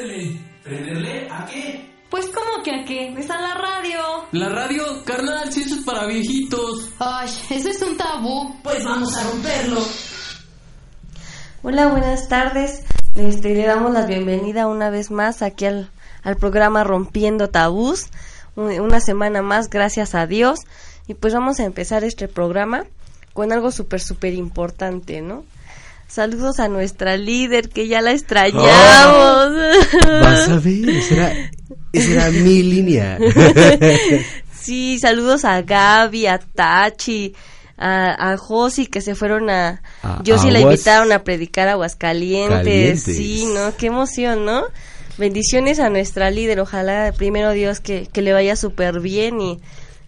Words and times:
Préndele. 0.00 0.40
¿Prenderle 0.62 1.28
a 1.30 1.46
qué? 1.46 1.90
Pues 2.10 2.26
como 2.26 2.62
que 2.64 2.70
a 2.74 2.84
qué, 2.84 3.08
está 3.18 3.40
la 3.40 3.54
radio. 3.54 3.98
La 4.32 4.48
radio, 4.48 4.82
carnal, 5.04 5.52
si 5.52 5.62
eso 5.62 5.76
es 5.76 5.82
para 5.84 6.06
viejitos. 6.06 6.90
Ay, 6.98 7.28
eso 7.50 7.68
es 7.70 7.80
un 7.82 7.96
tabú. 7.96 8.56
Pues 8.62 8.84
vamos 8.84 9.16
a 9.16 9.22
romperlo. 9.30 9.80
Hola, 11.62 11.86
buenas 11.88 12.28
tardes. 12.28 12.82
Este, 13.14 13.54
le 13.54 13.66
damos 13.66 13.92
la 13.92 14.06
bienvenida 14.06 14.66
una 14.66 14.90
vez 14.90 15.10
más 15.10 15.42
aquí 15.42 15.66
al, 15.66 15.90
al 16.22 16.36
programa 16.36 16.84
Rompiendo 16.84 17.48
Tabús. 17.48 18.06
Un- 18.56 18.80
Una 18.80 19.00
semana 19.00 19.42
más, 19.42 19.70
gracias 19.70 20.14
a 20.14 20.26
Dios. 20.26 20.60
Y 21.06 21.14
pues 21.14 21.32
vamos 21.32 21.60
a 21.60 21.64
empezar 21.64 22.04
este 22.04 22.28
programa 22.28 22.84
con 23.32 23.52
algo 23.52 23.70
súper, 23.70 24.00
súper 24.00 24.34
importante, 24.34 25.20
¿no? 25.22 25.44
Saludos 26.10 26.58
a 26.58 26.66
nuestra 26.66 27.16
líder 27.16 27.68
que 27.68 27.86
ya 27.86 28.00
la 28.00 28.10
extrañamos. 28.10 29.52
Vas 30.20 30.48
a 30.48 30.58
ver, 30.58 30.88
esa 30.90 31.14
era, 31.14 31.50
esa 31.92 32.10
era 32.10 32.30
mi 32.30 32.62
línea. 32.62 33.18
Sí, 34.60 34.98
saludos 34.98 35.46
a 35.46 35.62
Gaby, 35.62 36.26
a 36.26 36.38
Tachi, 36.38 37.34
a, 37.78 38.32
a 38.32 38.36
Josi 38.36 38.86
que 38.86 39.00
se 39.00 39.14
fueron 39.14 39.48
a... 39.48 39.80
A 40.02 40.22
yo 40.22 40.36
sí 40.36 40.50
la 40.50 40.60
invitaron 40.60 41.12
a 41.12 41.24
predicar 41.24 41.66
a 41.66 41.72
Aguascalientes. 41.72 42.58
Calientes. 42.58 43.02
Sí, 43.02 43.46
¿no? 43.54 43.74
Qué 43.78 43.86
emoción, 43.86 44.44
¿no? 44.44 44.64
Bendiciones 45.16 45.80
a 45.80 45.88
nuestra 45.88 46.30
líder, 46.30 46.60
ojalá 46.60 47.14
primero 47.16 47.52
Dios 47.52 47.80
que, 47.80 48.06
que 48.12 48.20
le 48.20 48.34
vaya 48.34 48.54
súper 48.54 49.00
bien 49.00 49.40
y, 49.40 49.60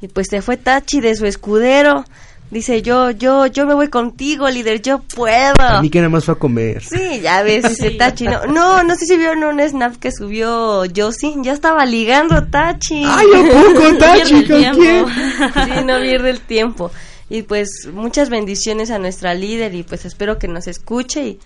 y 0.03 0.09
pues 0.09 0.27
se 0.29 0.43
fue 0.43 0.59
Tachi 0.59 1.01
de 1.01 1.17
su 1.17 1.25
escudero. 1.25 2.05
Dice 2.53 2.83
yo, 2.83 3.11
yo, 3.11 3.47
yo 3.47 3.65
me 3.65 3.73
voy 3.73 3.89
contigo, 3.89 4.47
líder, 4.51 4.83
yo 4.83 4.99
puedo. 4.99 5.55
A 5.59 5.81
mí 5.81 5.89
que 5.89 6.01
nada 6.01 6.11
más 6.11 6.27
fue 6.27 6.35
a 6.35 6.39
comer. 6.39 6.85
Sí, 6.85 7.21
ya 7.23 7.43
ves, 7.43 7.65
ese 7.65 7.91
Tachi. 7.99 8.27
No, 8.27 8.45
no, 8.45 8.83
no 8.83 8.95
sé 8.95 9.07
si 9.07 9.17
vieron 9.17 9.43
un 9.43 9.59
snap 9.67 9.97
que 9.97 10.13
subió 10.13 10.83
Josie. 10.95 11.33
Ya 11.41 11.55
estaba 11.55 11.87
ligando 11.87 12.47
Tachi. 12.49 13.05
¡Ay, 13.07 13.27
¿a 13.37 13.53
poco, 13.53 13.97
Tachi? 13.99 14.43
Pierde 14.43 14.59
el 14.59 14.75
¿Con 14.75 14.77
tiempo. 14.77 14.81
quién? 14.83 15.67
Sí, 15.79 15.85
no 15.87 15.99
pierde 15.99 16.29
el 16.29 16.41
tiempo. 16.41 16.91
Y 17.31 17.41
pues 17.41 17.89
muchas 17.91 18.29
bendiciones 18.29 18.91
a 18.91 18.99
nuestra 18.99 19.33
líder 19.33 19.75
y 19.75 19.83
pues 19.83 20.05
espero 20.05 20.39
que 20.39 20.47
nos 20.47 20.67
escuche 20.67 21.25
y 21.27 21.41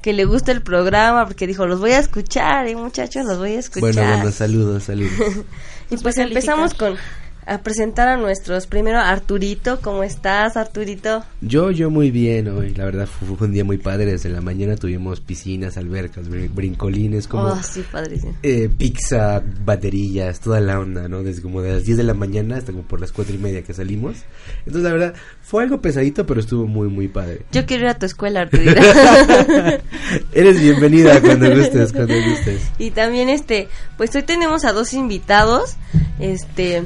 que 0.00 0.12
le 0.12 0.26
guste 0.26 0.52
el 0.52 0.62
programa 0.62 1.26
porque 1.26 1.48
dijo, 1.48 1.66
los 1.66 1.80
voy 1.80 1.90
a 1.90 1.98
escuchar, 1.98 2.68
y 2.68 2.76
muchachos, 2.76 3.24
los 3.24 3.38
voy 3.38 3.54
a 3.56 3.58
escuchar. 3.58 3.94
Bueno, 3.94 4.16
bueno, 4.16 4.30
saludos, 4.30 4.84
saludos. 4.84 5.12
y 5.90 5.96
pues 5.96 6.18
empezamos 6.18 6.74
con 6.74 6.96
a 7.44 7.58
presentar 7.58 8.08
a 8.08 8.16
nuestros 8.16 8.66
primero 8.66 8.98
Arturito, 9.00 9.80
¿cómo 9.80 10.02
estás, 10.04 10.56
Arturito? 10.56 11.24
Yo, 11.40 11.70
yo 11.72 11.90
muy 11.90 12.10
bien 12.12 12.46
hoy. 12.48 12.72
La 12.74 12.84
verdad 12.84 13.06
fue, 13.06 13.36
fue 13.36 13.46
un 13.48 13.52
día 13.52 13.64
muy 13.64 13.78
padre. 13.78 14.06
Desde 14.12 14.28
la 14.28 14.40
mañana 14.40 14.76
tuvimos 14.76 15.20
piscinas, 15.20 15.76
albercas, 15.76 16.28
brin- 16.28 16.54
brincolines, 16.54 17.26
como 17.26 17.44
Oh, 17.48 17.62
sí, 17.62 17.84
padrísimo. 17.90 18.34
eh, 18.44 18.70
pizza, 18.78 19.42
baterías, 19.64 20.38
toda 20.40 20.60
la 20.60 20.78
onda, 20.78 21.08
¿no? 21.08 21.22
Desde 21.24 21.42
como 21.42 21.62
de 21.62 21.72
las 21.72 21.84
10 21.84 21.96
de 21.98 22.04
la 22.04 22.14
mañana 22.14 22.56
hasta 22.58 22.70
como 22.72 22.84
por 22.84 23.00
las 23.00 23.10
cuatro 23.12 23.34
y 23.34 23.38
media 23.38 23.62
que 23.62 23.74
salimos. 23.74 24.18
Entonces, 24.60 24.82
la 24.84 24.92
verdad, 24.92 25.14
fue 25.42 25.64
algo 25.64 25.80
pesadito, 25.80 26.24
pero 26.26 26.38
estuvo 26.40 26.66
muy, 26.66 26.88
muy 26.88 27.08
padre. 27.08 27.42
Yo 27.50 27.66
quiero 27.66 27.84
ir 27.84 27.88
a 27.90 27.98
tu 27.98 28.06
escuela, 28.06 28.42
Arturito. 28.42 28.80
Eres 30.32 30.60
bienvenida 30.60 31.20
cuando 31.20 31.50
gustes, 31.54 31.92
cuando 31.92 32.14
gustes. 32.14 32.62
Y 32.78 32.90
también 32.92 33.28
este, 33.28 33.68
pues 33.96 34.14
hoy 34.14 34.22
tenemos 34.22 34.64
a 34.64 34.72
dos 34.72 34.92
invitados, 34.94 35.76
este, 36.20 36.82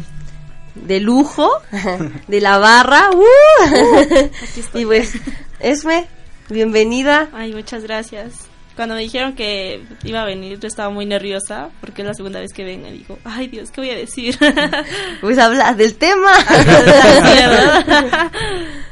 de 0.84 1.00
lujo, 1.00 1.50
de 2.28 2.40
la 2.40 2.58
barra, 2.58 3.10
¡uh! 3.12 4.28
y 4.78 4.84
pues, 4.84 5.14
Esme, 5.60 6.06
bienvenida. 6.48 7.28
Ay, 7.32 7.52
muchas 7.54 7.82
gracias. 7.82 8.46
Cuando 8.76 8.94
me 8.94 9.00
dijeron 9.00 9.34
que 9.34 9.82
iba 10.04 10.20
a 10.20 10.26
venir, 10.26 10.60
yo 10.60 10.68
estaba 10.68 10.90
muy 10.90 11.06
nerviosa 11.06 11.70
porque 11.80 12.02
es 12.02 12.08
la 12.08 12.12
segunda 12.12 12.40
vez 12.40 12.52
que 12.52 12.62
vengo 12.62 12.88
y 12.88 12.98
digo, 12.98 13.18
ay 13.24 13.46
Dios, 13.46 13.70
¿qué 13.70 13.80
voy 13.80 13.88
a 13.90 13.96
decir? 13.96 14.36
Pues 15.22 15.38
habla 15.38 15.72
del 15.72 15.94
tema. 15.94 16.30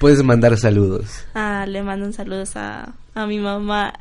Puedes 0.01 0.23
mandar 0.23 0.57
saludos. 0.57 1.27
ah, 1.35 1.67
le 1.69 1.83
mando 1.83 2.07
un 2.07 2.15
saludo 2.15 2.45
a, 2.55 2.95
a 3.15 3.27
mi 3.27 3.39
mamá. 3.39 3.93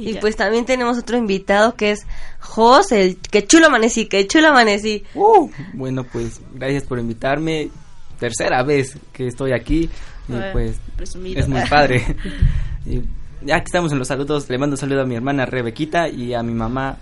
Y 0.00 0.14
pues 0.14 0.36
también 0.36 0.64
tenemos 0.64 0.98
otro 0.98 1.16
invitado 1.16 1.74
que 1.74 1.92
es 1.92 2.06
Jos, 2.40 2.92
el 2.92 3.16
que 3.16 3.46
chulo 3.46 3.66
amanecí, 3.66 4.06
que 4.06 4.26
chulo 4.26 4.48
amanecí. 4.48 5.04
Uh, 5.14 5.50
bueno, 5.74 6.04
pues 6.04 6.40
gracias 6.54 6.84
por 6.84 6.98
invitarme. 6.98 7.70
Tercera 8.18 8.62
vez 8.62 8.96
que 9.12 9.26
estoy 9.26 9.52
aquí. 9.52 9.88
Y 10.28 10.32
Bueno, 10.32 10.46
pues 10.52 10.80
presumido. 10.96 11.40
es 11.40 11.48
muy 11.48 11.62
padre. 11.68 12.04
Y 12.86 13.02
ya 13.42 13.58
que 13.58 13.64
estamos 13.66 13.92
en 13.92 13.98
los 13.98 14.08
saludos, 14.08 14.48
le 14.48 14.56
mando 14.56 14.72
un 14.74 14.78
saludo 14.78 15.02
a 15.02 15.04
mi 15.04 15.14
hermana 15.14 15.44
Rebequita 15.44 16.08
y 16.08 16.32
a 16.32 16.42
mi 16.42 16.54
mamá. 16.54 16.96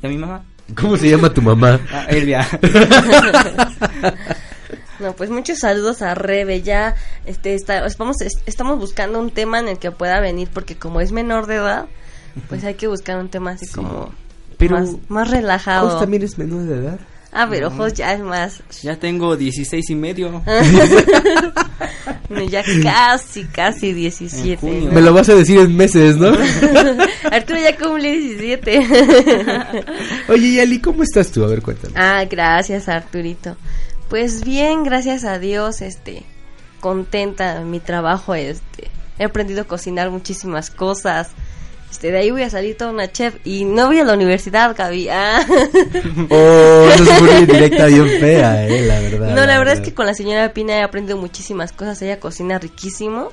¿Y 0.00 0.06
a 0.06 0.08
mi 0.08 0.16
mamá? 0.16 0.44
¿Cómo 0.76 0.96
se 0.96 1.10
llama 1.10 1.34
tu 1.34 1.42
mamá? 1.42 1.80
A 1.92 2.04
Elvia. 2.04 2.46
No, 5.04 5.12
pues 5.14 5.28
muchos 5.28 5.58
saludos 5.58 6.00
a 6.00 6.14
Rebe. 6.14 6.62
Ya 6.62 6.94
este, 7.26 7.54
está, 7.54 7.84
estamos, 7.86 8.20
es- 8.22 8.40
estamos 8.46 8.78
buscando 8.78 9.18
un 9.20 9.30
tema 9.30 9.58
en 9.58 9.68
el 9.68 9.78
que 9.78 9.90
pueda 9.90 10.18
venir, 10.20 10.48
porque 10.52 10.76
como 10.76 11.00
es 11.02 11.12
menor 11.12 11.46
de 11.46 11.56
edad, 11.56 11.86
pues 12.48 12.64
hay 12.64 12.74
que 12.74 12.86
buscar 12.86 13.18
un 13.18 13.28
tema 13.28 13.50
así 13.52 13.66
como 13.68 14.14
Pero, 14.56 14.78
más, 14.80 14.90
más 15.08 15.30
relajado. 15.30 15.90
¿Jos 15.90 16.00
también 16.00 16.22
es 16.22 16.38
menor 16.38 16.62
de 16.64 16.76
edad? 16.78 16.98
Ah, 17.36 17.48
pero 17.50 17.68
Jos 17.70 17.92
ya 17.94 18.12
es 18.14 18.20
más, 18.20 18.62
ya 18.80 18.94
tengo 18.96 19.36
16 19.36 19.90
y 19.90 19.94
medio. 19.96 20.40
ya 22.48 22.62
casi, 22.82 23.44
casi 23.44 23.92
17. 23.92 24.56
junio. 24.58 24.92
Me 24.92 25.00
lo 25.00 25.12
vas 25.12 25.28
a 25.28 25.34
decir 25.34 25.58
en 25.58 25.76
meses, 25.76 26.16
¿no? 26.16 26.28
Arturo 27.30 27.58
ya 27.58 27.76
cumple 27.76 28.16
17. 28.18 28.78
Oye, 30.28 30.52
Yali, 30.54 30.80
¿cómo 30.80 31.02
estás 31.02 31.30
tú? 31.32 31.44
A 31.44 31.48
ver, 31.48 31.60
cuéntame. 31.60 31.92
ah, 31.96 32.24
gracias 32.24 32.88
Arturito. 32.88 33.56
Pues 34.08 34.44
bien, 34.44 34.84
gracias 34.84 35.24
a 35.24 35.38
Dios, 35.38 35.80
este, 35.80 36.22
contenta 36.80 37.56
en 37.56 37.70
mi 37.70 37.80
trabajo, 37.80 38.34
este, 38.34 38.90
he 39.18 39.24
aprendido 39.24 39.62
a 39.62 39.64
cocinar 39.64 40.10
muchísimas 40.10 40.70
cosas. 40.70 41.30
Este, 41.90 42.10
de 42.10 42.18
ahí 42.18 42.30
voy 42.30 42.42
a 42.42 42.50
salir 42.50 42.76
toda 42.76 42.90
una 42.90 43.10
chef 43.10 43.36
y 43.44 43.64
no 43.64 43.86
voy 43.86 44.00
a 44.00 44.04
la 44.04 44.14
universidad, 44.14 44.74
Gaby. 44.76 45.08
Ah. 45.12 45.46
Oh, 46.28 46.88
eso 46.92 47.04
es 47.04 47.22
muy 47.22 47.46
directa 47.46 47.86
bien 47.86 48.08
fea, 48.18 48.66
eh, 48.66 48.82
la 48.82 49.00
verdad. 49.00 49.34
No, 49.34 49.46
la 49.46 49.58
verdad 49.58 49.74
es 49.74 49.80
que 49.80 49.94
con 49.94 50.06
la 50.06 50.14
señora 50.14 50.52
Pina 50.52 50.76
he 50.76 50.82
aprendido 50.82 51.16
muchísimas 51.16 51.72
cosas. 51.72 52.02
Ella 52.02 52.18
cocina 52.18 52.58
riquísimo. 52.58 53.30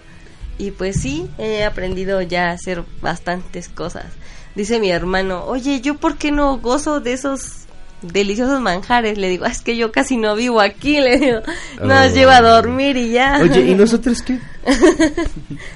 Y 0.58 0.72
pues 0.72 1.02
sí, 1.02 1.28
he 1.40 1.64
aprendido 1.64 2.22
ya 2.22 2.50
a 2.50 2.52
hacer 2.52 2.84
bastantes 3.02 3.68
cosas. 3.68 4.06
Dice 4.54 4.80
mi 4.80 4.92
hermano, 4.92 5.44
oye, 5.46 5.82
¿yo 5.82 5.98
por 5.98 6.18
qué 6.18 6.32
no 6.32 6.60
gozo 6.60 7.00
de 7.00 7.14
esos 7.14 7.66
deliciosos 8.02 8.60
manjares? 8.62 9.18
Le 9.18 9.30
digo, 9.30 9.46
"Ah, 9.46 9.52
es 9.52 9.62
que 9.62 9.76
yo 9.78 9.92
casi 9.92 10.18
no 10.18 10.36
vivo 10.36 10.60
aquí. 10.62 11.00
Le 11.02 11.18
digo, 11.18 11.40
nos 11.82 12.12
Oh. 12.12 12.14
lleva 12.16 12.38
a 12.38 12.42
dormir 12.42 12.98
y 12.98 13.12
ya. 13.12 13.40
Oye, 13.42 13.62
¿y 13.62 13.76
nosotros 13.76 14.22
qué? 14.22 14.40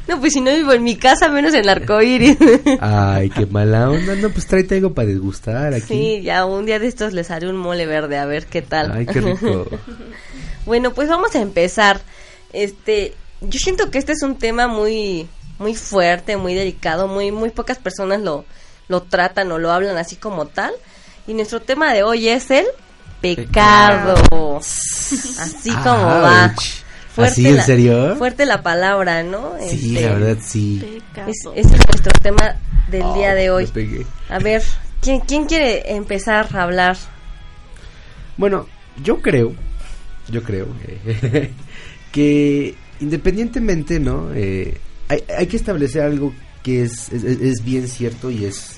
no, 0.08 0.20
pues 0.20 0.34
si 0.34 0.42
no 0.42 0.54
vivo 0.54 0.74
en 0.74 0.84
mi 0.84 0.96
casa, 0.96 1.28
menos 1.30 1.54
en 1.54 1.62
el 1.62 1.70
arcoíris. 1.70 2.38
Ay, 2.82 3.30
qué 3.30 3.46
mala 3.46 3.90
onda. 3.90 4.16
No, 4.16 4.30
pues 4.30 4.48
tráete 4.48 4.76
algo 4.76 4.94
para 4.94 5.08
degustar 5.08 5.74
aquí. 5.74 5.86
sí, 5.88 6.22
ya 6.24 6.46
un 6.46 6.66
día 6.66 6.80
de 6.80 6.88
estos 6.88 7.14
les 7.14 7.32
haré 7.32 7.48
un 7.50 7.58
mole 7.58 7.86
verde, 7.86 8.18
a 8.18 8.26
ver 8.26 8.46
qué 8.46 8.62
tal. 8.62 8.92
Ay, 8.92 9.06
qué 9.06 9.22
rico. 9.22 9.68
Bueno, 10.66 10.94
pues 10.94 11.10
vamos 11.10 11.36
a 11.36 11.42
empezar. 11.42 12.02
Este, 12.54 13.14
yo 13.42 13.60
siento 13.60 13.92
que 13.92 13.98
este 13.98 14.14
es 14.14 14.22
un 14.24 14.36
tema 14.38 14.68
muy, 14.68 15.28
muy 15.60 15.76
fuerte, 15.76 16.38
muy 16.38 16.54
delicado, 16.54 17.08
muy, 17.08 17.32
muy 17.32 17.50
pocas 17.50 17.78
personas 17.78 18.22
lo, 18.22 18.46
lo 18.88 19.02
tratan 19.04 19.52
o 19.52 19.58
lo 19.58 19.72
hablan 19.72 19.98
así 19.98 20.16
como 20.16 20.46
tal. 20.46 20.72
Y 21.28 21.34
nuestro 21.34 21.62
tema 21.62 21.94
de 21.94 22.04
hoy 22.04 22.28
es 22.30 22.50
el 22.52 22.66
pecado. 23.22 24.58
Así 24.60 25.70
como 25.84 26.06
va. 26.06 26.46
Ouch. 26.56 26.66
¿Así, 27.18 27.48
en 27.48 27.56
la- 27.56 27.64
serio? 27.64 28.16
Fuerte 28.18 28.46
la 28.46 28.62
palabra, 28.62 29.24
¿no? 29.24 29.54
Sí, 29.70 29.96
Este, 29.96 30.02
la 30.08 30.14
verdad, 30.14 30.38
sí. 30.46 31.02
Es- 31.16 31.46
ese 31.56 31.76
es 31.76 31.88
nuestro 31.88 32.12
tema 32.22 32.56
del 32.90 33.14
día 33.14 33.34
de 33.34 33.50
Oh, 33.52 33.56
hoy. 33.56 34.04
A 34.30 34.40
ver, 34.40 34.62
¿Quién, 35.02 35.20
quién 35.22 35.46
quiere 35.46 35.94
empezar 35.96 36.50
a 36.56 36.64
hablar? 36.64 36.98
Bueno, 38.38 38.68
yo 39.04 39.22
creo, 39.22 39.54
yo 40.30 40.42
creo 40.44 40.68
eh, 40.88 41.52
que 42.12 42.76
independientemente, 43.00 44.00
¿no? 44.00 44.32
Eh, 44.34 44.78
hay, 45.08 45.24
hay 45.38 45.48
que 45.48 45.58
establecer 45.58 46.02
algo 46.02 46.34
que 46.64 46.84
es, 46.84 47.10
es, 47.14 47.24
es 47.24 47.64
bien 47.64 47.88
cierto 47.88 48.32
y 48.32 48.46
es 48.46 48.78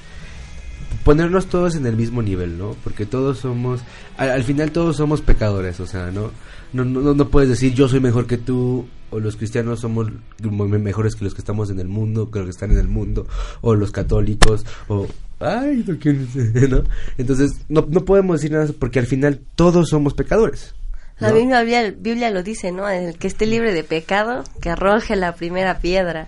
ponernos 1.04 1.48
todos 1.48 1.76
en 1.76 1.86
el 1.86 1.96
mismo 1.96 2.22
nivel, 2.22 2.58
¿no? 2.58 2.76
Porque 2.84 3.06
todos 3.06 3.40
somos, 3.40 3.82
al, 4.18 4.32
al 4.32 4.44
final 4.44 4.72
todos 4.72 4.98
somos 4.98 5.22
pecadores, 5.22 5.80
o 5.80 5.88
sea, 5.88 6.12
¿no? 6.12 6.32
No, 6.74 6.84
no, 6.84 7.14
no 7.14 7.30
puedes 7.30 7.50
decir 7.50 7.74
yo 7.74 7.88
soy 7.88 8.00
mejor 8.00 8.28
que 8.28 8.38
tú, 8.38 8.88
o 9.10 9.20
los 9.20 9.38
cristianos 9.38 9.80
somos 9.80 10.10
mejores 10.42 11.16
que 11.16 11.24
los 11.24 11.34
que 11.34 11.42
estamos 11.42 11.70
en 11.70 11.80
el 11.80 11.88
mundo, 11.88 12.30
que 12.30 12.40
los 12.40 12.48
que 12.48 12.52
están 12.52 12.72
en 12.72 12.80
el 12.80 12.88
mundo, 12.88 13.28
o 13.62 13.76
los 13.76 13.92
católicos, 13.92 14.66
o... 14.88 15.08
Ay, 15.40 15.86
no. 15.88 15.94
¿no? 16.68 16.84
Entonces, 17.18 17.52
no, 17.70 17.86
no 17.90 18.04
podemos 18.04 18.42
decir 18.42 18.52
nada 18.52 18.68
porque 18.78 19.00
al 19.00 19.06
final 19.06 19.40
todos 19.56 19.90
somos 19.90 20.14
pecadores. 20.14 20.74
La 21.20 21.32
Biblia, 21.32 21.64
Biblia 21.98 22.30
lo 22.30 22.44
dice, 22.44 22.72
¿no? 22.72 22.88
El 22.88 23.18
que 23.18 23.28
esté 23.28 23.46
libre 23.48 23.74
de 23.74 23.84
pecado, 23.84 24.44
que 24.62 24.70
arroje 24.70 25.16
la 25.16 25.34
primera 25.34 25.80
piedra. 25.80 26.28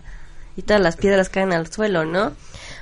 Y 0.55 0.63
todas 0.63 0.81
las 0.81 0.95
piedras 0.95 1.29
caen 1.29 1.53
al 1.53 1.71
suelo, 1.71 2.05
¿no? 2.05 2.33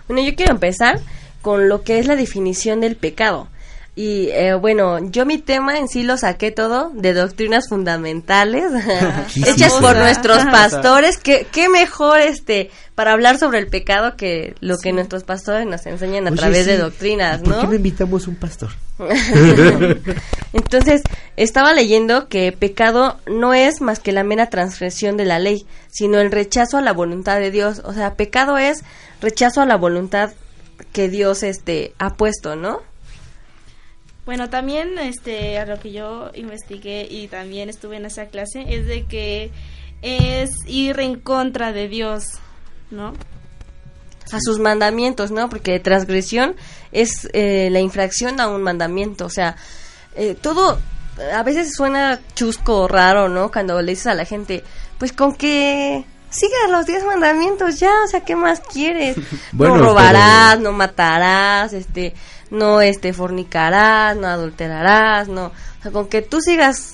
Bueno, 0.08 0.24
yo 0.24 0.36
quiero 0.36 0.54
empezar 0.54 1.00
con 1.42 1.70
lo 1.70 1.84
que 1.84 2.00
es 2.00 2.08
la 2.08 2.16
definición 2.16 2.82
del 2.82 2.96
pecado. 2.96 3.48
Y 3.98 4.30
eh, 4.30 4.54
bueno, 4.54 5.00
yo 5.10 5.26
mi 5.26 5.40
tema 5.40 5.80
en 5.80 5.88
sí 5.88 6.04
lo 6.04 6.18
saqué 6.18 6.52
todo 6.52 6.92
de 6.94 7.14
doctrinas 7.14 7.68
fundamentales 7.68 8.66
hechas 9.48 9.74
por 9.74 9.98
nuestros 9.98 10.46
pastores. 10.46 11.18
¿Qué, 11.18 11.48
qué 11.52 11.68
mejor 11.68 12.20
este 12.20 12.70
para 12.94 13.14
hablar 13.14 13.40
sobre 13.40 13.58
el 13.58 13.68
pecado 13.68 14.16
que 14.16 14.54
lo 14.60 14.78
que 14.78 14.94
nuestros 14.94 15.24
pastores 15.24 15.66
nos 15.66 15.84
enseñan 15.88 16.28
a 16.28 16.30
Oye, 16.30 16.40
través 16.40 16.68
de 16.68 16.78
doctrinas, 16.78 17.42
¿y 17.42 17.44
¿Por 17.46 17.56
¿no? 17.56 17.62
qué 17.62 17.68
no 17.68 17.74
invitamos 17.74 18.28
un 18.28 18.36
pastor? 18.36 18.70
Entonces, 20.54 21.02
estaba 21.36 21.74
leyendo 21.74 22.28
que 22.28 22.52
pecado 22.52 23.18
no 23.26 23.56
es 23.56 23.82
más 23.82 24.00
que 24.00 24.12
la 24.12 24.24
mera 24.24 24.48
transgresión 24.48 25.18
de 25.18 25.26
la 25.26 25.40
ley, 25.40 25.66
sino 25.90 26.20
el 26.20 26.32
rechazo 26.32 26.78
a 26.78 26.82
la 26.82 26.94
voluntad 26.94 27.40
de 27.40 27.50
Dios. 27.50 27.82
O 27.84 27.94
sea, 27.94 28.14
pecado 28.14 28.60
es 28.60 28.84
rechazo 29.22 29.62
a 29.62 29.66
la 29.66 29.76
voluntad 29.76 30.32
que 30.94 31.10
Dios 31.10 31.44
este 31.44 31.94
ha 32.00 32.16
puesto, 32.16 32.56
¿no? 32.56 32.82
Bueno, 34.26 34.50
también 34.50 35.00
este 35.00 35.58
a 35.58 35.66
lo 35.66 35.80
que 35.80 35.92
yo 35.94 36.32
investigué 36.36 37.08
y 37.10 37.28
también 37.28 37.70
estuve 37.70 37.96
en 37.96 38.06
esa 38.06 38.26
clase 38.26 38.66
es 38.68 38.86
de 38.86 39.06
que 39.06 39.52
es 40.02 40.50
ir 40.68 41.00
en 41.00 41.20
contra 41.20 41.72
de 41.72 41.88
Dios, 41.88 42.26
¿no? 42.92 43.14
A 44.32 44.40
sus 44.42 44.60
mandamientos, 44.60 45.32
¿no? 45.32 45.48
Porque 45.50 45.80
transgresión 45.80 46.56
es 46.92 47.30
eh, 47.32 47.70
la 47.72 47.80
infracción 47.80 48.42
a 48.42 48.50
un 48.50 48.62
mandamiento. 48.62 49.26
O 49.26 49.30
sea, 49.30 49.56
eh, 50.16 50.36
todo 50.36 50.78
a 51.34 51.44
veces 51.44 51.74
suena 51.74 52.20
chusco 52.36 52.82
o 52.82 52.88
raro, 52.88 53.30
¿no? 53.30 53.52
Cuando 53.52 53.82
le 53.82 53.94
dices 53.94 54.08
a 54.08 54.14
la 54.14 54.26
gente, 54.26 54.64
pues 54.98 55.14
con 55.14 55.36
que 55.36 56.06
siga 56.38 56.56
los 56.70 56.86
diez 56.86 57.04
mandamientos 57.04 57.80
ya, 57.80 57.92
o 58.04 58.08
sea, 58.08 58.22
¿qué 58.22 58.36
más 58.36 58.60
quieres? 58.62 59.16
Bueno, 59.54 59.78
no 59.78 59.84
robarás, 59.86 60.60
no 60.60 60.72
matarás, 60.72 61.74
este, 61.74 62.14
no 62.52 62.82
este 62.82 63.14
fornicarás, 63.14 64.16
no 64.18 64.28
adulterarás, 64.28 65.28
no, 65.28 65.46
o 65.48 65.82
sea, 65.82 65.92
con 65.92 66.08
que 66.08 66.22
tú 66.22 66.42
sigas 66.42 66.94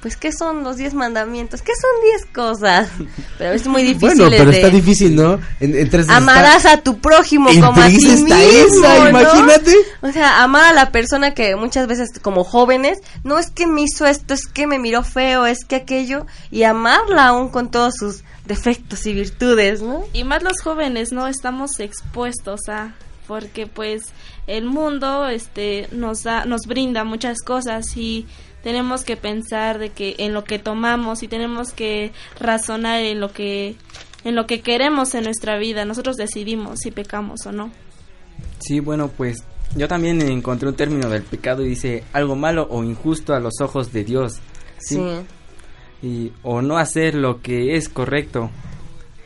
pues 0.00 0.16
qué 0.16 0.32
son 0.32 0.64
los 0.64 0.78
diez 0.78 0.94
mandamientos, 0.94 1.62
qué 1.62 1.70
son 1.80 1.90
diez 2.02 2.26
cosas, 2.34 2.88
pero 3.38 3.52
es 3.52 3.64
muy 3.68 3.84
difícil. 3.84 4.18
Bueno, 4.18 4.30
pero 4.36 4.50
de- 4.50 4.56
está 4.56 4.68
difícil, 4.68 5.14
¿no? 5.14 5.38
En, 5.60 5.76
entre 5.76 6.02
Amarás 6.08 6.56
está- 6.64 6.72
a 6.72 6.82
tu 6.82 6.98
prójimo 6.98 7.48
Entre 7.50 7.64
como 7.64 7.80
a 7.80 7.86
ti 7.86 7.98
mismo, 7.98 8.34
esa, 8.34 8.98
¿no? 8.98 9.08
imagínate. 9.10 9.76
O 10.00 10.10
sea, 10.10 10.42
amar 10.42 10.64
a 10.64 10.72
la 10.72 10.90
persona 10.90 11.34
que 11.34 11.54
muchas 11.54 11.86
veces 11.86 12.08
como 12.20 12.42
jóvenes, 12.42 12.98
no 13.22 13.38
es 13.38 13.50
que 13.52 13.68
me 13.68 13.82
hizo 13.82 14.04
esto, 14.04 14.34
es 14.34 14.48
que 14.48 14.66
me 14.66 14.80
miró 14.80 15.04
feo, 15.04 15.46
es 15.46 15.64
que 15.64 15.76
aquello, 15.76 16.26
y 16.50 16.64
amarla 16.64 17.26
aún 17.28 17.48
con 17.50 17.70
todos 17.70 17.94
sus 17.96 18.24
defectos 18.46 19.06
y 19.06 19.14
virtudes, 19.14 19.82
¿no? 19.82 20.04
Y 20.12 20.24
más 20.24 20.42
los 20.42 20.60
jóvenes, 20.60 21.12
¿no? 21.12 21.26
Estamos 21.28 21.78
expuestos 21.80 22.68
a 22.68 22.94
porque 23.26 23.66
pues 23.66 24.12
el 24.46 24.64
mundo 24.64 25.28
este 25.28 25.88
nos 25.92 26.24
da 26.24 26.44
nos 26.44 26.62
brinda 26.66 27.04
muchas 27.04 27.38
cosas 27.40 27.96
y 27.96 28.26
tenemos 28.62 29.04
que 29.04 29.16
pensar 29.16 29.78
de 29.78 29.90
que 29.90 30.16
en 30.18 30.34
lo 30.34 30.44
que 30.44 30.58
tomamos 30.58 31.22
y 31.22 31.28
tenemos 31.28 31.72
que 31.72 32.12
razonar 32.38 33.00
en 33.00 33.20
lo 33.20 33.32
que 33.32 33.76
en 34.24 34.34
lo 34.34 34.46
que 34.46 34.60
queremos 34.60 35.14
en 35.14 35.24
nuestra 35.24 35.58
vida. 35.58 35.84
Nosotros 35.84 36.16
decidimos 36.16 36.80
si 36.80 36.90
pecamos 36.90 37.46
o 37.46 37.52
no. 37.52 37.72
Sí, 38.60 38.80
bueno, 38.80 39.08
pues 39.08 39.44
yo 39.76 39.88
también 39.88 40.22
encontré 40.22 40.68
un 40.68 40.76
término 40.76 41.08
del 41.08 41.22
pecado 41.22 41.64
y 41.64 41.70
dice 41.70 42.04
algo 42.12 42.36
malo 42.36 42.66
o 42.70 42.84
injusto 42.84 43.34
a 43.34 43.40
los 43.40 43.60
ojos 43.60 43.92
de 43.92 44.04
Dios. 44.04 44.40
Sí. 44.78 45.00
Y, 46.02 46.32
o 46.42 46.62
no 46.62 46.78
hacer 46.78 47.14
lo 47.14 47.40
que 47.40 47.76
es 47.76 47.88
correcto. 47.88 48.50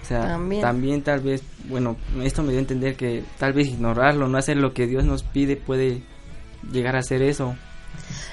O 0.02 0.04
sea, 0.06 0.20
También. 0.22 0.62
también. 0.62 1.02
tal 1.02 1.20
vez, 1.20 1.42
bueno, 1.68 1.96
esto 2.22 2.42
me 2.42 2.50
dio 2.50 2.58
a 2.58 2.60
entender 2.60 2.94
que 2.94 3.24
tal 3.38 3.52
vez 3.52 3.66
ignorarlo, 3.68 4.28
no 4.28 4.38
hacer 4.38 4.56
lo 4.56 4.72
que 4.72 4.86
Dios 4.86 5.04
nos 5.04 5.22
pide 5.22 5.56
puede 5.56 6.02
llegar 6.70 6.96
a 6.96 7.02
ser 7.02 7.22
eso. 7.22 7.56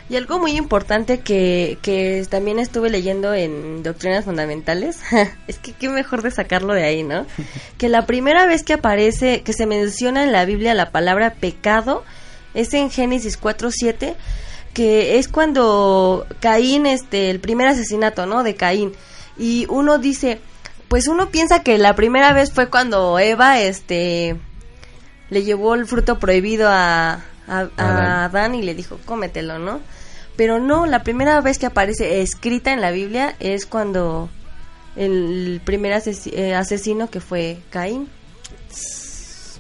Y 0.10 0.18
algo 0.18 0.38
muy 0.38 0.58
importante 0.58 1.22
que, 1.22 1.78
que 1.82 2.26
también 2.30 2.60
estuve 2.60 2.90
leyendo 2.90 3.34
en 3.34 3.84
Doctrinas 3.84 4.26
Fundamentales, 4.26 5.00
es 5.48 5.58
que 5.58 5.72
qué 5.72 5.90
mejor 5.90 6.22
de 6.22 6.32
sacarlo 6.32 6.74
de 6.74 6.84
ahí, 6.84 7.04
¿no? 7.04 7.26
Que 7.78 7.90
la 7.90 8.06
primera 8.06 8.46
vez 8.46 8.64
que 8.64 8.74
aparece, 8.74 9.42
que 9.42 9.54
se 9.54 9.66
menciona 9.66 10.24
en 10.24 10.32
la 10.32 10.46
Biblia 10.46 10.74
la 10.74 10.92
palabra 10.92 11.34
pecado, 11.34 12.04
es 12.54 12.74
en 12.74 12.92
Génesis 12.92 13.40
4.7, 13.40 14.16
que 14.74 15.18
es 15.20 15.28
cuando 15.28 16.26
Caín, 16.40 16.86
este, 16.86 17.30
el 17.30 17.40
primer 17.40 17.68
asesinato, 17.68 18.26
¿no? 18.26 18.44
De 18.44 18.56
Caín. 18.56 18.94
Y 19.38 19.66
uno 19.70 19.98
dice, 19.98 20.40
pues 20.88 21.08
uno 21.08 21.30
piensa 21.30 21.64
que 21.64 21.78
la 21.78 21.96
primera 21.96 22.34
vez 22.34 22.52
fue 22.52 22.70
cuando 22.70 23.18
Eva, 23.20 23.60
este, 23.62 24.36
le 25.30 25.44
llevó 25.44 25.76
el 25.76 25.86
fruto 25.86 26.20
prohibido 26.20 26.70
a, 26.70 27.24
a, 27.48 27.68
a 27.78 28.26
Adán. 28.26 28.56
Y 28.56 28.62
le 28.64 28.74
dijo, 28.76 29.00
cómetelo, 29.06 29.60
¿no? 29.60 29.80
Pero 30.36 30.60
no, 30.60 30.86
la 30.88 31.04
primera 31.04 31.40
vez 31.42 31.60
que 31.60 31.68
aparece 31.68 32.22
escrita 32.22 32.74
en 32.74 32.82
la 32.82 32.90
Biblia 32.92 33.36
es 33.40 33.66
cuando 33.68 34.30
el 34.96 35.62
primer 35.64 35.94
asesi- 35.94 36.34
eh, 36.34 36.56
asesino 36.56 37.10
que 37.12 37.20
fue 37.20 37.60
Caín. 37.70 38.08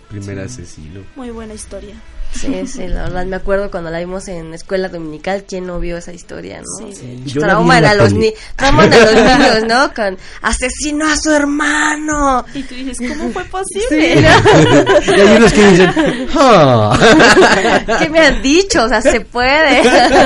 Primer 0.09 0.39
asesino. 0.39 1.01
Muy 1.15 1.29
buena 1.31 1.53
historia. 1.53 1.95
Sí, 2.33 2.67
sí, 2.67 2.87
la 2.87 3.03
verdad 3.03 3.25
me 3.25 3.35
acuerdo 3.35 3.69
cuando 3.71 3.89
la 3.89 3.99
vimos 3.99 4.27
en 4.27 4.53
escuela 4.53 4.89
dominical, 4.89 5.45
¿quién 5.47 5.65
no 5.67 5.79
vio 5.79 5.97
esa 5.97 6.11
historia, 6.11 6.61
no? 6.61 6.87
Sí. 6.91 7.21
Vi 7.23 7.31
en 7.31 7.39
Trauman 7.39 7.85
a 7.85 7.93
los 7.93 8.13
ni 8.13 8.33
trauman 8.55 8.91
a 8.91 8.97
los 8.97 9.13
niños, 9.15 9.63
¿no? 9.67 9.93
Con 9.93 10.17
asesinó 10.41 11.07
a 11.07 11.15
su 11.15 11.31
hermano. 11.31 12.45
Y 12.53 12.63
tú 12.63 12.75
dices, 12.75 12.97
¿cómo 12.97 13.31
fue 13.31 13.43
posible? 13.45 14.15
y 15.07 15.11
hay 15.11 15.37
unos 15.37 15.53
que 15.53 15.67
dicen, 15.67 15.93
"Ah". 16.35 17.95
¿Qué 17.99 18.09
me 18.09 18.19
han 18.19 18.41
dicho? 18.41 18.83
O 18.83 18.89
sea, 18.89 19.01
se 19.01 19.21
puede. 19.21 19.83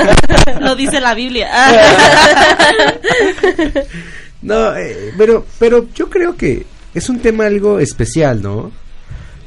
Lo 0.60 0.74
dice 0.74 1.00
la 1.00 1.14
Biblia. 1.14 1.48
No, 4.42 4.74
eh, 4.76 5.12
pero, 5.18 5.44
pero 5.58 5.88
yo 5.94 6.08
creo 6.08 6.36
que 6.36 6.64
es 6.94 7.08
un 7.08 7.18
tema 7.20 7.46
algo 7.46 7.78
especial, 7.80 8.40
¿no? 8.42 8.70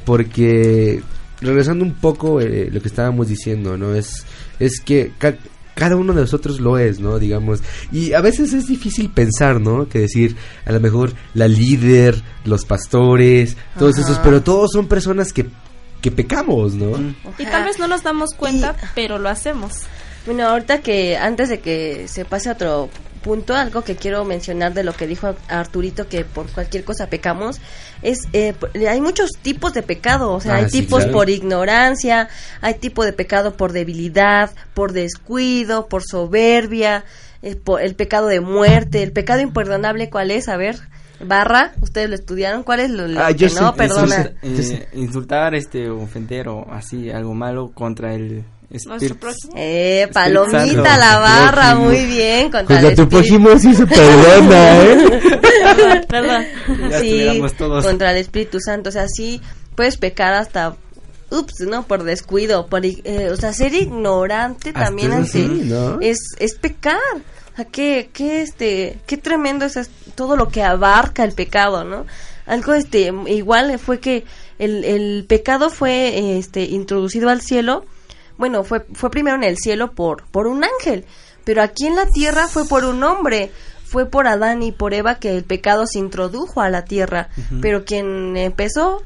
Porque, 0.04 1.02
regresando 1.42 1.84
un 1.84 1.94
poco 1.94 2.40
eh, 2.40 2.68
lo 2.72 2.80
que 2.80 2.88
estábamos 2.88 3.28
diciendo, 3.28 3.76
¿no? 3.76 3.94
Es, 3.94 4.24
es 4.58 4.80
que 4.80 5.12
ca- 5.18 5.36
cada 5.74 5.96
uno 5.96 6.12
de 6.12 6.20
nosotros 6.22 6.60
lo 6.60 6.78
es, 6.78 7.00
¿no? 7.00 7.18
Digamos. 7.18 7.60
Y 7.90 8.12
a 8.12 8.20
veces 8.20 8.52
es 8.52 8.66
difícil 8.66 9.10
pensar, 9.10 9.60
¿no? 9.60 9.88
Que 9.88 10.00
decir, 10.00 10.36
a 10.64 10.72
lo 10.72 10.80
mejor 10.80 11.12
la 11.34 11.48
líder, 11.48 12.22
los 12.44 12.64
pastores, 12.64 13.56
todos 13.78 13.98
Ajá. 13.98 14.02
esos, 14.06 14.18
pero 14.18 14.42
todos 14.42 14.70
son 14.72 14.86
personas 14.86 15.32
que, 15.32 15.46
que 16.00 16.10
pecamos, 16.10 16.74
¿no? 16.74 16.96
y 17.38 17.44
tal 17.46 17.64
vez 17.64 17.78
no 17.78 17.86
nos 17.88 18.02
damos 18.02 18.30
cuenta, 18.36 18.76
pero 18.94 19.18
lo 19.18 19.28
hacemos. 19.28 19.72
Bueno, 20.26 20.46
ahorita 20.46 20.82
que 20.82 21.16
antes 21.16 21.48
de 21.48 21.60
que 21.60 22.06
se 22.06 22.24
pase 22.24 22.48
a 22.48 22.52
otro 22.52 22.90
punto, 23.22 23.54
algo 23.54 23.82
que 23.82 23.96
quiero 23.96 24.24
mencionar 24.24 24.74
de 24.74 24.84
lo 24.84 24.92
que 24.92 25.06
dijo 25.06 25.34
Arturito, 25.48 26.08
que 26.08 26.24
por 26.24 26.46
cualquier 26.50 26.84
cosa 26.84 27.06
pecamos, 27.06 27.60
es, 28.02 28.28
eh, 28.32 28.54
hay 28.88 29.00
muchos 29.00 29.30
tipos 29.40 29.72
de 29.72 29.82
pecado, 29.82 30.32
o 30.32 30.40
sea, 30.40 30.54
Ah, 30.54 30.56
hay 30.58 30.68
sí, 30.70 30.80
tipos 30.82 31.00
claro. 31.04 31.12
por 31.12 31.30
ignorancia, 31.30 32.28
hay 32.60 32.74
tipo 32.74 33.04
de 33.04 33.12
pecado 33.12 33.56
por 33.56 33.72
debilidad, 33.72 34.50
por 34.74 34.92
descuido, 34.92 35.86
por 35.86 36.02
soberbia, 36.02 37.04
eh, 37.42 37.56
por 37.56 37.80
el 37.80 37.94
pecado 37.94 38.26
de 38.26 38.40
muerte, 38.40 39.02
el 39.02 39.12
pecado 39.12 39.40
imperdonable, 39.40 40.10
¿cuál 40.10 40.30
es? 40.30 40.48
A 40.48 40.56
ver, 40.56 40.76
barra, 41.24 41.72
ustedes 41.80 42.08
lo 42.08 42.14
estudiaron, 42.16 42.62
¿cuál 42.64 42.80
es 42.80 42.90
lo, 42.90 43.06
lo 43.06 43.20
Ah, 43.22 43.28
que 43.28 43.34
yo 43.36 43.48
sí, 43.48 43.54
no 43.54 43.68
eso 43.68 43.74
perdona? 43.76 44.30
Eh, 44.42 44.88
insultar, 44.94 45.54
este, 45.54 45.88
ofender 45.88 46.48
o 46.48 46.66
así, 46.72 47.10
algo 47.10 47.34
malo 47.34 47.70
contra 47.72 48.14
el 48.14 48.44
Nuestro 48.86 49.16
próximo. 49.16 49.52
Eh, 49.56 50.08
palomita 50.12 50.66
Santo. 50.66 50.82
la 50.82 51.18
barra, 51.18 51.74
muy 51.74 52.06
bien, 52.06 52.50
contra 52.50 52.76
Contra 52.76 52.88
el 52.88 52.94
tu 52.96 53.02
espíritu. 53.02 53.08
prójimo 53.08 53.58
sí 53.58 53.74
se 53.74 53.86
perdona, 53.86 54.82
¿eh? 54.82 54.98
Sí, 57.00 57.42
todos. 57.58 57.84
contra 57.84 58.10
el 58.12 58.16
Espíritu 58.18 58.58
Santo. 58.60 58.88
O 58.88 58.92
sea, 58.92 59.06
sí 59.08 59.40
puedes 59.74 59.96
pecar 59.96 60.34
hasta 60.34 60.76
ups, 61.30 61.60
¿no? 61.60 61.84
Por 61.86 62.04
descuido, 62.04 62.66
por, 62.66 62.84
eh, 62.84 63.28
o 63.30 63.36
sea, 63.36 63.52
ser 63.52 63.74
ignorante 63.74 64.70
Hasta 64.70 64.84
también 64.84 65.12
ante 65.12 65.30
sí, 65.30 65.62
¿no? 65.64 66.00
es, 66.00 66.18
es 66.38 66.54
pecar. 66.54 66.98
O 67.52 67.56
sea, 67.56 67.64
qué, 67.66 68.10
qué, 68.12 68.42
este, 68.42 68.98
qué 69.06 69.16
tremendo 69.16 69.64
es 69.66 69.76
es 69.76 69.90
todo 70.14 70.36
lo 70.36 70.48
que 70.48 70.62
abarca 70.62 71.24
el 71.24 71.32
pecado, 71.32 71.84
¿no? 71.84 72.06
Algo, 72.46 72.74
este, 72.74 73.12
igual 73.26 73.78
fue 73.78 74.00
que 74.00 74.24
el, 74.58 74.84
el 74.84 75.24
pecado 75.28 75.70
fue, 75.70 76.38
este, 76.38 76.64
introducido 76.64 77.28
al 77.28 77.40
cielo, 77.40 77.84
bueno, 78.42 78.64
fue, 78.64 78.84
fue 78.92 79.08
primero 79.08 79.36
en 79.36 79.44
el 79.44 79.56
cielo 79.56 79.92
por, 79.92 80.24
por 80.24 80.48
un 80.48 80.64
ángel, 80.64 81.04
pero 81.44 81.62
aquí 81.62 81.86
en 81.86 81.94
la 81.94 82.06
tierra 82.06 82.48
fue 82.48 82.66
por 82.66 82.84
un 82.84 83.04
hombre, 83.04 83.52
fue 83.84 84.04
por 84.04 84.26
Adán 84.26 84.64
y 84.64 84.72
por 84.72 84.94
Eva 84.94 85.20
que 85.20 85.36
el 85.36 85.44
pecado 85.44 85.86
se 85.86 86.00
introdujo 86.00 86.60
a 86.60 86.68
la 86.68 86.84
tierra, 86.84 87.28
pero 87.60 87.84
quien 87.84 88.36
empezó, 88.36 89.00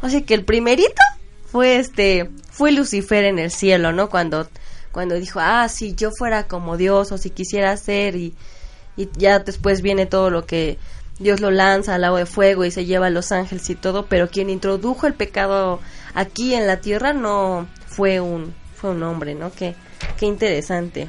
o 0.00 0.08
sea 0.08 0.22
que 0.22 0.32
el 0.32 0.46
primerito 0.46 1.02
fue 1.44 1.76
este, 1.76 2.30
fue 2.50 2.72
Lucifer 2.72 3.24
en 3.24 3.38
el 3.38 3.50
cielo, 3.50 3.92
¿no? 3.92 4.08
Cuando, 4.08 4.48
cuando 4.92 5.16
dijo, 5.16 5.40
ah, 5.42 5.68
si 5.68 5.94
yo 5.94 6.10
fuera 6.10 6.44
como 6.44 6.78
Dios 6.78 7.12
o 7.12 7.18
si 7.18 7.28
quisiera 7.28 7.76
ser 7.76 8.16
y, 8.16 8.34
y 8.96 9.10
ya 9.14 9.40
después 9.40 9.82
viene 9.82 10.06
todo 10.06 10.30
lo 10.30 10.46
que 10.46 10.78
Dios 11.18 11.42
lo 11.42 11.50
lanza 11.50 11.96
al 11.96 12.04
agua 12.04 12.20
de 12.20 12.24
fuego 12.24 12.64
y 12.64 12.70
se 12.70 12.86
lleva 12.86 13.08
a 13.08 13.10
los 13.10 13.30
ángeles 13.30 13.68
y 13.68 13.74
todo, 13.74 14.06
pero 14.06 14.30
quien 14.30 14.48
introdujo 14.48 15.06
el 15.06 15.12
pecado 15.12 15.80
aquí 16.14 16.54
en 16.54 16.66
la 16.66 16.78
tierra 16.78 17.12
no 17.12 17.68
fue 17.86 18.20
un 18.20 18.54
fue 18.80 18.90
un 18.90 19.02
hombre, 19.02 19.34
¿no? 19.34 19.52
Qué, 19.52 19.74
qué 20.18 20.26
interesante. 20.26 21.08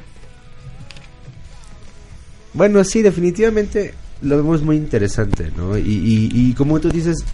Bueno, 2.54 2.84
sí, 2.84 3.02
definitivamente 3.02 3.94
lo 4.20 4.36
vemos 4.36 4.62
muy 4.62 4.76
interesante, 4.76 5.50
¿no? 5.56 5.76
Y, 5.78 5.82
y, 5.82 6.30
y 6.32 6.52
como 6.54 6.80
tú 6.80 6.90
dices, 6.90 7.24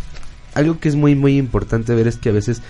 algo 0.54 0.78
que 0.78 0.88
es 0.88 0.94
muy, 0.94 1.14
muy 1.14 1.36
importante 1.36 1.94
ver 1.94 2.06
es 2.06 2.16
que 2.16 2.28
a 2.28 2.32
veces 2.32 2.62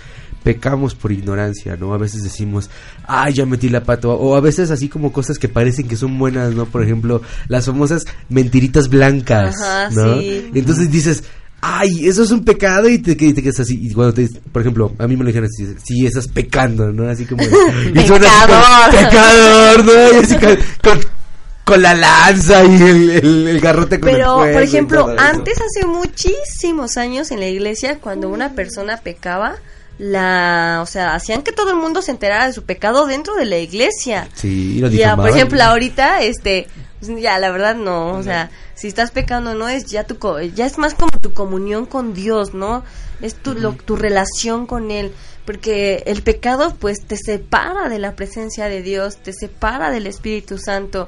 pecamos 0.43 0.95
por 0.95 1.11
ignorancia, 1.11 1.75
¿no? 1.75 1.93
A 1.93 1.97
veces 1.97 2.23
decimos, 2.23 2.69
ay, 3.05 3.33
ya 3.33 3.45
metí 3.45 3.69
la 3.69 3.83
pata, 3.83 4.07
o 4.07 4.35
a 4.35 4.41
veces 4.41 4.71
así 4.71 4.89
como 4.89 5.11
cosas 5.11 5.37
que 5.37 5.49
parecen 5.49 5.87
que 5.87 5.95
son 5.95 6.17
buenas, 6.17 6.53
¿no? 6.53 6.65
Por 6.65 6.83
ejemplo, 6.83 7.21
las 7.47 7.65
famosas 7.65 8.05
mentiritas 8.29 8.89
blancas, 8.89 9.55
Ajá, 9.61 9.89
¿no? 9.91 10.19
sí. 10.19 10.49
Entonces 10.53 10.91
dices, 10.91 11.23
ay, 11.61 12.07
eso 12.07 12.23
es 12.23 12.31
un 12.31 12.43
pecado 12.45 12.87
y 12.89 12.99
te, 12.99 13.11
y 13.11 13.33
te 13.33 13.41
quedas 13.43 13.59
así, 13.59 13.79
y 13.81 13.93
cuando 13.93 14.13
te, 14.13 14.29
por 14.51 14.61
ejemplo, 14.61 14.93
a 14.97 15.07
mí 15.07 15.15
me 15.17 15.23
lo 15.23 15.27
dijeron 15.27 15.49
así, 15.53 15.67
sí, 15.83 16.05
estás 16.05 16.27
pecando, 16.27 16.91
¿no? 16.91 17.09
Así 17.09 17.25
como, 17.25 17.43
y 17.95 18.07
suena 18.07 18.27
así 18.27 18.97
Pecador. 18.97 19.09
pecador, 19.09 19.85
¿no? 19.85 19.91
Y 20.19 20.23
así 20.23 20.35
con, 20.37 20.57
con- 20.83 21.19
con 21.65 21.83
la 21.83 21.93
lanza 21.93 22.63
y 22.63 22.81
el, 22.81 23.09
el- 23.11 23.47
el 23.47 23.59
garrote 23.59 23.99
con 23.99 24.09
el 24.09 24.15
Pero, 24.15 24.37
por 24.37 24.61
ejemplo, 24.63 25.07
antes, 25.19 25.55
hace 25.61 25.85
muchísimos 25.85 26.97
años 26.97 27.29
en 27.31 27.39
la 27.41 27.47
iglesia, 27.47 27.99
cuando 27.99 28.27
una 28.29 28.53
persona 28.53 28.97
pecaba, 28.97 29.55
la, 29.99 30.79
o 30.81 30.85
sea, 30.87 31.13
hacían 31.13 31.43
que 31.43 31.51
todo 31.51 31.69
el 31.71 31.75
mundo 31.75 32.01
se 32.01 32.09
enterara 32.11 32.47
de 32.47 32.53
su 32.53 32.63
pecado 32.63 33.05
dentro 33.05 33.35
de 33.35 33.45
la 33.45 33.57
iglesia. 33.59 34.27
Sí, 34.33 34.79
lo 34.79 34.87
Ya, 34.89 35.15
por 35.15 35.29
ejemplo, 35.29 35.61
ahorita, 35.61 36.21
este, 36.23 36.67
ya, 37.01 37.39
la 37.39 37.49
verdad 37.51 37.75
no, 37.75 38.13
o 38.13 38.23
sea, 38.23 38.51
si 38.75 38.87
estás 38.87 39.11
pecando 39.11 39.53
no 39.55 39.69
es 39.69 39.85
ya 39.85 40.03
tu, 40.05 40.17
co- 40.19 40.41
ya 40.41 40.65
es 40.65 40.77
más 40.77 40.93
como 40.95 41.11
tu 41.21 41.33
comunión 41.33 41.85
con 41.85 42.13
Dios, 42.13 42.53
¿no? 42.53 42.83
Es 43.21 43.35
tu, 43.35 43.53
lo- 43.53 43.73
tu 43.73 43.95
relación 43.95 44.65
con 44.65 44.91
Él, 44.91 45.13
porque 45.45 46.03
el 46.07 46.21
pecado, 46.23 46.75
pues, 46.79 47.05
te 47.05 47.15
separa 47.17 47.87
de 47.89 47.99
la 47.99 48.15
presencia 48.15 48.65
de 48.65 48.81
Dios, 48.81 49.17
te 49.17 49.33
separa 49.33 49.91
del 49.91 50.07
Espíritu 50.07 50.57
Santo, 50.57 51.07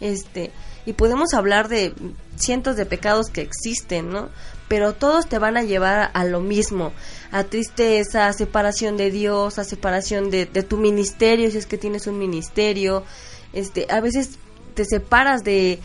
este, 0.00 0.50
y 0.86 0.92
podemos 0.94 1.34
hablar 1.34 1.68
de 1.68 1.94
cientos 2.36 2.76
de 2.76 2.86
pecados 2.86 3.28
que 3.30 3.42
existen, 3.42 4.10
¿no? 4.10 4.28
Pero 4.68 4.94
todos 4.94 5.26
te 5.26 5.38
van 5.38 5.56
a 5.56 5.62
llevar 5.62 6.10
a 6.14 6.24
lo 6.24 6.40
mismo, 6.40 6.92
a 7.32 7.44
tristeza, 7.44 8.28
a 8.28 8.32
separación 8.32 8.96
de 8.96 9.10
Dios, 9.10 9.58
a 9.58 9.64
separación 9.64 10.30
de, 10.30 10.46
de 10.46 10.62
tu 10.62 10.76
ministerio, 10.76 11.50
si 11.50 11.58
es 11.58 11.66
que 11.66 11.76
tienes 11.78 12.06
un 12.06 12.18
ministerio, 12.18 13.04
este, 13.52 13.86
a 13.90 14.00
veces 14.00 14.38
te 14.70 14.84
separas 14.84 15.44
de, 15.44 15.78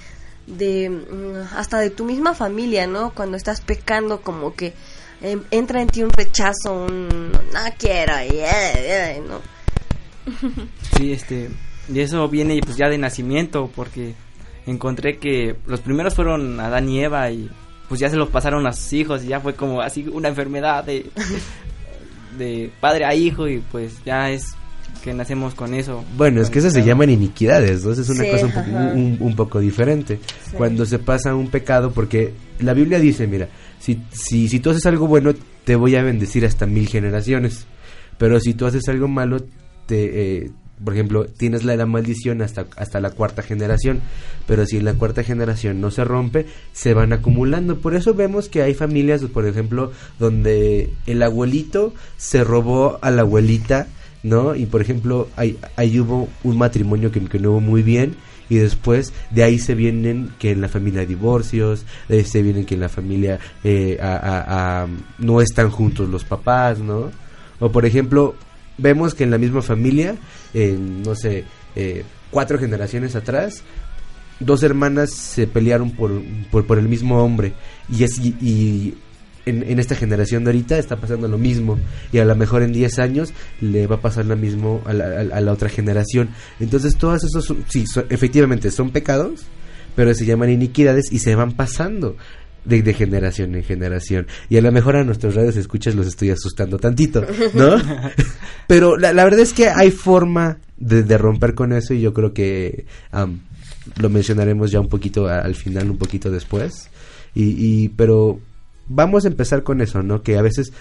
de 0.48 0.89
mm, 0.89 1.58
hasta 1.58 1.80
de 1.80 1.89
tu 1.89 2.06
misma 2.06 2.34
familia, 2.34 2.88
¿no? 2.88 3.13
Cuando 3.13 3.38
estás 3.38 3.62
pecando, 3.62 4.22
como 4.22 4.54
que 4.56 4.74
em, 5.22 5.44
entra 5.51 5.82
en 5.82 5.88
ti 5.88 6.04
un 6.04 6.12
rechazo, 6.12 6.86
un 6.86 7.32
no 7.32 7.60
quiero, 7.77 8.13
yeah, 8.32 8.74
yeah", 8.74 9.22
¿no? 9.22 9.42
Sí, 10.98 11.12
este, 11.12 11.50
y 11.88 12.00
eso 12.00 12.27
viene 12.30 12.60
pues 12.63 12.77
ya 12.77 12.89
de 12.89 12.98
nacimiento, 12.98 13.70
porque 13.75 14.15
encontré 14.65 15.18
que 15.18 15.56
los 15.65 15.82
primeros 15.82 16.15
fueron 16.15 16.60
Adán 16.60 16.89
y 16.89 17.04
Eva 17.04 17.30
y 17.32 17.50
pues 17.88 18.00
ya 18.00 18.10
se 18.10 18.15
los 18.15 18.30
pasaron 18.30 18.65
a 18.65 18.74
sus 18.74 18.94
hijos 18.94 19.24
y 19.24 19.27
ya 19.27 19.39
fue 19.39 19.56
como 19.56 19.82
así 19.82 20.08
una 20.12 20.30
enfermedad 20.30 20.84
de, 20.84 21.10
de 22.38 22.72
padre 22.80 23.06
a 23.06 23.13
hijo 23.13 23.48
y 23.48 23.60
pues 23.60 24.04
ya 24.04 24.32
es 24.32 24.56
que 25.04 25.14
nacemos 25.14 25.54
con 25.56 25.74
eso. 25.74 26.04
Bueno, 26.18 26.42
es 26.42 26.50
que 26.50 26.60
esas 26.60 26.74
se 26.74 26.84
llaman 26.84 27.10
iniquidades, 27.10 27.84
¿no? 27.86 27.92
Esa 27.92 28.02
es 28.02 28.10
una 28.10 28.24
Sí, 28.24 28.32
cosa 28.32 28.46
un, 28.48 28.52
poco- 28.54 28.70
un- 28.96 29.18
un 29.20 29.36
poco 29.36 29.60
diferente. 29.60 30.20
Sí. 30.50 30.56
Cuando 30.58 30.86
se 30.86 31.00
pasa 31.00 31.36
un 31.36 31.50
pecado, 31.50 31.92
porque 31.92 32.34
la 32.60 32.74
Biblia 32.74 33.00
dice, 33.00 33.28
mira, 33.28 33.50
si, 33.80 34.02
si, 34.12 34.48
si 34.48 34.60
tú 34.60 34.72
haces 34.72 34.86
algo 34.86 35.08
bueno, 35.08 35.34
te 35.64 35.75
voy 35.75 35.96
a 35.96 36.04
bendecir 36.04 36.46
hasta 36.46 36.66
mil 36.66 36.88
generaciones. 36.88 37.66
Pero 38.18 38.40
si 38.40 38.54
tú 38.54 38.66
haces 38.66 38.88
algo 38.88 39.08
malo, 39.08 39.44
te, 39.88 40.38
eh, 40.46 40.52
por 40.84 40.94
ejemplo, 40.94 41.25
tienes 41.25 41.64
la, 41.64 41.75
la 41.75 41.86
maldición 41.86 42.42
hasta, 42.42 42.66
hasta 42.78 43.00
la 43.00 43.10
cuarta 43.12 43.42
generación. 43.42 44.02
Pero 44.48 44.66
si 44.66 44.78
en 44.78 44.86
la 44.86 44.94
cuarta 44.94 45.24
generación 45.24 45.82
no 45.82 45.92
se 45.92 46.04
rompe, 46.04 46.46
se 46.74 46.94
van 46.94 47.14
acumulando. 47.14 47.80
Por 47.80 47.96
eso 47.96 48.14
vemos 48.14 48.48
que 48.50 48.62
hay 48.62 48.74
familias, 48.74 49.22
por 49.24 49.48
ejemplo, 49.48 49.92
donde 50.20 50.90
el 51.08 51.22
abuelito 51.24 51.94
se 52.18 52.44
robó 52.44 53.00
a 53.02 53.12
la 53.12 53.22
abuelita, 53.22 53.88
¿no? 54.25 54.55
Y 54.55 54.65
por 54.65 54.82
ejemplo, 54.82 55.29
ahí, 55.36 55.58
ahí 55.75 56.00
hubo 56.00 56.27
un 56.44 56.58
matrimonio 56.58 57.12
que, 57.12 57.24
que 57.25 57.39
no 57.39 57.51
hubo 57.51 57.62
muy 57.62 57.84
bien. 57.84 58.15
Y 58.50 58.55
después 58.58 59.13
de 59.32 59.44
ahí 59.44 59.58
se 59.60 59.74
vienen 59.74 60.32
que 60.39 60.51
en 60.51 60.62
la 60.62 60.67
familia 60.67 61.01
hay 61.01 61.08
divorcios, 61.08 61.86
de 62.08 62.17
ahí 62.17 62.25
se 62.25 62.41
vienen 62.41 62.65
que 62.65 62.75
en 62.75 62.82
la 62.82 62.89
familia 62.89 63.39
eh, 63.63 64.00
no 65.17 65.41
están 65.41 65.72
juntos 65.72 66.10
los 66.10 66.25
papás, 66.25 66.79
¿no? 66.79 67.12
O 67.60 67.72
por 67.72 67.86
ejemplo, 67.86 68.36
vemos 68.77 69.15
que 69.15 69.24
en 69.24 69.32
la 69.32 69.39
misma 69.39 69.62
familia, 69.63 70.15
no 70.53 71.15
sé, 71.15 71.46
eh, 71.75 72.03
cuatro 72.29 72.60
generaciones 72.60 73.15
atrás, 73.15 73.63
dos 74.39 74.62
hermanas 74.62 75.12
se 75.12 75.48
pelearon 75.48 75.91
por, 75.91 76.22
por, 76.51 76.65
por 76.67 76.77
el 76.77 76.88
mismo 76.88 77.24
hombre. 77.24 77.53
Y, 77.89 78.03
es, 78.03 78.20
y, 78.20 78.36
y 78.41 78.96
en, 79.46 79.64
en 79.64 79.80
esta 79.80 79.96
generación 79.96 80.44
de 80.44 80.52
ahorita 80.52 80.78
está 80.78 80.96
pasando 80.98 81.28
lo 81.28 81.38
mismo. 81.38 81.78
Y 82.12 82.18
a 82.20 82.25
lo 82.25 82.36
mejor 82.36 82.62
en 82.64 82.74
10 82.74 83.00
años 83.00 83.34
le 83.62 83.88
va 83.88 83.96
a 83.98 84.02
pasar 84.02 84.25
lo 84.25 84.36
mismo 84.36 84.82
a 84.86 84.94
la, 84.94 85.06
a- 85.06 85.38
a 85.38 85.42
la 85.42 85.52
otra 85.52 85.70
generación. 85.70 86.30
Entonces, 86.60 86.96
todos 86.98 87.24
esos, 87.24 87.46
son- 87.46 87.64
sí, 87.68 87.86
son- 87.88 88.06
efectivamente 88.10 88.72
son 88.72 88.92
pecados, 88.92 89.42
pero 89.96 90.14
se 90.14 90.25
llaman 90.25 90.50
iniquidades 90.50 91.12
y 91.12 91.20
se 91.20 91.36
van 91.36 91.52
pasando. 91.54 92.16
De, 92.66 92.82
de 92.82 92.96
generación 92.96 93.54
en 93.54 93.64
generación. 93.64 94.25
Y 94.50 94.58
a 94.58 94.62
lo 94.62 94.72
mejor 94.72 94.96
a 94.96 95.04
nuestros 95.04 95.36
radios 95.36 95.56
escuchas 95.56 95.94
los 95.94 96.08
estoy 96.08 96.32
asustando 96.32 96.80
tantito, 96.80 97.24
¿no? 97.54 97.75
Pero 98.68 98.98
la, 98.98 99.14
la 99.14 99.24
verdad 99.24 99.42
es 99.42 99.54
que 99.54 99.70
hay 99.70 99.92
forma 99.92 100.58
de, 100.78 101.04
de 101.04 101.18
romper 101.20 101.54
con 101.54 101.74
eso 101.74 101.94
y 101.94 102.02
yo 102.02 102.12
creo 102.16 102.34
que 102.34 102.86
am, 103.12 103.42
lo 103.98 104.10
mencionaremos 104.10 104.72
ya 104.72 104.80
un 104.80 104.90
poquito 104.90 105.28
a- 105.28 105.42
al 105.42 105.54
final, 105.54 105.92
un 105.92 106.00
poquito 106.00 106.32
después. 106.32 106.90
Y, 107.36 107.84
y 107.84 107.90
pero 107.90 108.40
vamos 108.88 109.25
a 109.25 109.27
empezar 109.27 109.63
con 109.63 109.82
eso, 109.82 110.01
¿no? 110.04 110.22
Que 110.22 110.38
a 110.38 110.42
veces 110.42 110.72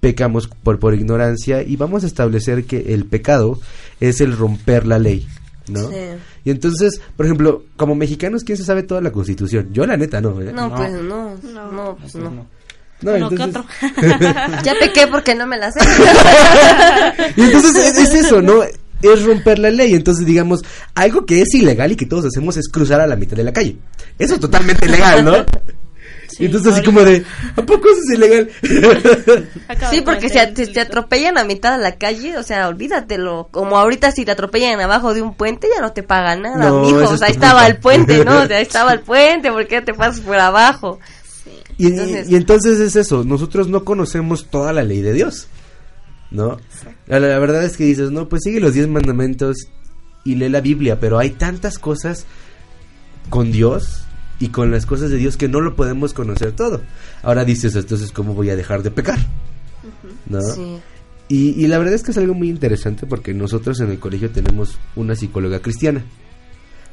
pecamos 0.00 0.48
por, 0.48 0.78
por 0.78 0.94
ignorancia 0.94 1.62
y 1.62 1.76
vamos 1.76 2.02
a 2.04 2.06
establecer 2.06 2.64
que 2.64 2.92
el 2.94 3.04
pecado 3.04 3.60
es 4.00 4.20
el 4.20 4.36
romper 4.36 4.86
la 4.86 4.98
ley, 4.98 5.26
¿no? 5.68 5.88
Sí. 5.88 5.96
Y 6.44 6.50
entonces, 6.50 7.00
por 7.16 7.26
ejemplo, 7.26 7.62
como 7.76 7.94
mexicanos, 7.94 8.42
¿quién 8.42 8.58
se 8.58 8.64
sabe 8.64 8.82
toda 8.82 9.00
la 9.00 9.12
constitución? 9.12 9.68
Yo 9.72 9.86
la 9.86 9.96
neta 9.96 10.20
no, 10.20 10.40
¿eh? 10.40 10.52
No, 10.52 10.68
No. 10.68 10.74
pues 10.76 10.92
no, 10.92 11.02
No. 11.42 11.72
no, 11.72 11.96
pues 12.00 12.14
no. 12.16 12.46
No, 13.02 13.14
entonces- 13.16 13.48
otro. 13.48 13.64
Ya 14.64 14.74
pequé 14.78 15.06
porque 15.08 15.34
no 15.34 15.46
me 15.46 15.58
la 15.58 15.70
sé. 15.72 15.80
Y 17.36 17.42
entonces 17.42 17.76
es, 17.76 17.98
es 17.98 18.14
eso, 18.26 18.40
¿no? 18.42 18.62
Es 19.02 19.24
romper 19.24 19.58
la 19.58 19.70
ley. 19.70 19.94
Entonces, 19.94 20.24
digamos, 20.26 20.62
algo 20.94 21.26
que 21.26 21.42
es 21.42 21.52
ilegal 21.54 21.90
y 21.92 21.96
que 21.96 22.06
todos 22.06 22.24
hacemos 22.26 22.56
es 22.56 22.68
cruzar 22.68 23.00
a 23.00 23.06
la 23.06 23.16
mitad 23.16 23.36
de 23.36 23.42
la 23.44 23.52
calle. 23.52 23.76
Eso 24.18 24.34
es 24.34 24.40
totalmente 24.40 24.88
legal, 24.88 25.24
¿no? 25.24 25.32
y 26.38 26.46
entonces, 26.46 26.72
así 26.74 26.82
como 26.84 27.00
de, 27.02 27.24
¿a 27.56 27.62
poco 27.62 27.88
eso 27.90 28.00
es 28.08 28.18
ilegal? 28.18 28.50
Sí, 29.90 30.00
porque 30.02 30.28
si 30.28 30.38
a- 30.38 30.52
te, 30.52 30.62
el 30.62 30.72
te 30.72 30.80
atropellan 30.80 31.38
a 31.38 31.44
mitad 31.44 31.76
de 31.76 31.82
la 31.82 31.96
calle, 31.96 32.36
o 32.38 32.42
sea, 32.42 32.68
olvídatelo. 32.68 33.48
Como 33.50 33.76
ahorita 33.78 34.12
si 34.12 34.24
te 34.24 34.30
atropellan 34.32 34.80
abajo 34.80 35.14
de 35.14 35.22
un 35.22 35.34
puente, 35.34 35.68
ya 35.74 35.80
no 35.80 35.92
te 35.92 36.02
pagan 36.02 36.42
nada, 36.42 36.68
No, 36.70 36.80
mijo. 36.82 37.00
esa 37.00 37.10
O 37.10 37.14
es 37.14 37.18
sea, 37.20 37.28
ahí 37.28 37.34
estaba 37.34 37.66
el 37.66 37.76
puente, 37.78 38.24
¿no? 38.24 38.42
O 38.42 38.46
sea, 38.46 38.56
ahí 38.58 38.62
estaba 38.68 38.92
el 38.92 39.00
puente, 39.00 39.50
¿por 39.50 39.66
qué 39.66 39.80
te 39.82 39.94
pasas 39.94 40.20
por 40.20 40.36
abajo? 40.36 40.98
y, 41.78 41.84
y- 41.84 41.88
Entonces- 41.88 42.30
y 42.30 42.36
entonces 42.36 42.80
es 42.80 42.96
eso, 42.96 43.24
nosotros 43.24 43.68
no 43.68 43.84
conocemos 43.84 44.46
toda 44.50 44.72
la 44.72 44.82
ley 44.82 45.00
de 45.02 45.12
Dios, 45.12 45.48
¿no? 46.30 46.58
La, 47.06 47.18
la 47.20 47.38
verdad 47.38 47.64
es 47.64 47.76
que 47.76 47.84
dices, 47.84 48.10
no, 48.10 48.28
pues 48.28 48.42
sigue 48.44 48.60
los 48.60 48.74
diez 48.74 48.88
mandamientos 48.88 49.56
y 50.24 50.36
lee 50.36 50.48
la 50.48 50.60
Biblia, 50.60 51.00
pero 51.00 51.18
hay 51.18 51.30
tantas 51.30 51.78
cosas 51.78 52.26
con 53.30 53.50
Dios 53.52 54.04
y 54.44 54.48
con 54.48 54.70
las 54.70 54.86
cosas 54.86 55.10
de 55.10 55.16
Dios 55.16 55.36
que 55.36 55.48
no 55.48 55.60
lo 55.60 55.76
podemos 55.76 56.12
conocer 56.14 56.52
todo. 56.52 56.80
Ahora 57.22 57.44
dices, 57.44 57.74
entonces, 57.76 58.10
¿cómo 58.12 58.34
voy 58.34 58.50
a 58.50 58.56
dejar 58.56 58.82
de 58.82 58.90
pecar? 58.90 59.18
¿No? 60.26 60.40
Sí. 60.40 60.78
Y, 61.28 61.64
y 61.64 61.66
la 61.66 61.78
verdad 61.78 61.94
es 61.94 62.02
que 62.02 62.10
es 62.10 62.18
algo 62.18 62.34
muy 62.34 62.48
interesante 62.48 63.06
porque 63.06 63.32
nosotros 63.34 63.80
en 63.80 63.90
el 63.90 63.98
colegio 63.98 64.30
tenemos 64.30 64.78
una 64.96 65.14
psicóloga 65.14 65.60
cristiana. 65.60 66.04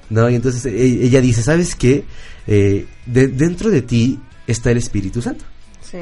¿no? 0.10 0.30
Y 0.30 0.36
entonces 0.36 0.66
e- 0.66 1.04
ella 1.06 1.22
dice, 1.22 1.42
¿sabes 1.44 1.76
qué? 1.76 2.04
Eh, 2.48 2.86
de- 3.06 3.28
dentro 3.28 3.70
de 3.70 3.82
ti 3.82 4.20
está 4.48 4.72
el 4.72 4.78
Espíritu 4.78 5.22
Santo, 5.22 5.46
Sí. 5.82 5.98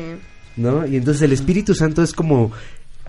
¿no? 0.55 0.85
Y 0.87 0.95
entonces 0.95 1.21
el 1.23 1.33
Espíritu 1.33 1.73
Santo 1.75 2.01
es 2.03 2.13
como, 2.13 2.51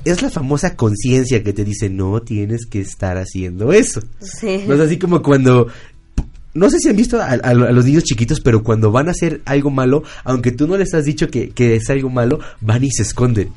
es 0.04 0.22
la 0.22 0.30
famosa 0.30 0.74
conciencia 0.74 1.42
que 1.44 1.52
te 1.52 1.64
dice, 1.64 1.88
no 1.88 2.20
tienes 2.22 2.66
que 2.66 2.80
estar 2.80 3.16
haciendo 3.16 3.72
eso. 3.72 4.00
Sí. 4.20 4.64
No 4.66 4.74
es 4.74 4.80
así 4.80 4.98
como 4.98 5.22
cuando... 5.22 5.68
No 6.58 6.68
sé 6.70 6.78
si 6.78 6.88
han 6.88 6.96
visto 6.96 7.20
a, 7.20 7.26
a- 7.26 7.34
a 7.34 7.54
los 7.54 7.84
niños 7.84 8.04
chiquitos, 8.04 8.40
pero 8.40 8.62
cuando 8.62 8.90
van 8.90 9.08
a 9.08 9.12
hacer 9.12 9.40
algo 9.44 9.70
malo, 9.70 10.02
aunque 10.24 10.52
tú 10.52 10.66
no 10.66 10.76
les 10.76 10.92
has 10.94 11.04
dicho 11.04 11.28
que, 11.28 11.50
que 11.50 11.76
es 11.76 11.88
algo 11.90 12.10
malo, 12.10 12.38
van 12.60 12.84
y 12.84 12.90
se 12.90 13.02
esconden. 13.02 13.50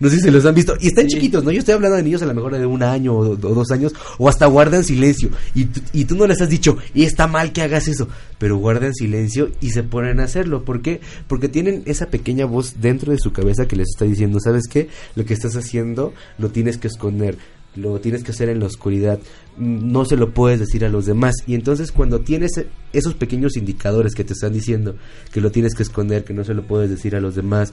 No 0.00 0.10
sé 0.10 0.16
si 0.16 0.22
se 0.22 0.30
los 0.32 0.44
han 0.44 0.56
visto. 0.56 0.74
Y 0.80 0.88
están 0.88 1.04
Sí. 1.08 1.14
chiquitos, 1.14 1.44
¿no? 1.44 1.52
Yo 1.52 1.60
estoy 1.60 1.74
hablando 1.74 1.96
de 1.96 2.02
niños 2.02 2.20
a 2.20 2.26
lo 2.26 2.34
mejor 2.34 2.52
de 2.58 2.66
un 2.66 2.82
año 2.82 3.14
o, 3.14 3.36
do- 3.36 3.48
o 3.48 3.54
dos 3.54 3.70
años, 3.70 3.94
o 4.18 4.28
hasta 4.28 4.46
guardan 4.46 4.82
silencio. 4.82 5.30
Y, 5.54 5.66
tú- 5.66 5.80
y 5.92 6.04
tú 6.04 6.16
no 6.16 6.26
les 6.26 6.40
has 6.40 6.48
dicho, 6.48 6.76
y 6.94 7.04
está 7.04 7.28
mal 7.28 7.52
que 7.52 7.62
hagas 7.62 7.86
eso, 7.86 8.08
pero 8.38 8.56
guardan 8.56 8.92
silencio 8.92 9.50
y 9.60 9.70
se 9.70 9.84
ponen 9.84 10.18
a 10.18 10.24
hacerlo. 10.24 10.64
¿Por 10.64 10.82
qué? 10.82 11.00
Porque 11.28 11.48
tienen 11.48 11.82
esa 11.86 12.06
pequeña 12.10 12.44
voz 12.44 12.80
dentro 12.80 13.12
de 13.12 13.18
su 13.18 13.32
cabeza 13.32 13.66
que 13.68 13.76
les 13.76 13.88
está 13.88 14.04
diciendo, 14.04 14.40
¿sabes 14.40 14.64
qué? 14.68 14.88
Lo 15.14 15.24
que 15.24 15.32
estás 15.32 15.54
haciendo 15.54 16.12
lo 16.38 16.48
tienes 16.50 16.76
que 16.76 16.88
esconder. 16.88 17.38
Lo 17.76 17.98
tienes 18.00 18.22
que 18.22 18.30
hacer 18.30 18.48
en 18.48 18.60
la 18.60 18.66
oscuridad, 18.66 19.18
no 19.58 20.04
se 20.04 20.16
lo 20.16 20.32
puedes 20.32 20.60
decir 20.60 20.84
a 20.84 20.88
los 20.88 21.06
demás. 21.06 21.34
Y 21.46 21.54
entonces 21.54 21.90
cuando 21.92 22.20
tienes 22.20 22.52
esos 22.92 23.14
pequeños 23.14 23.56
indicadores 23.56 24.14
que 24.14 24.22
te 24.24 24.32
están 24.32 24.52
diciendo 24.52 24.94
que 25.32 25.40
lo 25.40 25.50
tienes 25.50 25.74
que 25.74 25.82
esconder, 25.82 26.24
que 26.24 26.34
no 26.34 26.44
se 26.44 26.54
lo 26.54 26.62
puedes 26.66 26.88
decir 26.90 27.16
a 27.16 27.20
los 27.20 27.34
demás, 27.34 27.72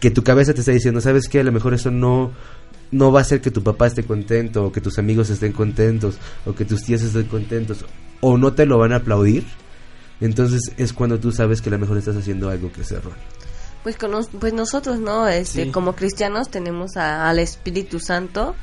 que 0.00 0.10
tu 0.10 0.22
cabeza 0.24 0.54
te 0.54 0.60
está 0.60 0.72
diciendo, 0.72 1.00
¿sabes 1.00 1.28
qué? 1.28 1.40
A 1.40 1.44
lo 1.44 1.52
mejor 1.52 1.74
eso 1.74 1.90
no 1.90 2.32
no 2.90 3.10
va 3.10 3.18
a 3.20 3.22
hacer 3.22 3.40
que 3.40 3.50
tu 3.50 3.62
papá 3.62 3.88
esté 3.88 4.04
contento 4.04 4.64
o 4.66 4.70
que 4.72 4.80
tus 4.80 4.98
amigos 4.98 5.28
estén 5.28 5.52
contentos 5.52 6.16
o 6.46 6.54
que 6.54 6.64
tus 6.64 6.82
tías 6.84 7.02
estén 7.02 7.24
contentos 7.24 7.84
o 8.20 8.38
no 8.38 8.52
te 8.52 8.66
lo 8.66 8.78
van 8.78 8.92
a 8.92 8.96
aplaudir. 8.96 9.44
Entonces 10.20 10.60
es 10.76 10.92
cuando 10.92 11.18
tú 11.18 11.32
sabes 11.32 11.60
que 11.60 11.70
a 11.70 11.72
lo 11.72 11.78
mejor 11.78 11.98
estás 11.98 12.16
haciendo 12.16 12.48
algo 12.50 12.70
que 12.72 12.82
es 12.82 12.92
erróneo. 12.92 13.18
Pues, 13.82 13.96
con 13.96 14.12
nos- 14.12 14.28
pues 14.28 14.52
nosotros, 14.52 15.00
¿no? 15.00 15.26
Este, 15.28 15.64
Sí. 15.64 15.70
como 15.70 15.94
cristianos 15.94 16.48
tenemos 16.50 16.96
a- 16.96 17.28
al 17.28 17.38
Espíritu 17.38 17.98
Santo 18.00 18.54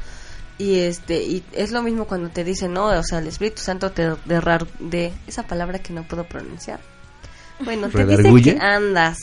y 0.57 0.79
este 0.79 1.23
y 1.23 1.43
es 1.53 1.71
lo 1.71 1.81
mismo 1.81 2.05
cuando 2.05 2.29
te 2.29 2.43
dicen, 2.43 2.73
no, 2.73 2.85
o 2.87 3.03
sea, 3.03 3.19
el 3.19 3.27
Espíritu 3.27 3.61
Santo 3.61 3.91
te 3.91 4.03
de, 4.25 4.41
rar- 4.41 4.67
de 4.79 5.11
esa 5.27 5.43
palabra 5.43 5.79
que 5.79 5.93
no 5.93 6.03
puedo 6.03 6.23
pronunciar. 6.25 6.79
Bueno, 7.59 7.89
te 7.89 7.97
dice 8.17 8.29
que 8.55 8.59
andas. 8.61 9.17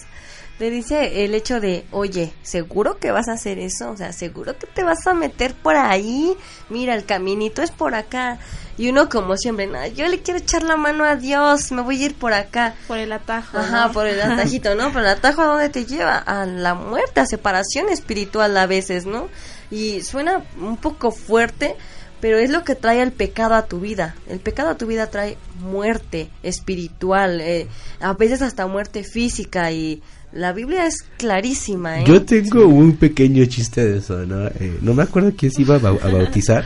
Te 0.58 0.70
dice 0.70 1.25
el 1.25 1.37
hecho 1.37 1.61
de, 1.61 1.85
oye, 1.92 2.32
¿seguro 2.42 2.99
que 2.99 3.12
vas 3.12 3.28
a 3.28 3.35
hacer 3.35 3.61
eso? 3.61 3.92
O 3.92 3.97
sea, 3.97 4.12
¿seguro 4.12 4.58
que 4.58 4.66
te 4.66 4.82
vas 4.82 5.06
a 5.06 5.14
meter 5.14 5.54
por 5.54 5.76
ahí? 5.76 6.35
Mira, 6.68 6.97
el 6.97 7.04
caminito 7.04 7.62
es 7.62 7.70
por 7.70 7.94
acá. 7.94 8.38
Y 8.76 8.88
uno 8.88 9.08
como 9.08 9.37
siempre, 9.37 9.68
no, 9.68 9.87
yo 9.87 10.08
le 10.08 10.18
quiero 10.20 10.40
echar 10.40 10.64
la 10.64 10.76
mano 10.76 11.04
a 11.04 11.14
Dios, 11.14 11.70
me 11.70 11.82
voy 11.82 12.02
a 12.02 12.06
ir 12.06 12.14
por 12.16 12.32
acá. 12.32 12.75
Por 12.88 12.99
el 12.99 13.12
atajo. 13.12 13.56
Ajá, 13.56 13.87
¿no? 13.87 13.92
por 13.92 14.06
el 14.08 14.20
atajito, 14.20 14.75
¿no? 14.75 14.88
Pero 14.88 15.00
el 15.02 15.06
atajo 15.06 15.42
a 15.42 15.47
dónde 15.47 15.68
te 15.68 15.85
lleva? 15.85 16.16
A 16.18 16.44
la 16.44 16.75
muerte, 16.75 17.20
a 17.20 17.26
separación 17.26 17.88
espiritual 17.88 18.56
a 18.56 18.66
veces, 18.66 19.06
¿no? 19.06 19.28
Y 19.70 20.02
suena 20.02 20.44
un 20.60 20.76
poco 20.76 21.10
fuerte, 21.10 21.76
pero 22.20 22.38
es 22.38 22.50
lo 22.50 22.64
que 22.64 22.75
trae 22.75 23.02
el 23.02 23.12
pecado 23.12 23.54
a 23.54 23.66
tu 23.66 23.80
vida. 23.80 24.14
El 24.28 24.40
pecado 24.40 24.70
a 24.70 24.78
tu 24.78 24.87
vida 24.87 25.08
trae 25.08 25.37
muerte 25.60 26.30
espiritual, 26.42 27.40
eh, 27.40 27.68
a 28.00 28.12
veces 28.14 28.42
hasta 28.42 28.66
muerte 28.66 29.04
física 29.04 29.70
y 29.70 30.02
la 30.38 30.52
Biblia 30.52 30.87
es 30.87 31.04
clarísima, 31.18 32.00
¿eh? 32.00 32.04
Yo 32.07 32.23
tengo 32.23 32.66
un 32.66 32.97
pequeño 32.97 33.45
chiste 33.47 33.85
de 33.85 33.99
eso, 33.99 34.25
¿no? 34.25 34.47
Eh, 34.47 34.78
no 34.83 34.95
me 34.95 35.02
acuerdo 35.02 35.33
quién 35.37 35.50
se 35.52 35.62
iba 35.62 35.76
a, 35.76 35.80
bau- 35.80 36.00
a 36.02 36.09
bautizar. 36.11 36.64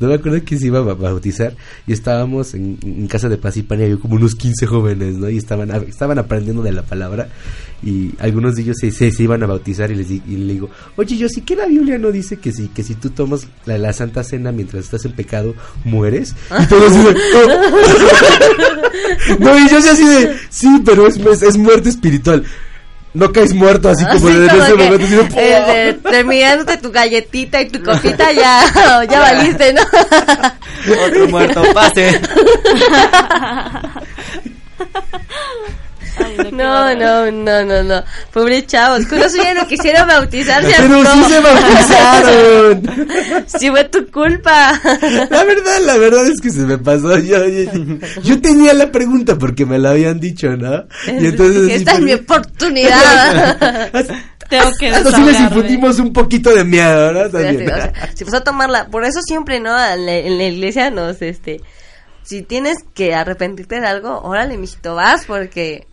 No 0.00 0.08
me 0.08 0.14
acuerdo 0.14 0.40
quién 0.44 0.60
se 0.60 0.66
iba 0.66 0.80
a 0.80 0.82
ba- 0.82 0.94
bautizar. 0.94 1.54
Y 1.86 1.92
estábamos 1.92 2.54
en, 2.54 2.78
en 2.82 3.06
casa 3.06 3.28
de 3.28 3.38
Paz 3.38 3.56
y 3.56 3.62
Pan 3.62 3.80
y 3.80 3.84
había 3.84 3.96
como 3.96 4.16
unos 4.16 4.34
15 4.34 4.66
jóvenes, 4.66 5.14
¿no? 5.16 5.30
Y 5.30 5.38
estaban, 5.38 5.70
estaban 5.88 6.18
aprendiendo 6.18 6.62
de 6.62 6.72
la 6.72 6.82
palabra. 6.82 7.28
Y 7.82 8.10
algunos 8.18 8.56
de 8.56 8.62
ellos 8.62 8.76
se, 8.78 8.90
se, 8.90 9.10
se 9.10 9.22
iban 9.22 9.42
a 9.42 9.46
bautizar 9.46 9.90
y 9.90 9.94
les 9.94 10.10
y 10.10 10.20
le 10.26 10.52
digo, 10.52 10.68
oye, 10.96 11.16
yo 11.16 11.28
sí 11.30 11.40
que 11.40 11.56
la 11.56 11.64
Biblia 11.66 11.96
no 11.98 12.12
dice 12.12 12.36
que 12.36 12.52
si, 12.52 12.68
que 12.68 12.82
si 12.82 12.94
tú 12.94 13.08
tomas 13.10 13.46
la, 13.64 13.78
la 13.78 13.92
Santa 13.94 14.22
Cena 14.22 14.52
mientras 14.52 14.84
estás 14.84 15.04
en 15.06 15.12
pecado, 15.12 15.54
mueres. 15.84 16.34
Y 16.62 16.66
todos 16.66 16.92
de, 16.92 17.00
"Oh". 17.00 17.14
No, 19.38 19.58
y 19.58 19.68
yo 19.70 19.80
sí 19.80 19.88
así 19.88 20.04
de, 20.06 20.34
sí, 20.50 20.82
pero 20.84 21.06
es, 21.06 21.16
es, 21.16 21.42
es 21.42 21.56
muerte 21.56 21.88
espiritual. 21.88 22.44
No 23.12 23.32
caes 23.32 23.52
muerto 23.54 23.88
así 23.88 24.04
como 24.04 24.28
Así 24.28 24.36
en 24.36 24.48
como 24.48 24.62
ese 24.62 24.74
momento. 24.74 25.36
eh, 25.36 25.94
de- 26.02 26.10
terminándote 26.10 26.76
tu 26.76 26.92
galletita 26.92 27.60
y 27.60 27.68
tu 27.68 27.82
copita 27.82 28.30
ya, 28.32 28.60
ya 29.10 29.20
valiste, 29.20 29.72
¿no? 29.72 29.82
Otro 31.06 31.26
muerto, 31.28 31.62
pase. 31.74 32.20
Ay, 36.20 36.50
No, 36.52 36.86
horror. 36.86 36.96
no, 36.98 37.30
no, 37.30 37.64
no, 37.64 37.82
no. 37.82 38.04
Pobre 38.32 38.64
chavos, 38.66 39.06
con 39.06 39.18
eso 39.18 39.36
ya 39.42 39.54
no 39.54 39.66
quisieron 39.66 40.06
bautizarse. 40.08 40.72
Pero 40.76 41.02
sí 41.04 41.18
no. 41.18 41.28
se 41.28 41.40
bautizaron. 41.40 43.10
Sí 43.46 43.70
fue 43.70 43.84
tu 43.84 44.06
culpa. 44.10 44.80
La 45.30 45.44
verdad, 45.44 45.78
la 45.84 45.96
verdad 45.96 46.26
es 46.26 46.40
que 46.40 46.50
se 46.50 46.60
me 46.60 46.78
pasó. 46.78 47.18
Yo, 47.18 47.44
yo, 47.46 47.70
yo 48.22 48.40
tenía 48.40 48.72
la 48.74 48.90
pregunta 48.92 49.36
porque 49.38 49.66
me 49.66 49.78
la 49.78 49.90
habían 49.90 50.20
dicho, 50.20 50.56
¿no? 50.56 50.84
Y 51.06 51.26
entonces. 51.26 51.62
Dije, 51.62 51.74
Esta 51.76 51.92
es 51.92 51.96
pero- 51.96 52.06
mi 52.06 52.12
oportunidad. 52.14 53.88
Tengo 54.48 54.70
que 54.80 54.88
Hasta 54.88 55.12
sí 55.12 55.22
les 55.22 55.38
infundimos 55.40 55.98
un 56.00 56.12
poquito 56.12 56.52
de 56.52 56.64
miedo, 56.64 57.12
¿no? 57.12 57.24
Sí, 57.26 57.30
También. 57.32 57.70
o 57.70 57.74
sea, 57.74 57.92
si 58.14 58.24
vas 58.24 58.34
a 58.34 58.40
tomarla, 58.42 58.86
por 58.88 59.04
eso 59.04 59.20
siempre, 59.22 59.60
¿no? 59.60 59.70
En 59.78 60.06
la, 60.06 60.14
en 60.16 60.38
la 60.38 60.44
iglesia 60.44 60.90
nos, 60.90 61.22
este, 61.22 61.60
si 62.24 62.42
tienes 62.42 62.78
que 62.94 63.14
arrepentirte 63.14 63.80
de 63.80 63.86
algo, 63.86 64.20
órale, 64.22 64.56
mijito, 64.56 64.96
vas, 64.96 65.24
porque 65.26 65.86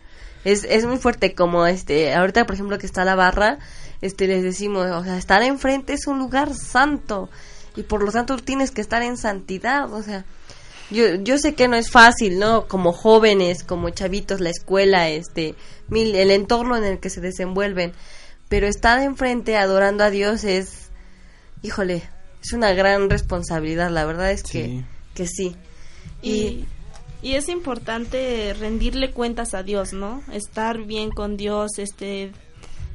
es, 0.52 0.64
es 0.64 0.84
muy 0.86 0.96
fuerte, 0.98 1.34
como 1.34 1.66
este, 1.66 2.14
ahorita, 2.14 2.46
por 2.46 2.54
ejemplo, 2.54 2.78
que 2.78 2.86
está 2.86 3.04
la 3.04 3.14
barra, 3.14 3.58
este, 4.00 4.26
les 4.26 4.42
decimos, 4.42 4.86
o 4.86 5.04
sea, 5.04 5.18
estar 5.18 5.42
enfrente 5.42 5.92
es 5.92 6.06
un 6.06 6.18
lugar 6.18 6.54
santo, 6.54 7.28
y 7.76 7.82
por 7.82 8.02
lo 8.02 8.10
tanto 8.12 8.36
tienes 8.36 8.70
que 8.70 8.80
estar 8.80 9.02
en 9.02 9.16
santidad, 9.16 9.92
o 9.92 10.02
sea, 10.02 10.24
yo, 10.90 11.16
yo 11.16 11.36
sé 11.38 11.54
que 11.54 11.68
no 11.68 11.76
es 11.76 11.90
fácil, 11.90 12.38
¿no? 12.38 12.66
Como 12.66 12.92
jóvenes, 12.92 13.62
como 13.62 13.90
chavitos, 13.90 14.40
la 14.40 14.50
escuela, 14.50 15.08
este, 15.10 15.54
mil, 15.88 16.14
el 16.14 16.30
entorno 16.30 16.76
en 16.76 16.84
el 16.84 16.98
que 16.98 17.10
se 17.10 17.20
desenvuelven, 17.20 17.92
pero 18.48 18.66
estar 18.66 19.02
enfrente 19.02 19.56
adorando 19.56 20.04
a 20.04 20.10
Dios 20.10 20.44
es, 20.44 20.88
híjole, 21.62 22.02
es 22.42 22.52
una 22.52 22.72
gran 22.72 23.10
responsabilidad, 23.10 23.90
la 23.90 24.06
verdad 24.06 24.30
es 24.30 24.42
que 24.42 24.64
Sí. 24.64 24.84
que 25.14 25.26
sí. 25.26 25.56
Y, 26.22 26.64
y 27.22 27.34
es 27.34 27.48
importante 27.48 28.54
rendirle 28.58 29.10
cuentas 29.10 29.54
a 29.54 29.62
Dios, 29.62 29.92
¿no? 29.92 30.22
Estar 30.32 30.78
bien 30.84 31.10
con 31.10 31.36
Dios, 31.36 31.72
este, 31.78 32.32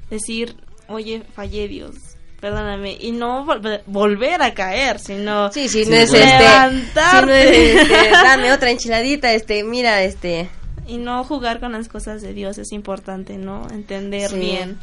decir, 0.10 0.56
oye, 0.88 1.24
fallé 1.36 1.68
Dios, 1.68 1.96
perdóname, 2.40 2.98
y 3.00 3.12
no 3.12 3.46
volver, 3.46 3.84
volver 3.86 4.42
a 4.42 4.54
caer, 4.54 5.00
sino 5.00 5.52
Sí, 5.52 5.68
sí, 5.70 5.84
Sí, 5.86 5.90
no 5.92 5.96
es 5.98 6.10
bueno. 6.12 6.26
este, 6.26 6.44
Levantarte. 6.44 7.54
si 7.54 7.74
no 7.74 7.80
es 7.80 7.92
este, 7.92 8.12
dame 8.12 8.52
otra 8.54 8.72
enchiladita, 8.72 9.34
este, 9.34 9.64
mira, 9.64 10.04
este, 10.04 10.50
y 10.88 10.98
no 10.98 11.24
jugar 11.24 11.60
con 11.62 11.72
las 11.72 11.88
cosas 11.88 12.22
de 12.22 12.34
Dios 12.34 12.58
es 12.58 12.72
importante, 12.74 13.38
¿no? 13.38 13.68
Entender 13.72 14.30
Sí. 14.30 14.38
bien 14.40 14.78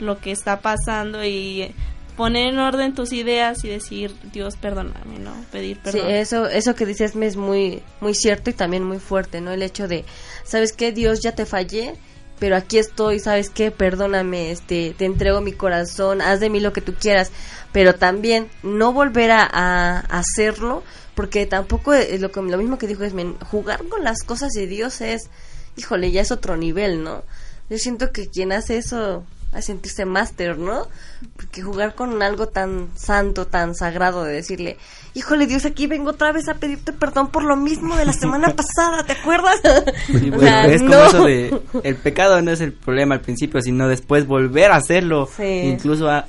lo 0.00 0.18
que 0.18 0.32
está 0.32 0.60
pasando 0.60 1.24
y 1.24 1.72
poner 2.16 2.52
en 2.52 2.58
orden 2.58 2.94
tus 2.94 3.12
ideas 3.12 3.64
y 3.64 3.68
decir, 3.68 4.14
Dios, 4.32 4.56
perdóname, 4.56 5.18
¿no? 5.18 5.32
Pedir 5.50 5.76
sí, 5.76 5.82
perdón. 5.84 6.10
eso, 6.10 6.46
eso 6.46 6.74
que 6.74 6.86
dices 6.86 7.16
me 7.16 7.26
es 7.26 7.36
muy, 7.36 7.82
muy 8.00 8.14
cierto 8.14 8.50
y 8.50 8.52
también 8.52 8.84
muy 8.84 8.98
fuerte, 8.98 9.40
¿no? 9.40 9.50
El 9.52 9.62
hecho 9.62 9.88
de, 9.88 10.04
¿sabes 10.44 10.72
qué? 10.72 10.92
Dios, 10.92 11.20
ya 11.20 11.32
te 11.32 11.46
fallé, 11.46 11.94
pero 12.38 12.56
aquí 12.56 12.78
estoy, 12.78 13.18
¿sabes 13.18 13.50
qué? 13.50 13.70
Perdóname, 13.70 14.50
este, 14.50 14.94
te 14.96 15.04
entrego 15.04 15.40
mi 15.40 15.52
corazón, 15.52 16.20
haz 16.20 16.40
de 16.40 16.50
mí 16.50 16.60
lo 16.60 16.72
que 16.72 16.80
tú 16.80 16.94
quieras, 16.94 17.32
pero 17.72 17.94
también 17.94 18.48
no 18.62 18.92
volver 18.92 19.32
a, 19.32 19.44
a 19.44 20.00
hacerlo, 20.18 20.82
porque 21.14 21.46
tampoco 21.46 21.94
es 21.94 22.20
lo, 22.20 22.30
que, 22.30 22.42
lo 22.42 22.58
mismo 22.58 22.78
que 22.78 22.86
dijo 22.86 23.04
Esmen, 23.04 23.36
jugar 23.38 23.84
con 23.88 24.04
las 24.04 24.22
cosas 24.22 24.50
de 24.52 24.66
Dios 24.66 25.00
es, 25.00 25.30
híjole, 25.76 26.10
ya 26.10 26.20
es 26.20 26.30
otro 26.30 26.56
nivel, 26.56 27.02
¿no? 27.02 27.24
Yo 27.70 27.78
siento 27.78 28.12
que 28.12 28.28
quien 28.28 28.52
hace 28.52 28.76
eso 28.76 29.24
a 29.54 29.62
sentirse 29.62 30.04
máster, 30.04 30.58
¿no? 30.58 30.88
Porque 31.36 31.62
jugar 31.62 31.94
con 31.94 32.22
algo 32.22 32.48
tan 32.48 32.88
santo, 32.96 33.46
tan 33.46 33.74
sagrado, 33.74 34.24
de 34.24 34.32
decirle, 34.34 34.76
híjole 35.14 35.46
Dios, 35.46 35.64
aquí 35.64 35.86
vengo 35.86 36.10
otra 36.10 36.32
vez 36.32 36.48
a 36.48 36.54
pedirte 36.54 36.92
perdón 36.92 37.28
por 37.30 37.44
lo 37.44 37.56
mismo 37.56 37.96
de 37.96 38.04
la 38.04 38.12
semana 38.12 38.48
pasada, 38.56 39.04
¿te 39.06 39.12
acuerdas? 39.12 39.60
Sí, 40.06 40.30
O 40.32 40.34
pues, 40.36 40.42
sea, 40.48 40.66
es 40.66 40.82
como 40.82 40.94
no. 40.94 41.06
eso 41.06 41.24
de 41.24 41.60
el 41.84 41.96
pecado 41.96 42.42
no 42.42 42.50
es 42.50 42.60
el 42.60 42.72
problema 42.72 43.14
al 43.14 43.20
principio, 43.20 43.62
sino 43.62 43.88
después 43.88 44.26
volver 44.26 44.72
a 44.72 44.76
hacerlo. 44.76 45.28
Sí. 45.36 45.42
Incluso 45.64 46.10
a- 46.10 46.26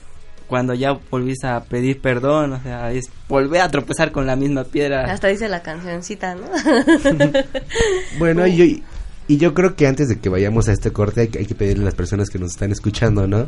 cuando 0.47 0.75
ya 0.75 0.91
volviste 1.09 1.47
a 1.47 1.63
pedir 1.63 1.99
perdón, 1.99 2.53
o 2.53 2.61
sea, 2.61 2.91
es 2.91 3.09
volver 3.27 3.61
a 3.61 3.69
tropezar 3.69 4.11
con 4.11 4.27
la 4.27 4.35
misma 4.35 4.63
piedra. 4.63 5.11
Hasta 5.11 5.27
dice 5.29 5.49
la 5.49 5.63
cancioncita, 5.63 6.35
¿no? 6.35 6.43
Bueno, 8.19 8.45
y, 8.45 8.83
Y 9.27 9.37
yo 9.37 9.53
creo 9.55 9.75
que 9.75 9.87
antes 9.87 10.07
de 10.07 10.19
que 10.19 10.29
vayamos 10.29 10.67
a 10.67 10.71
este 10.73 10.91
corte 10.91 11.21
hay, 11.21 11.27
que- 11.29 11.39
hay 11.39 11.45
que 11.47 11.55
pedirle 11.55 11.81
a 11.83 11.85
las 11.85 11.95
personas 11.95 12.29
que 12.29 12.37
nos 12.37 12.51
están 12.51 12.71
escuchando, 12.71 13.25
¿no? 13.27 13.47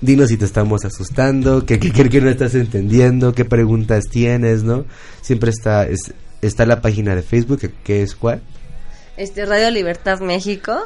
Dinos 0.00 0.28
si 0.28 0.36
te 0.36 0.44
estamos 0.44 0.84
asustando, 0.84 1.64
qué, 1.64 1.78
qué, 1.78 1.92
qué- 1.92 2.08
qué 2.08 2.20
no 2.20 2.28
estás 2.30 2.54
entendiendo, 2.56 3.32
qué 3.32 3.44
preguntas 3.44 4.04
tienes, 4.10 4.64
¿no? 4.64 4.84
Siempre 5.22 5.50
está, 5.50 5.86
es- 5.86 6.12
está 6.42 6.66
la 6.66 6.80
página 6.80 7.14
de 7.14 7.22
Facebook, 7.22 7.60
que, 7.60 7.70
que 7.84 8.02
es 8.02 8.14
cuál? 8.16 8.42
Este 9.16 9.46
Radio 9.46 9.70
Libertad 9.70 10.20
México 10.20 10.76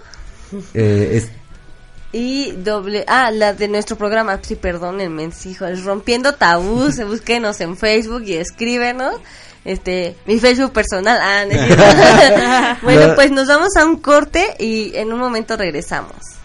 Eh, 0.74 1.10
es 1.14 1.28
y 2.12 2.52
doble 2.52 3.04
ah 3.06 3.30
la 3.30 3.52
de 3.54 3.68
nuestro 3.68 3.96
programa 3.96 4.38
sí 4.42 4.54
perdónenme 4.56 5.30
sí, 5.32 5.50
hijo, 5.50 5.66
es 5.66 5.84
rompiendo 5.84 6.34
tabús 6.34 6.96
búsquenos 7.06 7.60
en 7.60 7.76
Facebook 7.76 8.22
y 8.24 8.34
escríbenos 8.34 9.14
este 9.68 10.16
mi 10.26 10.38
Facebook 10.38 10.72
personal. 10.72 11.18
Ah 11.20 12.78
bueno 12.82 13.08
No. 13.08 13.14
pues 13.14 13.30
nos 13.30 13.48
vamos 13.48 13.76
a 13.76 13.84
un 13.84 13.96
corte 13.96 14.54
y 14.58 14.96
en 14.96 15.12
un 15.12 15.18
momento 15.18 15.56
regresamos 15.56 16.37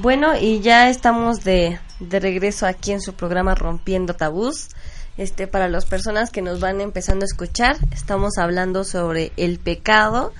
Bueno, 0.00 0.36
y 0.40 0.60
ya 0.60 0.90
estamos 0.90 1.42
de, 1.42 1.80
de 1.98 2.20
regreso 2.20 2.66
aquí 2.66 2.92
en 2.92 3.00
su 3.00 3.14
programa 3.14 3.56
Rompiendo 3.56 4.14
Tabús. 4.14 4.68
Este, 5.16 5.48
para 5.48 5.68
las 5.68 5.86
personas 5.86 6.30
que 6.30 6.40
nos 6.40 6.60
van 6.60 6.80
empezando 6.80 7.24
a 7.24 7.26
escuchar, 7.26 7.76
estamos 7.90 8.38
hablando 8.38 8.84
sobre 8.84 9.32
el 9.36 9.58
pecado. 9.58 10.32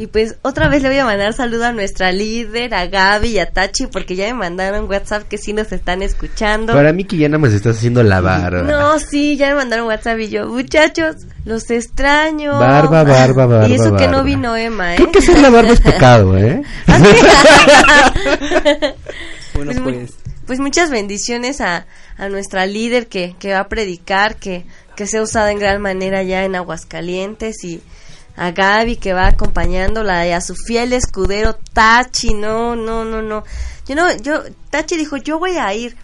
Y 0.00 0.06
pues 0.06 0.36
otra 0.40 0.70
vez 0.70 0.82
le 0.82 0.88
voy 0.88 0.96
a 0.96 1.04
mandar 1.04 1.34
saludo 1.34 1.66
a 1.66 1.72
nuestra 1.72 2.10
líder, 2.10 2.72
a 2.72 2.86
Gaby 2.86 3.32
y 3.32 3.38
a 3.38 3.50
Tachi, 3.50 3.86
porque 3.86 4.16
ya 4.16 4.24
me 4.28 4.32
mandaron 4.32 4.88
WhatsApp 4.88 5.24
que 5.24 5.36
sí 5.36 5.52
nos 5.52 5.72
están 5.72 6.00
escuchando. 6.00 6.72
Para 6.72 6.94
mí 6.94 7.04
que 7.04 7.18
ya 7.18 7.28
nada 7.28 7.40
más 7.40 7.52
estás 7.52 7.76
haciendo 7.76 8.02
la 8.02 8.22
barba. 8.22 8.62
No, 8.62 8.98
sí, 8.98 9.36
ya 9.36 9.50
me 9.50 9.56
mandaron 9.56 9.88
WhatsApp 9.88 10.18
y 10.20 10.30
yo, 10.30 10.46
muchachos, 10.46 11.16
los 11.44 11.70
extraño. 11.70 12.58
Barba, 12.58 13.04
barba, 13.04 13.44
barba, 13.44 13.68
Y 13.68 13.74
eso 13.74 13.94
que 13.94 14.08
no 14.08 14.24
vino 14.24 14.56
Emma, 14.56 14.94
¿eh? 14.94 14.96
Creo 14.96 15.12
que 15.12 15.18
hacer 15.18 15.38
la 15.38 15.50
barba 15.50 15.72
es 15.72 15.82
pecado, 15.82 16.34
¿eh? 16.38 16.62
Bueno, 19.52 19.72
Pues 19.72 19.80
pues 19.80 20.14
pues 20.46 20.60
muchas 20.60 20.90
bendiciones 20.90 21.60
a, 21.60 21.84
a 22.16 22.28
nuestra 22.30 22.64
líder 22.64 23.08
que, 23.08 23.36
que 23.38 23.52
va 23.52 23.60
a 23.60 23.68
predicar, 23.68 24.36
que, 24.36 24.64
que 24.96 25.06
sea 25.06 25.20
usada 25.20 25.52
en 25.52 25.58
gran 25.58 25.82
manera 25.82 26.22
ya 26.22 26.44
en 26.44 26.56
Aguascalientes 26.56 27.62
y 27.64 27.82
a 28.40 28.52
Gaby 28.52 28.96
que 28.96 29.12
va 29.12 29.26
acompañándola 29.26 30.26
y 30.26 30.30
a 30.30 30.40
su 30.40 30.54
fiel 30.54 30.94
escudero 30.94 31.56
Tachi, 31.74 32.32
no, 32.32 32.74
no, 32.74 33.04
no, 33.04 33.20
no. 33.20 33.44
Yo 33.86 33.94
no, 33.94 34.16
yo, 34.16 34.42
Tachi 34.70 34.96
dijo, 34.96 35.18
yo 35.18 35.38
voy 35.38 35.58
a 35.58 35.74
ir. 35.74 35.94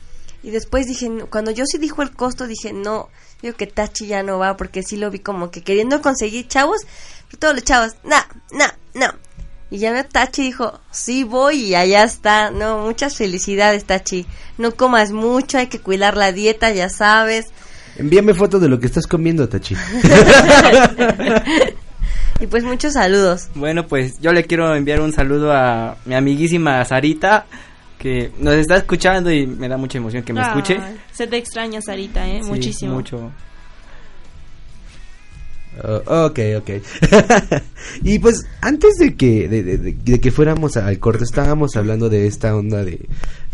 Y 0.43 0.51
después 0.51 0.87
dije, 0.87 1.11
cuando 1.31 1.51
yo 1.51 1.65
sí 1.65 1.79
dijo 1.79 2.03
el 2.03 2.11
costo, 2.11 2.47
dije, 2.47 2.75
no, 2.75 3.09
digo 3.41 3.57
que 3.57 3.67
Tachi 3.67 4.07
ya 4.07 4.23
no 4.23 4.39
va 4.39 4.59
porque 4.59 4.83
sí 4.83 4.99
lo 4.99 5.11
vi 5.11 5.21
como 5.21 5.51
que 5.51 5.63
queriendo 5.63 6.03
conseguir 6.03 6.47
chavos, 6.47 6.83
pero 7.27 7.39
todos 7.39 7.55
los 7.55 7.65
chavos, 7.65 7.97
no, 8.05 8.19
no, 8.53 8.67
no. 8.93 9.15
Y 9.71 9.79
ya 9.79 10.05
Tachi 10.05 10.43
dijo, 10.43 10.79
sí 10.91 11.25
voy 11.25 11.57
y 11.63 11.75
allá 11.75 12.05
está. 12.05 12.51
No, 12.51 12.81
muchas 12.81 13.17
felicidades 13.17 13.87
Tachi. 13.87 14.27
No 14.59 14.73
comas 14.73 15.11
mucho, 15.11 15.57
hay 15.57 15.69
que 15.69 15.81
cuidar 15.81 16.19
la 16.19 16.33
dieta, 16.33 16.71
ya 16.71 16.91
sabes. 16.91 17.47
Envíame 17.97 18.35
fotos 18.35 18.61
de 18.61 18.69
lo 18.69 18.79
que 18.79 18.87
estás 18.89 19.07
comiendo, 19.07 19.49
Tachi. 19.49 19.75
Y 22.41 22.47
pues 22.47 22.65
muchos 22.65 22.93
saludos. 22.95 23.49
Bueno, 23.55 23.87
pues 23.87 24.21
yo 24.21 24.33
le 24.33 24.45
quiero 24.45 24.75
enviar 24.75 25.01
un 25.01 25.13
saludo 25.13 25.53
a 25.53 25.97
mi 26.05 26.15
amiguísima 26.15 26.85
Sarita, 26.85 27.47
que 27.99 28.31
nos 28.39 28.55
está 28.55 28.77
escuchando 28.77 29.31
y 29.33 29.47
me 29.47 29.69
da 29.69 29.77
mucha 29.77 29.99
emoción 29.99 30.23
que 30.23 30.33
me 30.33 30.43
escuche. 30.43 30.79
Se 31.13 31.27
te 31.27 31.39
extraña, 31.39 31.81
Sarita, 31.81 32.29
¿eh? 32.29 32.41
Sí, 32.43 32.49
Muchísimo. 32.51 32.95
Mucho. 32.95 33.33
Oh, 35.83 36.27
ok, 36.27 36.39
ok. 36.59 36.71
y 38.03 38.19
pues 38.19 38.47
antes 38.63 38.95
de 38.99 39.15
que 39.15 39.47
de, 39.47 39.63
de- 39.63 39.77
de- 39.77 39.93
de 39.93 40.21
que 40.21 40.31
fuéramos 40.31 40.79
al 40.79 40.99
corte 40.99 41.25
estábamos 41.25 41.77
hablando 41.77 42.09
de 42.09 42.27
esta 42.27 42.57
onda 42.57 42.83
de 42.83 43.07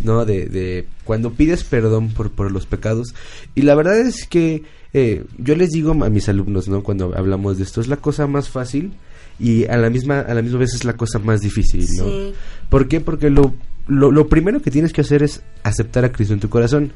no 0.05 0.25
de, 0.25 0.47
de 0.47 0.87
cuando 1.03 1.33
pides 1.33 1.65
perdón 1.65 2.11
por 2.11 2.31
por 2.31 2.53
los 2.53 2.65
pecados 2.67 3.13
y 3.57 3.63
la 3.63 3.75
verdad 3.75 3.99
es 3.99 4.29
que 4.29 4.63
eh, 4.95 5.25
yo 5.39 5.55
les 5.57 5.71
digo 5.71 5.93
a 5.93 6.11
mis 6.11 6.29
alumnos 6.29 6.69
no 6.69 6.83
cuando 6.83 7.17
hablamos 7.17 7.59
de 7.59 7.65
esto 7.65 7.81
es 7.81 7.89
la 7.89 7.97
cosa 7.97 8.27
más 8.27 8.49
fácil 8.49 8.93
y 9.39 9.65
a 9.67 9.77
la 9.77 9.91
misma 9.91 10.21
a 10.21 10.35
la 10.35 10.43
misma 10.43 10.59
vez 10.59 10.75
es 10.75 10.85
la 10.85 10.95
cosa 10.95 11.19
más 11.19 11.41
difícil 11.41 11.87
no 11.97 12.05
Sí. 12.05 12.35
¿Por 12.73 12.89
qué? 12.89 13.01
Porque 13.01 13.29
lo, 13.29 13.53
lo, 13.87 14.11
lo 14.11 14.29
primero 14.29 14.63
que 14.63 14.71
tienes 14.71 14.95
que 14.95 15.03
hacer 15.03 15.23
es 15.23 15.43
aceptar 15.63 16.07
a 16.07 16.11
Cristo 16.11 16.33
en 16.33 16.41
tu 16.41 16.49
corazón. 16.49 16.91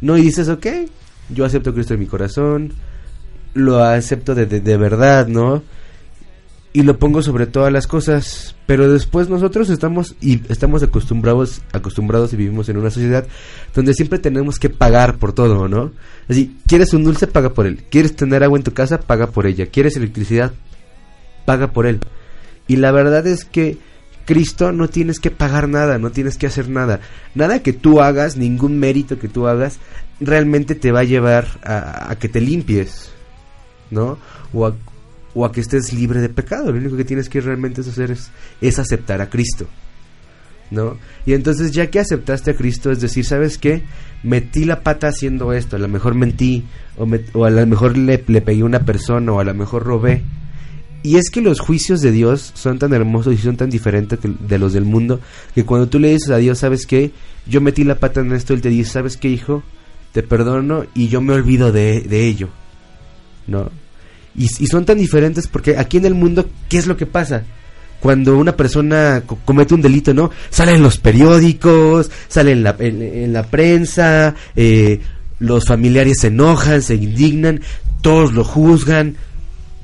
No, 0.00 0.18
y 0.18 0.22
dices, 0.22 0.48
ok, 0.48 0.66
yo 1.30 1.44
acepto 1.44 1.70
a 1.70 1.74
Cristo 1.74 1.94
en 1.94 2.00
mi 2.00 2.06
corazón, 2.06 2.72
lo 3.54 3.84
acepto 3.84 4.34
de, 4.34 4.46
de, 4.46 4.60
de 4.60 4.76
verdad, 4.76 5.28
¿no? 5.28 5.62
Y 6.76 6.82
lo 6.82 6.98
pongo 6.98 7.22
sobre 7.22 7.46
todas 7.46 7.72
las 7.72 7.86
cosas, 7.86 8.56
pero 8.66 8.92
después 8.92 9.28
nosotros 9.28 9.70
estamos 9.70 10.16
y 10.20 10.40
estamos 10.50 10.82
acostumbrados 10.82 11.62
acostumbrados 11.72 12.32
y 12.32 12.36
vivimos 12.36 12.68
en 12.68 12.78
una 12.78 12.90
sociedad 12.90 13.28
donde 13.76 13.94
siempre 13.94 14.18
tenemos 14.18 14.58
que 14.58 14.70
pagar 14.70 15.18
por 15.18 15.32
todo, 15.32 15.68
¿no? 15.68 15.92
Así, 16.28 16.56
quieres 16.66 16.92
un 16.92 17.04
dulce, 17.04 17.28
paga 17.28 17.50
por 17.50 17.68
él. 17.68 17.84
Quieres 17.90 18.16
tener 18.16 18.42
agua 18.42 18.58
en 18.58 18.64
tu 18.64 18.72
casa, 18.72 18.98
paga 18.98 19.28
por 19.28 19.46
ella. 19.46 19.66
Quieres 19.66 19.96
electricidad, 19.96 20.52
paga 21.44 21.68
por 21.68 21.86
él. 21.86 22.00
Y 22.66 22.74
la 22.74 22.90
verdad 22.90 23.24
es 23.28 23.44
que 23.44 23.78
Cristo 24.24 24.72
no 24.72 24.88
tienes 24.88 25.20
que 25.20 25.30
pagar 25.30 25.68
nada, 25.68 25.98
no 25.98 26.10
tienes 26.10 26.38
que 26.38 26.48
hacer 26.48 26.68
nada. 26.68 26.98
Nada 27.36 27.62
que 27.62 27.72
tú 27.72 28.00
hagas, 28.00 28.36
ningún 28.36 28.80
mérito 28.80 29.20
que 29.20 29.28
tú 29.28 29.46
hagas, 29.46 29.78
realmente 30.18 30.74
te 30.74 30.90
va 30.90 31.00
a 31.00 31.04
llevar 31.04 31.46
a, 31.62 32.10
a 32.10 32.18
que 32.18 32.28
te 32.28 32.40
limpies, 32.40 33.10
¿no? 33.92 34.18
O 34.52 34.66
a, 34.66 34.74
o 35.34 35.44
a 35.44 35.52
que 35.52 35.60
estés 35.60 35.92
libre 35.92 36.20
de 36.20 36.28
pecado. 36.28 36.72
Lo 36.72 36.78
único 36.78 36.96
que 36.96 37.04
tienes 37.04 37.28
que 37.28 37.40
realmente 37.40 37.80
hacer 37.80 38.10
es, 38.10 38.30
es 38.60 38.78
aceptar 38.78 39.20
a 39.20 39.28
Cristo, 39.28 39.66
¿no? 40.70 40.96
Y 41.26 41.32
entonces 41.32 41.72
ya 41.72 41.90
que 41.90 42.00
aceptaste 42.00 42.52
a 42.52 42.56
Cristo, 42.56 42.90
es 42.90 43.00
decir, 43.00 43.24
¿sabes 43.24 43.58
qué? 43.58 43.82
Metí 44.22 44.64
la 44.64 44.82
pata 44.82 45.08
haciendo 45.08 45.52
esto, 45.52 45.76
a 45.76 45.78
lo 45.78 45.88
mejor 45.88 46.14
mentí, 46.14 46.64
o, 46.96 47.44
a 47.44 47.50
lo 47.50 47.66
mejor 47.66 47.96
le, 47.96 48.18
pegué 48.18 48.62
a 48.62 48.64
una 48.64 48.80
persona, 48.80 49.32
o 49.32 49.40
a 49.40 49.44
lo 49.44 49.54
mejor 49.54 49.84
robé. 49.84 50.22
Y 51.02 51.16
es 51.16 51.28
que 51.30 51.42
los 51.42 51.60
juicios 51.60 52.00
de 52.00 52.12
Dios 52.12 52.52
son 52.54 52.78
tan 52.78 52.94
hermosos 52.94 53.34
y 53.34 53.36
son 53.36 53.58
tan 53.58 53.68
diferentes 53.68 54.18
de 54.22 54.58
los 54.58 54.72
del 54.72 54.86
mundo 54.86 55.20
que 55.54 55.64
cuando 55.64 55.86
tú 55.86 55.98
le 55.98 56.08
dices 56.08 56.30
a 56.30 56.38
Dios, 56.38 56.60
¿sabes 56.60 56.86
qué? 56.86 57.10
Yo 57.46 57.60
metí 57.60 57.84
la 57.84 57.96
pata 57.96 58.20
en 58.20 58.32
esto, 58.32 58.54
Él 58.54 58.62
te 58.62 58.70
dice, 58.70 58.90
¿sabes 58.90 59.18
qué, 59.18 59.28
hijo? 59.28 59.62
Te 60.12 60.22
perdono 60.22 60.86
y 60.94 61.08
yo 61.08 61.20
me 61.20 61.34
olvido 61.34 61.72
de, 61.72 62.00
de 62.00 62.26
ello. 62.26 62.48
¿No? 63.46 63.70
Y, 64.36 64.48
son 64.48 64.84
tan 64.84 64.98
diferentes 64.98 65.46
porque 65.46 65.76
aquí 65.78 65.98
en 65.98 66.06
el 66.06 66.14
mundo, 66.14 66.48
¿qué 66.68 66.78
es 66.78 66.86
lo 66.86 66.96
que 66.96 67.06
pasa? 67.06 67.44
Cuando 68.00 68.36
una 68.36 68.56
persona 68.56 69.22
co- 69.24 69.38
comete 69.44 69.74
un 69.74 69.80
delito, 69.82 70.12
¿no? 70.12 70.30
Sale 70.50 70.74
en 70.74 70.82
los 70.82 70.98
periódicos, 70.98 72.10
sale 72.28 72.52
en 72.52 72.62
la, 72.64 72.74
en, 72.78 73.00
en 73.00 73.32
la 73.32 73.44
prensa, 73.44 74.34
eh, 74.56 75.00
los 75.38 75.66
familiares 75.66 76.18
se 76.20 76.26
enojan, 76.28 76.82
se 76.82 76.96
indignan, 76.96 77.60
todos 78.02 78.32
lo 78.34 78.44
juzgan, 78.44 79.16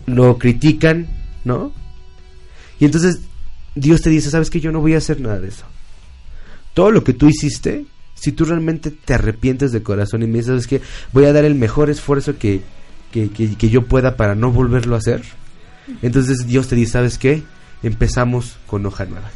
lo 0.07 0.37
critican, 0.39 1.07
¿no? 1.45 1.73
Y 2.79 2.85
entonces 2.87 3.21
Dios 3.75 4.03
te 4.03 4.11
dice, 4.11 4.31
sabes 4.31 4.51
que 4.51 4.61
yo 4.61 4.73
no 4.73 4.81
voy 4.81 4.95
a 4.95 4.99
hacer 4.99 5.21
nada 5.21 5.39
de 5.41 5.49
eso. 5.49 5.65
Todo 6.75 6.91
lo 6.91 7.05
que 7.05 7.13
tú 7.13 7.29
hiciste, 7.29 7.85
si 8.15 8.33
tú 8.33 8.45
realmente 8.45 8.91
te 8.91 9.15
arrepientes 9.15 9.71
de 9.73 9.83
corazón 9.83 10.23
y 10.23 10.27
me 10.27 10.35
dices, 10.39 10.47
sabes 10.47 10.67
que 10.67 10.81
voy 11.13 11.25
a 11.25 11.33
dar 11.33 11.45
el 11.45 11.55
mejor 11.55 11.89
esfuerzo 11.89 12.37
que, 12.39 12.63
que, 13.11 13.31
que- 13.31 13.68
yo 13.68 13.87
pueda 13.87 14.16
para 14.16 14.35
no 14.35 14.51
volverlo 14.53 14.94
a 14.94 14.99
hacer, 14.99 15.23
entonces 16.03 16.46
Dios 16.46 16.68
te 16.68 16.77
dice, 16.77 16.92
¿sabes 16.92 17.18
qué? 17.18 17.42
Empezamos 17.83 18.59
con 18.66 18.85
hoja 18.87 19.05
nueva. 19.07 19.31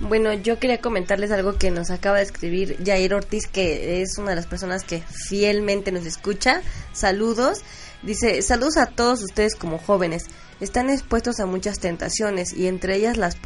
Bueno, 0.00 0.32
yo 0.34 0.58
quería 0.58 0.80
comentarles 0.82 1.30
algo 1.30 1.54
que 1.54 1.70
nos 1.70 1.90
acaba 1.90 2.18
de 2.18 2.24
escribir 2.24 2.76
Jair 2.84 3.14
Ortiz, 3.14 3.46
que 3.46 4.02
es 4.02 4.18
una 4.18 4.30
de 4.30 4.36
las 4.36 4.46
personas 4.46 4.84
que 4.84 5.00
fielmente 5.00 5.90
nos 5.90 6.04
escucha. 6.04 6.60
Saludos. 6.92 7.60
Dice, 8.02 8.42
saludos 8.42 8.76
a 8.76 8.86
todos 8.86 9.22
ustedes 9.22 9.54
como 9.56 9.78
jóvenes. 9.78 10.26
Están 10.60 10.90
expuestos 10.90 11.40
a 11.40 11.46
muchas 11.46 11.78
tentaciones 11.78 12.52
y 12.52 12.66
entre 12.66 12.96
ellas 12.96 13.16
las, 13.16 13.38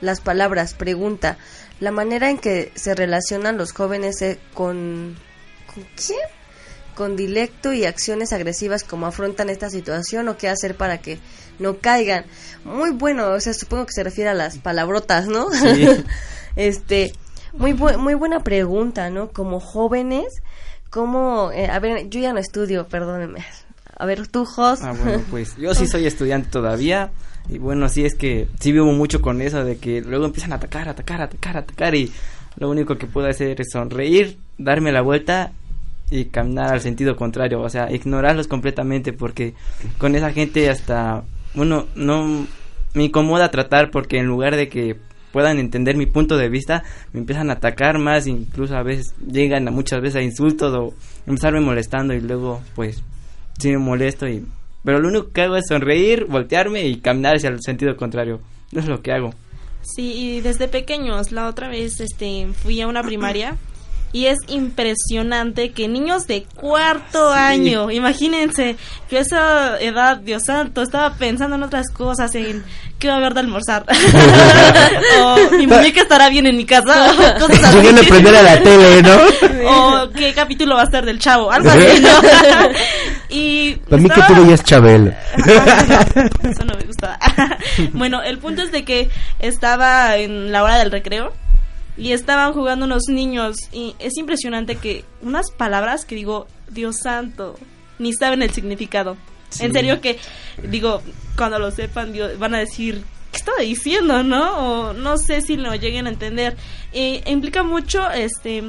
las 0.00 0.20
palabras. 0.20 0.74
Pregunta, 0.74 1.36
la 1.80 1.90
manera 1.90 2.30
en 2.30 2.38
que 2.38 2.70
se 2.76 2.94
relacionan 2.94 3.56
los 3.56 3.72
jóvenes 3.72 4.22
eh, 4.22 4.38
con... 4.54 5.16
¿Con 5.74 5.84
quién? 5.96 6.20
Con 6.94 7.16
dilecto 7.16 7.72
y 7.72 7.84
acciones 7.86 8.32
agresivas, 8.32 8.84
como 8.84 9.06
afrontan 9.06 9.48
esta 9.48 9.70
situación 9.70 10.28
o 10.28 10.36
qué 10.36 10.48
hacer 10.48 10.76
para 10.76 10.98
que 10.98 11.18
no 11.58 11.78
caigan. 11.78 12.24
Muy 12.64 12.90
bueno, 12.90 13.30
o 13.30 13.40
sea, 13.40 13.54
supongo 13.54 13.86
que 13.86 13.92
se 13.92 14.04
refiere 14.04 14.30
a 14.30 14.34
las 14.34 14.58
palabrotas, 14.58 15.26
¿no? 15.26 15.50
Sí. 15.50 15.86
este, 16.56 17.12
muy, 17.54 17.72
bu- 17.72 17.96
muy 17.98 18.14
buena 18.14 18.40
pregunta, 18.40 19.08
¿no? 19.10 19.28
Como 19.30 19.58
jóvenes, 19.60 20.26
¿cómo...? 20.90 21.50
eh, 21.54 21.66
a 21.68 21.78
ver, 21.78 22.08
yo 22.10 22.20
ya 22.20 22.32
no 22.32 22.38
estudio, 22.38 22.86
perdónenme. 22.88 23.44
A 23.96 24.06
ver, 24.06 24.26
tú, 24.26 24.44
Jos. 24.44 24.82
Ah, 24.82 24.92
bueno, 24.92 25.22
pues 25.30 25.56
yo 25.56 25.74
sí 25.74 25.86
soy 25.86 26.06
estudiante 26.06 26.48
todavía. 26.50 27.10
Y 27.48 27.58
bueno, 27.58 27.88
sí 27.88 28.04
es 28.04 28.14
que 28.14 28.48
sí 28.60 28.72
vivo 28.72 28.86
mucho 28.92 29.20
con 29.20 29.40
eso 29.42 29.64
de 29.64 29.76
que 29.78 30.00
luego 30.00 30.24
empiezan 30.26 30.52
a 30.52 30.56
atacar, 30.56 30.88
atacar, 30.88 31.20
atacar, 31.22 31.56
atacar. 31.56 31.94
Y 31.94 32.12
lo 32.56 32.68
único 32.70 32.96
que 32.98 33.06
puedo 33.06 33.28
hacer 33.28 33.60
es 33.60 33.68
sonreír, 33.72 34.38
darme 34.58 34.92
la 34.92 35.02
vuelta 35.02 35.52
y 36.12 36.26
caminar 36.26 36.74
al 36.74 36.80
sentido 36.80 37.16
contrario. 37.16 37.60
O 37.62 37.68
sea, 37.70 37.90
ignorarlos 37.90 38.46
completamente 38.46 39.12
porque 39.12 39.54
con 39.98 40.14
esa 40.14 40.30
gente 40.30 40.68
hasta, 40.68 41.24
bueno, 41.54 41.86
no 41.94 42.46
me 42.94 43.04
incomoda 43.04 43.50
tratar 43.50 43.90
porque 43.90 44.18
en 44.18 44.26
lugar 44.26 44.54
de 44.54 44.68
que 44.68 44.96
puedan 45.32 45.58
entender 45.58 45.96
mi 45.96 46.04
punto 46.04 46.36
de 46.36 46.50
vista, 46.50 46.84
me 47.14 47.20
empiezan 47.20 47.48
a 47.48 47.54
atacar 47.54 47.98
más, 47.98 48.26
incluso 48.26 48.76
a 48.76 48.82
veces 48.82 49.14
llegan 49.26 49.66
a 49.66 49.70
muchas 49.70 50.02
veces 50.02 50.16
a 50.16 50.22
insultos 50.22 50.74
o 50.74 50.94
empezarme 51.26 51.60
molestando 51.60 52.12
y 52.12 52.20
luego 52.20 52.60
pues 52.74 53.02
sí 53.58 53.70
me 53.70 53.78
molesto 53.78 54.28
y 54.28 54.44
pero 54.84 54.98
lo 54.98 55.08
único 55.08 55.30
que 55.30 55.42
hago 55.42 55.56
es 55.56 55.66
sonreír, 55.68 56.26
voltearme 56.26 56.86
y 56.86 56.96
caminar 56.96 57.36
hacia 57.36 57.50
el 57.50 57.62
sentido 57.62 57.96
contrario. 57.96 58.40
Eso 58.72 58.80
es 58.80 58.88
lo 58.88 59.00
que 59.00 59.12
hago. 59.12 59.32
Sí, 59.82 60.12
y 60.12 60.40
desde 60.40 60.66
pequeños, 60.66 61.30
la 61.30 61.48
otra 61.48 61.68
vez 61.68 62.00
este 62.00 62.48
fui 62.52 62.80
a 62.80 62.88
una 62.88 63.02
primaria 63.02 63.56
y 64.12 64.26
es 64.26 64.38
impresionante 64.48 65.70
que 65.72 65.88
niños 65.88 66.26
de 66.26 66.44
cuarto 66.54 67.30
año, 67.32 67.90
imagínense, 67.90 68.76
que 69.08 69.18
a 69.18 69.20
esa 69.20 69.80
edad, 69.80 70.18
Dios 70.18 70.42
santo, 70.44 70.82
estaba 70.82 71.14
pensando 71.14 71.56
en 71.56 71.62
otras 71.62 71.90
cosas, 71.90 72.34
en 72.34 72.62
qué 72.98 73.08
va 73.08 73.14
a 73.14 73.16
haber 73.16 73.32
de 73.34 73.40
almorzar. 73.40 73.84
o 75.22 75.36
mi 75.56 75.66
muñeca 75.66 76.02
estará 76.02 76.28
bien 76.28 76.46
en 76.46 76.56
mi 76.56 76.64
casa. 76.66 77.36
cosas 77.40 77.64
así. 77.64 77.76
Pudiendo 77.78 78.02
prender 78.02 78.36
a 78.36 78.42
la 78.42 78.62
tele, 78.62 79.02
¿no? 79.02 79.16
o 80.04 80.10
qué 80.10 80.32
capítulo 80.34 80.74
va 80.76 80.82
a 80.82 80.90
ser 80.90 81.04
del 81.06 81.18
chavo, 81.18 81.50
algo 81.50 81.70
así, 81.70 82.00
¿no? 82.00 82.08
y 83.30 83.74
Para 83.76 84.02
mí 84.02 84.08
que 84.10 84.20
estaba- 84.20 84.34
tú 84.36 84.42
veías 84.44 84.62
Chabel. 84.62 85.16
eso 86.42 86.64
no 86.66 86.74
me 86.76 86.84
gusta. 86.84 87.18
bueno, 87.94 88.22
el 88.22 88.38
punto 88.38 88.62
es 88.62 88.70
de 88.72 88.84
que 88.84 89.08
estaba 89.38 90.16
en 90.18 90.52
la 90.52 90.62
hora 90.62 90.78
del 90.78 90.90
recreo 90.90 91.32
y 91.96 92.12
estaban 92.12 92.52
jugando 92.52 92.86
unos 92.86 93.04
niños 93.08 93.56
y 93.72 93.94
es 93.98 94.16
impresionante 94.16 94.76
que 94.76 95.04
unas 95.20 95.50
palabras 95.50 96.04
que 96.04 96.14
digo, 96.14 96.46
Dios 96.70 96.96
santo, 97.02 97.58
ni 97.98 98.12
saben 98.12 98.42
el 98.42 98.50
significado. 98.50 99.16
Sí. 99.50 99.66
En 99.66 99.72
serio 99.72 100.00
que 100.00 100.18
digo, 100.62 101.02
cuando 101.36 101.58
lo 101.58 101.70
sepan 101.70 102.12
Dios, 102.12 102.38
van 102.38 102.54
a 102.54 102.58
decir, 102.58 103.02
¿qué 103.30 103.38
estaba 103.38 103.58
diciendo, 103.58 104.22
no? 104.22 104.88
O 104.88 104.92
no 104.94 105.18
sé 105.18 105.42
si 105.42 105.56
lo 105.56 105.74
lleguen 105.74 106.06
a 106.06 106.10
entender. 106.10 106.56
Eh, 106.92 107.22
implica 107.26 107.62
mucho 107.62 108.10
este 108.10 108.64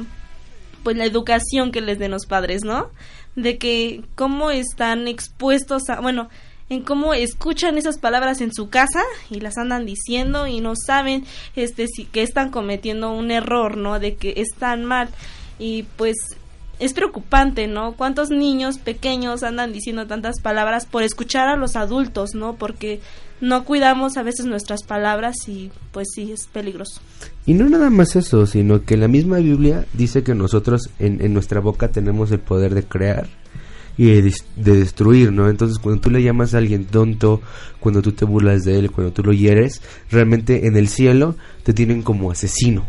pues 0.82 0.96
la 0.98 1.06
educación 1.06 1.72
que 1.72 1.80
les 1.80 1.98
den 1.98 2.10
los 2.10 2.26
padres, 2.26 2.62
¿no? 2.62 2.90
De 3.36 3.56
que 3.56 4.02
cómo 4.14 4.50
están 4.50 5.08
expuestos 5.08 5.88
a, 5.88 6.00
bueno, 6.00 6.28
en 6.68 6.82
cómo 6.82 7.14
escuchan 7.14 7.76
esas 7.76 7.98
palabras 7.98 8.40
en 8.40 8.52
su 8.52 8.68
casa 8.68 9.02
y 9.30 9.40
las 9.40 9.58
andan 9.58 9.84
diciendo 9.84 10.46
y 10.46 10.60
no 10.60 10.74
saben 10.76 11.24
este 11.56 11.86
si 11.86 12.04
que 12.06 12.22
están 12.22 12.50
cometiendo 12.50 13.12
un 13.12 13.30
error, 13.30 13.76
¿no? 13.76 14.00
De 14.00 14.14
que 14.14 14.34
están 14.36 14.84
mal. 14.84 15.08
y 15.58 15.84
pues 15.96 16.16
es 16.80 16.92
preocupante, 16.92 17.68
¿no? 17.68 17.92
¿Cuántos 17.92 18.30
niños 18.30 18.78
pequeños 18.78 19.42
andan 19.42 19.72
diciendo 19.72 20.06
tantas 20.06 20.40
palabras 20.40 20.86
por 20.86 21.02
escuchar 21.02 21.48
a 21.48 21.56
los 21.56 21.76
adultos, 21.76 22.34
¿no? 22.34 22.56
Porque 22.56 23.00
no 23.40 23.64
cuidamos 23.64 24.16
a 24.16 24.22
veces 24.22 24.46
nuestras 24.46 24.82
palabras 24.82 25.36
y 25.46 25.70
pues 25.92 26.08
sí, 26.14 26.32
es 26.32 26.46
peligroso. 26.46 27.00
Y 27.46 27.54
no 27.54 27.68
nada 27.68 27.90
más 27.90 28.16
eso, 28.16 28.46
sino 28.46 28.84
que 28.84 28.96
la 28.96 29.08
misma 29.08 29.38
Biblia 29.38 29.86
dice 29.92 30.22
que 30.22 30.34
nosotros 30.34 30.90
en, 30.98 31.24
en 31.24 31.32
nuestra 31.32 31.60
boca 31.60 31.88
tenemos 31.88 32.32
el 32.32 32.40
poder 32.40 32.74
de 32.74 32.84
crear 32.84 33.28
y 33.96 34.06
de, 34.06 34.32
de 34.56 34.76
destruir, 34.76 35.32
¿no? 35.32 35.48
Entonces 35.48 35.78
cuando 35.78 36.00
tú 36.00 36.10
le 36.10 36.22
llamas 36.22 36.54
a 36.54 36.58
alguien 36.58 36.84
tonto, 36.84 37.40
cuando 37.80 38.02
tú 38.02 38.12
te 38.12 38.24
burlas 38.24 38.64
de 38.64 38.78
él, 38.78 38.90
cuando 38.90 39.12
tú 39.12 39.22
lo 39.22 39.32
hieres, 39.32 39.82
realmente 40.10 40.66
en 40.66 40.76
el 40.76 40.88
cielo 40.88 41.36
te 41.62 41.72
tienen 41.72 42.02
como 42.02 42.30
asesino. 42.30 42.84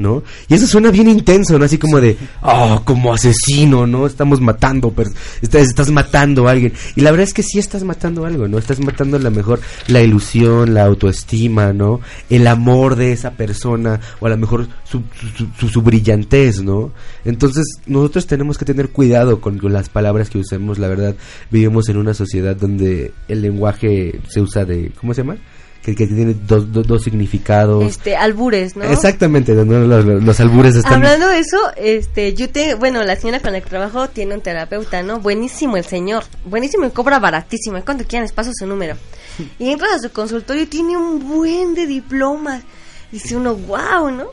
¿No? 0.00 0.22
Y 0.48 0.54
eso 0.54 0.66
suena 0.66 0.90
bien 0.90 1.10
intenso, 1.10 1.58
¿no? 1.58 1.66
Así 1.66 1.76
como 1.76 2.00
de, 2.00 2.16
oh, 2.40 2.80
como 2.86 3.12
asesino, 3.12 3.86
¿no? 3.86 4.06
Estamos 4.06 4.40
matando, 4.40 4.94
estás, 5.42 5.68
estás 5.68 5.90
matando 5.90 6.48
a 6.48 6.52
alguien. 6.52 6.72
Y 6.96 7.02
la 7.02 7.10
verdad 7.10 7.24
es 7.28 7.34
que 7.34 7.42
sí 7.42 7.58
estás 7.58 7.84
matando 7.84 8.24
algo, 8.24 8.48
¿no? 8.48 8.56
Estás 8.56 8.80
matando 8.80 9.18
a 9.18 9.20
lo 9.20 9.30
mejor 9.30 9.60
la 9.88 10.00
ilusión, 10.00 10.72
la 10.72 10.84
autoestima, 10.86 11.74
¿no? 11.74 12.00
El 12.30 12.46
amor 12.46 12.96
de 12.96 13.12
esa 13.12 13.32
persona, 13.32 14.00
o 14.20 14.26
a 14.26 14.30
lo 14.30 14.38
mejor 14.38 14.68
su, 14.84 15.02
su, 15.36 15.46
su- 15.58 15.68
su 15.68 15.82
brillantez, 15.82 16.62
¿no? 16.62 16.92
Entonces, 17.26 17.66
nosotros 17.84 18.26
tenemos 18.26 18.56
que 18.56 18.64
tener 18.64 18.88
cuidado 18.88 19.42
con, 19.42 19.58
con 19.58 19.74
las 19.74 19.90
palabras 19.90 20.30
que 20.30 20.38
usemos, 20.38 20.78
la 20.78 20.88
verdad. 20.88 21.14
Vivimos 21.50 21.90
en 21.90 21.98
una 21.98 22.14
sociedad 22.14 22.56
donde 22.56 23.12
el 23.28 23.42
lenguaje 23.42 24.18
se 24.30 24.40
usa 24.40 24.64
de, 24.64 24.92
¿cómo 24.98 25.12
se 25.12 25.20
llama? 25.20 25.36
Que, 25.82 25.94
que 25.94 26.06
tiene 26.06 26.34
dos, 26.46 26.70
dos, 26.70 26.86
dos 26.86 27.02
significados. 27.02 27.82
Este, 27.84 28.14
albures, 28.14 28.76
¿no? 28.76 28.84
Exactamente, 28.84 29.54
los, 29.54 30.04
los- 30.04 30.40
albures 30.40 30.76
están... 30.76 30.94
Hablando 30.94 31.28
de 31.28 31.38
eso, 31.38 31.56
este, 31.76 32.34
yo 32.34 32.50
te, 32.50 32.74
bueno, 32.74 33.02
la 33.02 33.16
señora 33.16 33.40
con 33.40 33.52
la 33.54 33.62
que 33.62 33.70
trabajo 33.70 34.06
tiene 34.08 34.34
un 34.34 34.42
terapeuta, 34.42 35.02
¿no? 35.02 35.20
Buenísimo 35.20 35.78
el 35.78 35.84
señor, 35.86 36.24
buenísimo 36.44 36.84
y 36.84 36.90
cobra 36.90 37.18
baratísimo. 37.18 37.78
Y 37.78 37.82
Cuando 37.82 38.04
quieran 38.04 38.24
les 38.24 38.32
paso 38.32 38.50
su 38.54 38.66
número. 38.66 38.96
Y 39.58 39.70
entras 39.70 39.92
a 39.92 39.98
su 40.00 40.10
consultorio 40.12 40.64
y 40.64 40.66
tiene 40.66 40.98
un 40.98 41.26
buen 41.26 41.74
de 41.74 41.86
diplomas. 41.86 42.62
Dice 43.10 43.34
uno, 43.36 43.54
wow, 43.54 44.10
¿no? 44.10 44.26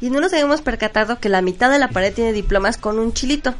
Y 0.00 0.08
no 0.10 0.20
nos 0.20 0.32
habíamos 0.32 0.62
percatado 0.62 1.18
que 1.18 1.28
la 1.28 1.42
mitad 1.42 1.68
de 1.70 1.80
la 1.80 1.88
pared 1.88 2.14
tiene 2.14 2.32
diplomas 2.32 2.76
con 2.76 3.00
un 3.00 3.12
chilito. 3.12 3.54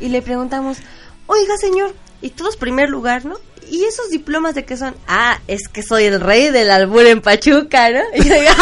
Y 0.00 0.08
le 0.08 0.20
preguntamos, 0.20 0.78
oiga 1.26 1.54
señor, 1.60 1.94
y 2.22 2.30
todos 2.30 2.56
primer 2.56 2.88
lugar, 2.90 3.24
¿no? 3.24 3.36
¿Y 3.68 3.84
esos 3.84 4.10
diplomas 4.10 4.54
de 4.54 4.64
qué 4.64 4.76
son? 4.76 4.94
Ah, 5.08 5.38
es 5.48 5.68
que 5.68 5.82
soy 5.82 6.04
el 6.04 6.20
rey 6.20 6.50
del 6.50 6.70
albur 6.70 7.04
en 7.06 7.20
Pachuca, 7.20 7.90
¿no? 7.90 8.00
Y 8.14 8.28
yo, 8.28 8.34
digo, 8.34 8.52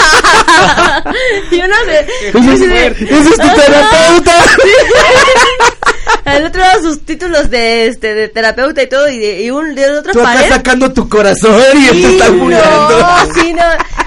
yo 1.53 1.69
no 1.69 1.75
sé. 1.85 2.07
¡Ese 2.29 2.87
es, 2.87 3.01
ese 3.03 3.29
es 3.31 3.37
tu 3.37 3.49
terapeuta! 3.55 4.33
Al 6.25 6.47
otro 6.47 6.61
lado 6.61 6.83
sus 6.83 7.05
títulos 7.05 7.51
de 7.51 7.87
este 7.87 8.15
de 8.15 8.29
terapeuta 8.29 8.83
y 8.83 8.87
todo 8.89 9.09
y 9.11 9.19
de 9.19 9.43
y 9.43 9.51
un 9.51 9.75
de 9.75 9.91
otra 9.91 10.13
Tú 10.13 10.21
acá 10.21 10.33
pared. 10.35 10.49
sacando 10.49 10.93
tu 10.93 11.09
corazón 11.09 11.63
y 11.77 11.89
él 11.89 12.03
te 12.03 12.13
está 12.13 12.27
albureando. 12.27 12.99
No, 12.99 13.35
sí, 13.35 13.53
no. 13.53 13.63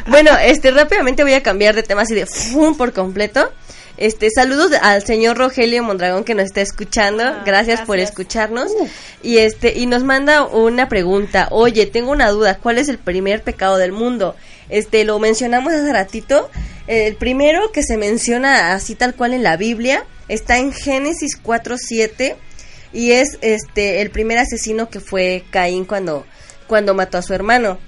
Bueno, 0.08 0.32
este 0.42 0.72
rápidamente 0.72 1.24
voy 1.24 1.34
a 1.34 1.44
cambiar 1.44 1.76
de 1.76 1.84
tema 1.84 2.02
así 2.04 2.16
de 2.16 2.26
¡fum! 2.26 2.76
por 2.76 2.94
completo. 2.94 3.52
Este, 3.98 4.30
saludos 4.30 4.72
al 4.82 5.04
señor 5.04 5.38
Rogelio 5.38 5.82
Mondragón 5.84 6.24
que 6.24 6.36
nos 6.36 6.46
está 6.46 6.62
escuchando. 6.62 7.24
Ah, 7.24 7.44
gracias, 7.44 7.82
por 7.82 7.98
escucharnos. 7.98 8.72
Y 9.24 9.40
este, 9.40 9.74
y 9.78 9.88
nos 9.88 10.04
manda 10.04 10.46
una 10.46 10.88
pregunta. 10.88 11.48
Oye, 11.50 11.88
tengo 11.88 12.12
una 12.12 12.30
duda. 12.30 12.60
¿Cuál 12.62 12.78
es 12.78 12.90
el 12.90 13.00
primer 13.00 13.42
pecado 13.42 13.78
del 13.78 13.92
mundo? 13.92 14.36
Este, 14.70 15.04
lo 15.04 15.18
mencionamos 15.18 15.74
hace 15.74 15.92
ratito. 15.92 16.50
El 16.86 17.16
primero 17.16 17.72
que 17.72 17.82
se 17.82 17.98
menciona 17.98 18.74
así 18.74 18.94
tal 18.94 19.16
cual 19.16 19.34
en 19.34 19.42
la 19.44 19.58
Biblia 19.58 20.06
está 20.30 20.60
en 20.60 20.72
Génesis 20.72 21.36
4:7 21.42 22.36
y 22.94 23.12
es 23.12 23.38
este 23.42 24.02
el 24.02 24.12
primer 24.12 24.38
asesino 24.38 24.90
que 24.90 25.00
fue 25.00 25.44
Caín 25.50 25.86
cuando 25.86 26.26
cuando 26.68 26.94
mató 26.94 27.18
a 27.18 27.22
su 27.24 27.34
hermano. 27.34 27.80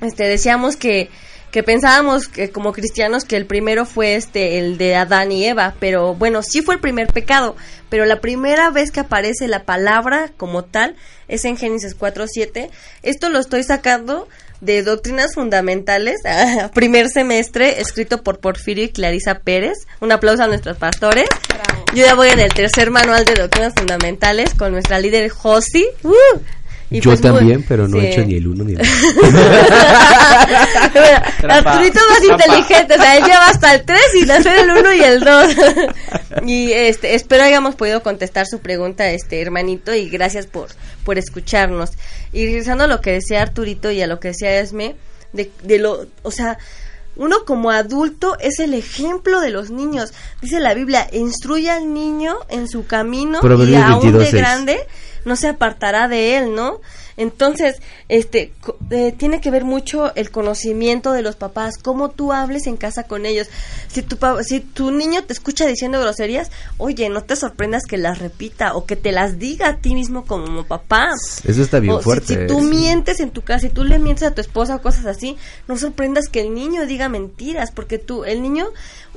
Este 0.00 0.24
decíamos 0.24 0.76
que 0.76 1.10
que 1.50 1.62
pensábamos 1.62 2.28
que 2.28 2.50
como 2.50 2.72
cristianos 2.72 3.24
que 3.24 3.36
el 3.36 3.46
primero 3.46 3.86
fue 3.86 4.14
este 4.14 4.58
el 4.58 4.78
de 4.78 4.96
Adán 4.96 5.32
y 5.32 5.46
Eva, 5.46 5.74
pero 5.80 6.14
bueno, 6.14 6.42
sí 6.42 6.62
fue 6.62 6.74
el 6.74 6.80
primer 6.80 7.06
pecado, 7.08 7.56
pero 7.88 8.04
la 8.04 8.20
primera 8.20 8.70
vez 8.70 8.90
que 8.90 9.00
aparece 9.00 9.48
la 9.48 9.64
palabra 9.64 10.30
como 10.36 10.64
tal 10.64 10.96
es 11.26 11.44
en 11.44 11.56
Génesis 11.56 11.96
4:7. 11.96 12.70
Esto 13.02 13.28
lo 13.30 13.38
estoy 13.38 13.62
sacando 13.62 14.28
de 14.60 14.82
Doctrinas 14.82 15.34
Fundamentales, 15.34 16.16
primer 16.74 17.08
semestre, 17.08 17.80
escrito 17.80 18.22
por 18.22 18.40
Porfirio 18.40 18.84
y 18.84 18.90
Clarisa 18.90 19.40
Pérez. 19.40 19.86
Un 20.00 20.12
aplauso 20.12 20.42
a 20.42 20.48
nuestros 20.48 20.76
pastores. 20.76 21.28
Yo 21.94 22.04
ya 22.04 22.14
voy 22.14 22.28
en 22.28 22.40
el 22.40 22.52
tercer 22.52 22.90
manual 22.90 23.24
de 23.24 23.34
Doctrinas 23.34 23.72
Fundamentales 23.74 24.54
con 24.54 24.72
nuestra 24.72 24.98
líder 24.98 25.30
Josi. 25.30 25.86
¡Uh! 26.02 26.12
Y 26.90 27.00
Yo 27.00 27.10
pues, 27.10 27.20
también, 27.20 27.64
pero 27.68 27.86
no 27.86 27.98
sí. 27.98 28.06
he 28.06 28.10
hecho 28.12 28.24
ni 28.24 28.36
el 28.36 28.48
uno 28.48 28.64
ni 28.64 28.72
el 28.72 28.78
dos. 28.82 28.86
bueno, 30.94 31.22
Trampa. 31.38 31.72
Arturito 31.72 32.00
más 32.08 32.24
inteligente, 32.24 32.94
o 32.94 32.96
sea, 32.96 33.16
él 33.18 33.24
lleva 33.24 33.46
hasta 33.46 33.74
el 33.74 33.82
3 33.84 34.00
y 34.22 34.24
nació 34.24 34.52
el 34.52 34.70
1 34.70 34.92
y 34.94 35.00
el 35.02 35.20
2. 35.20 35.46
y 36.46 36.72
este, 36.72 37.14
espero 37.14 37.44
hayamos 37.44 37.74
podido 37.74 38.02
contestar 38.02 38.46
su 38.46 38.60
pregunta, 38.60 39.10
este 39.10 39.42
hermanito, 39.42 39.94
y 39.94 40.08
gracias 40.08 40.46
por, 40.46 40.68
por 41.04 41.18
escucharnos. 41.18 41.90
Y 42.32 42.46
regresando 42.46 42.84
a 42.84 42.86
lo 42.86 43.02
que 43.02 43.12
decía 43.12 43.42
Arturito 43.42 43.90
y 43.90 44.00
a 44.00 44.06
lo 44.06 44.18
que 44.18 44.28
decía 44.28 44.58
Esme, 44.58 44.96
de, 45.34 45.50
de 45.62 45.78
lo, 45.78 46.06
o 46.22 46.30
sea, 46.30 46.58
uno 47.16 47.44
como 47.44 47.70
adulto 47.70 48.38
es 48.40 48.60
el 48.60 48.72
ejemplo 48.72 49.40
de 49.40 49.50
los 49.50 49.70
niños. 49.70 50.14
Dice 50.40 50.60
la 50.60 50.72
Biblia, 50.72 51.08
instruye 51.12 51.68
al 51.68 51.92
niño 51.92 52.38
en 52.48 52.68
su 52.68 52.86
camino 52.86 53.40
y 53.42 53.74
aún 53.74 54.12
de 54.12 54.30
22:6. 54.30 54.32
grande 54.32 54.86
no 55.24 55.36
se 55.36 55.48
apartará 55.48 56.08
de 56.08 56.36
él, 56.36 56.54
¿no? 56.54 56.80
Entonces, 57.18 57.82
este, 58.08 58.54
eh, 58.90 59.12
tiene 59.14 59.40
que 59.42 59.50
ver 59.50 59.64
mucho 59.64 60.14
el 60.14 60.30
conocimiento 60.30 61.12
de 61.12 61.20
los 61.20 61.36
papás, 61.36 61.76
cómo 61.76 62.08
tú 62.10 62.32
hables 62.32 62.66
en 62.66 62.76
casa 62.78 63.02
con 63.02 63.26
ellos. 63.26 63.48
Si 63.88 64.02
tu, 64.02 64.16
si 64.42 64.60
tu 64.60 64.90
niño 64.92 65.24
te 65.24 65.32
escucha 65.34 65.66
diciendo 65.66 66.00
groserías, 66.00 66.50
oye, 66.78 67.08
no 67.10 67.22
te 67.24 67.36
sorprendas 67.36 67.82
que 67.86 67.98
las 67.98 68.18
repita 68.20 68.74
o 68.74 68.86
que 68.86 68.96
te 68.96 69.12
las 69.12 69.38
diga 69.38 69.68
a 69.68 69.76
ti 69.78 69.94
mismo 69.94 70.24
como 70.24 70.64
papá. 70.64 71.10
Eso 71.44 71.60
está 71.62 71.80
bien 71.80 71.94
O 71.94 71.98
si- 71.98 72.04
fuerte. 72.04 72.26
Si, 72.42 72.46
tú 72.46 72.60
mientes 72.60 73.20
en 73.20 73.30
tu 73.30 73.42
casa, 73.42 73.60
si 73.60 73.68
tú 73.68 73.82
le 73.84 73.98
mientes 73.98 74.22
a 74.26 74.32
tu 74.34 74.40
esposa 74.40 74.76
o 74.76 74.80
cosas 74.80 75.04
así, 75.06 75.36
no 75.66 75.76
sorprendas 75.76 76.28
que 76.28 76.40
el 76.40 76.54
niño 76.54 76.86
diga 76.86 77.08
mentiras, 77.08 77.72
porque 77.72 77.98
tú, 77.98 78.24
el 78.24 78.40
niño, 78.42 78.68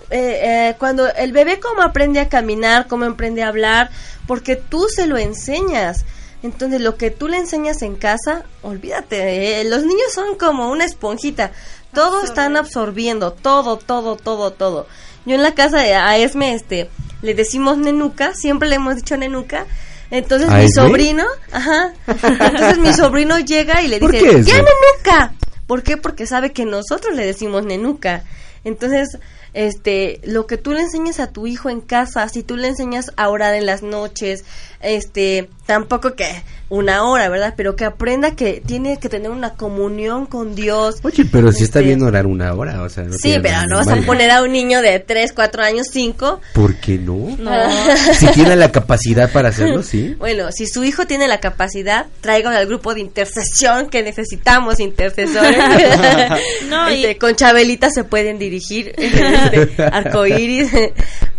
eh, 0.10 0.70
eh, 0.72 0.76
cuando 0.80 1.08
el 1.08 1.32
bebé 1.32 1.60
cómo 1.60 1.84
aprende 1.84 2.20
a 2.20 2.30
caminar, 2.30 2.88
cómo 2.88 3.06
aprende 3.06 3.44
a 3.44 3.48
hablar, 3.50 3.92
porque 4.26 4.56
tú 4.56 4.88
se 4.90 5.06
lo 5.06 5.18
enseñas. 5.18 6.04
Entonces, 6.44 6.82
lo 6.82 6.96
que 6.98 7.12
tú 7.12 7.28
le 7.28 7.38
enseñas 7.38 7.82
en 7.84 7.96
casa, 7.96 8.46
olvídate, 8.64 9.62
eh, 9.62 9.64
los 9.66 9.84
niños 9.84 10.12
son 10.14 10.36
como 10.36 10.72
una 10.72 10.86
esponjita, 10.86 11.52
todo 11.94 12.24
están 12.24 12.58
absorbiendo, 12.58 13.32
todo, 13.32 13.78
todo, 13.78 14.16
todo, 14.16 14.52
todo. 14.52 14.88
Yo 15.26 15.36
en 15.36 15.44
la 15.44 15.54
casa 15.54 15.78
de 15.78 15.94
a 15.94 16.18
Esme, 16.18 16.56
este, 16.56 16.90
le 17.22 17.36
decimos 17.36 17.78
nenuca, 17.78 18.34
siempre 18.34 18.70
le 18.70 18.76
hemos 18.78 18.96
dicho 18.96 19.18
nenuca, 19.18 19.68
entonces 20.10 20.50
¿A 20.50 20.58
mi 20.58 20.64
Esme? 20.66 20.84
sobrino, 20.84 21.26
ajá, 21.52 21.94
entonces 22.08 22.78
mi 22.80 22.94
sobrino 22.94 23.38
llega 23.40 23.84
y 23.84 23.88
le 23.88 24.00
¿Por 24.00 24.12
dice, 24.12 24.26
qué, 24.26 24.44
¡ya 24.44 24.56
nenuca! 24.56 25.34
¿Por 25.68 25.84
qué? 25.84 25.96
Porque 25.96 26.26
sabe 26.26 26.52
que 26.52 26.66
nosotros 26.66 27.16
le 27.16 27.26
decimos 27.26 27.64
nenuca. 27.64 28.24
Entonces, 28.64 29.18
este, 29.54 30.22
lo 30.24 30.48
que 30.48 30.58
tú 30.58 30.72
le 30.72 30.82
enseñas 30.82 31.20
a 31.20 31.32
tu 31.32 31.48
hijo 31.48 31.70
en 31.70 31.82
casa, 31.82 32.28
si 32.30 32.44
tú 32.44 32.56
le 32.56 32.68
enseñas 32.68 33.12
a 33.18 33.30
orar 33.30 33.56
en 33.56 33.66
las 33.66 33.82
noches, 33.84 34.46
este, 34.82 35.50
tampoco 35.66 36.16
que 36.16 36.44
una 36.72 37.04
hora, 37.04 37.28
¿verdad? 37.30 37.54
Pero 37.58 37.76
que 37.76 37.84
aprenda 37.86 38.32
que 38.36 38.62
tiene 38.66 38.98
que 38.98 39.10
tener 39.10 39.30
una 39.30 39.56
comunión 39.56 40.26
con 40.26 40.56
Dios. 40.56 40.96
Oye, 41.04 41.26
pero 41.32 41.52
si 41.52 41.64
está 41.64 41.80
Este, 41.80 41.90
bien 41.90 42.02
orar 42.02 42.26
una 42.26 42.54
hora, 42.54 42.82
o 42.82 42.90
sea, 42.90 43.04
no 43.04 43.14
Sí, 43.14 43.38
pero 43.44 43.58
no 43.70 43.76
vas 43.78 43.90
a 43.90 43.98
poner 43.98 44.32
a 44.32 44.42
un 44.42 44.52
niño 44.54 44.82
de 44.82 45.00
3, 45.00 45.34
4 45.34 45.64
años, 45.64 45.88
5. 45.92 46.40
¿Por 46.54 46.76
qué 46.78 46.98
no? 46.98 47.36
No. 47.38 47.52
Si 48.14 48.26
tiene 48.28 48.56
la 48.56 48.72
capacidad 48.72 49.32
para 49.32 49.50
hacerlo, 49.50 49.84
sí. 49.84 50.16
Bueno, 50.18 50.52
si 50.52 50.66
su 50.66 50.84
hijo 50.86 51.06
tiene 51.06 51.28
la 51.28 51.40
capacidad, 51.42 52.06
tráigalo 52.22 52.56
al 52.58 52.68
grupo 52.68 52.94
de 52.94 53.02
intercesión 53.02 53.90
que 53.90 54.02
necesitamos 54.02 54.80
intercesores. 54.80 55.58
No, 56.70 56.90
y- 56.90 57.04
Este, 57.04 57.18
Con 57.18 57.36
Chabelita 57.36 57.90
se 57.90 58.04
pueden 58.06 58.40
dirigir, 58.40 58.94
este, 58.98 59.84
arcoíris. 59.84 60.70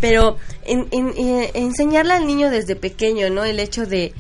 Pero 0.01 0.37
en- 0.65 0.89
en- 0.91 1.15
en- 1.17 1.51
enseñarle 1.55 2.13
al 2.13 2.27
niño 2.27 2.51
desde 2.51 2.77
pequeño, 2.77 3.31
¿no? 3.31 3.45
El 3.45 3.59
hecho 3.61 3.87
de 3.87 4.13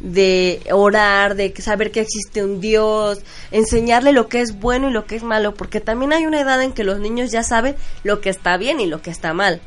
de 0.00 0.60
orar, 0.72 1.36
de 1.36 1.54
saber 1.60 1.90
que 1.90 2.00
existe 2.00 2.42
un 2.42 2.60
Dios, 2.60 3.20
enseñarle 3.50 4.12
lo 4.12 4.28
que 4.28 4.40
es 4.40 4.58
bueno 4.58 4.88
y 4.88 4.92
lo 4.92 5.06
que 5.06 5.16
es 5.16 5.22
malo, 5.22 5.54
porque 5.54 5.80
también 5.80 6.12
hay 6.12 6.26
una 6.26 6.40
edad 6.40 6.62
en 6.62 6.72
que 6.72 6.84
los 6.84 6.98
niños 6.98 7.30
ya 7.30 7.42
saben 7.42 7.76
lo 8.02 8.20
que 8.20 8.30
está 8.30 8.56
bien 8.56 8.80
y 8.80 8.86
lo 8.86 9.02
que 9.02 9.10
está 9.10 9.34
mal. 9.34 9.60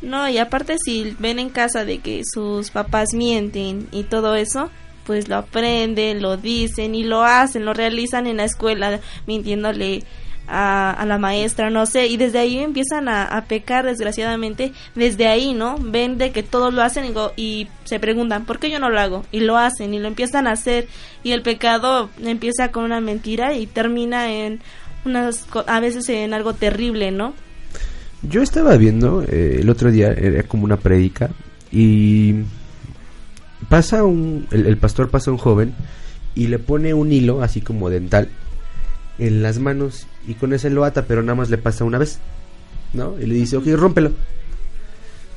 No, 0.00 0.28
y 0.28 0.38
aparte 0.38 0.76
si 0.82 1.16
ven 1.18 1.38
en 1.38 1.50
casa 1.50 1.84
de 1.84 1.98
que 1.98 2.22
sus 2.24 2.70
papás 2.70 3.14
mienten 3.14 3.88
y 3.90 4.04
todo 4.04 4.36
eso, 4.36 4.70
pues 5.04 5.28
lo 5.28 5.36
aprenden, 5.36 6.22
lo 6.22 6.36
dicen 6.36 6.94
y 6.94 7.02
lo 7.02 7.24
hacen, 7.24 7.64
lo 7.64 7.74
realizan 7.74 8.26
en 8.26 8.36
la 8.36 8.44
escuela 8.44 9.00
mintiéndole 9.26 10.04
a, 10.48 11.04
la 11.06 11.18
maestra, 11.18 11.70
no 11.70 11.86
sé, 11.86 12.06
y 12.06 12.16
desde 12.16 12.38
ahí 12.38 12.58
empiezan 12.58 13.08
a, 13.08 13.44
pecar 13.48 13.84
desgraciadamente, 13.84 14.72
desde 14.94 15.28
ahí, 15.28 15.52
¿no? 15.52 15.76
Ven 15.78 16.18
de 16.18 16.32
que 16.32 16.42
todos 16.42 16.72
lo 16.72 16.82
hacen 16.82 17.04
y, 17.36 17.68
se 17.84 18.00
preguntan, 18.00 18.44
¿por 18.44 18.58
qué 18.58 18.70
yo 18.70 18.78
no 18.78 18.90
lo 18.90 19.00
hago? 19.00 19.24
Y 19.32 19.40
lo 19.40 19.56
hacen 19.56 19.94
y 19.94 19.98
lo 19.98 20.08
empiezan 20.08 20.46
a 20.46 20.52
hacer 20.52 20.88
y 21.22 21.32
el 21.32 21.42
pecado 21.42 22.10
empieza 22.22 22.70
con 22.70 22.84
una 22.84 23.00
mentira 23.00 23.54
y 23.54 23.66
termina 23.66 24.32
en 24.32 24.60
unas, 25.04 25.46
a 25.66 25.80
veces 25.80 26.08
en 26.08 26.34
algo 26.34 26.54
terrible, 26.54 27.10
¿no? 27.10 27.34
Yo 28.22 28.42
estaba 28.42 28.76
viendo 28.76 29.22
eh, 29.22 29.58
el 29.60 29.70
otro 29.70 29.90
día, 29.90 30.08
era 30.08 30.42
como 30.42 30.64
una 30.64 30.76
predica, 30.76 31.30
y 31.70 32.34
pasa 33.68 34.02
un, 34.02 34.46
el 34.50 34.76
pastor 34.78 35.08
pasa 35.10 35.30
un 35.30 35.38
joven 35.38 35.74
y 36.34 36.48
le 36.48 36.58
pone 36.58 36.94
un 36.94 37.12
hilo 37.12 37.42
así 37.42 37.60
como 37.60 37.90
dental 37.90 38.28
en 39.18 39.42
las 39.42 39.58
manos 39.58 40.06
y 40.26 40.34
con 40.34 40.52
ese 40.52 40.70
lo 40.70 40.84
ata, 40.84 41.06
pero 41.06 41.22
nada 41.22 41.34
más 41.34 41.50
le 41.50 41.58
pasa 41.58 41.84
una 41.84 41.98
vez, 41.98 42.18
¿no? 42.92 43.18
Y 43.18 43.26
le 43.26 43.34
dice, 43.34 43.56
ok, 43.56 43.66
rómpelo, 43.74 44.12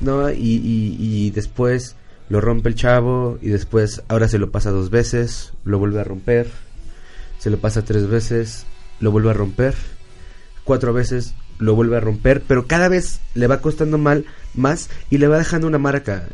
¿no? 0.00 0.30
Y, 0.30 0.96
y, 0.98 1.30
después 1.30 1.96
lo 2.28 2.40
rompe 2.40 2.68
el 2.68 2.74
chavo 2.74 3.38
y 3.42 3.48
después 3.48 4.02
ahora 4.08 4.28
se 4.28 4.38
lo 4.38 4.50
pasa 4.50 4.70
dos 4.70 4.90
veces, 4.90 5.52
lo 5.64 5.78
vuelve 5.78 6.00
a 6.00 6.04
romper, 6.04 6.48
se 7.38 7.50
lo 7.50 7.58
pasa 7.58 7.84
tres 7.84 8.08
veces, 8.08 8.64
lo 9.00 9.10
vuelve 9.10 9.30
a 9.30 9.34
romper, 9.34 9.74
cuatro 10.64 10.92
veces 10.92 11.34
lo 11.58 11.74
vuelve 11.74 11.96
a 11.96 12.00
romper, 12.00 12.42
pero 12.46 12.66
cada 12.66 12.88
vez 12.88 13.20
le 13.34 13.46
va 13.46 13.60
costando 13.60 13.98
mal 13.98 14.24
más 14.54 14.88
y 15.10 15.18
le 15.18 15.28
va 15.28 15.38
dejando 15.38 15.66
una 15.66 15.78
marca 15.78 16.28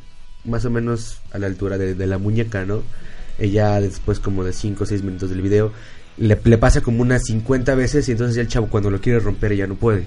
más 0.45 0.65
o 0.65 0.71
menos 0.71 1.21
a 1.33 1.39
la 1.39 1.47
altura 1.47 1.79
de, 1.79 1.95
de 1.95 2.07
la 2.07 2.19
muñeca, 2.19 2.65
¿no? 2.65 2.83
Ella 3.39 3.81
después 3.81 4.21
como 4.21 4.45
de 4.45 4.53
5 4.53 4.85
o 4.85 4.87
6 4.87 5.03
minutos 5.03 5.31
del 5.31 5.43
video 5.43 5.73
le, 6.19 6.39
le 6.43 6.59
pasa 6.59 6.81
como 6.81 7.03
unas 7.03 7.23
50 7.25 7.75
veces 7.75 8.09
y 8.09 8.13
entonces 8.13 8.37
ya 8.37 8.43
el 8.43 8.49
chavo 8.49 8.67
cuando 8.69 8.91
lo 8.91 9.01
quiere 9.01 9.21
romper 9.21 9.55
ya 9.55 9.67
no 9.67 9.75
puede. 9.77 10.07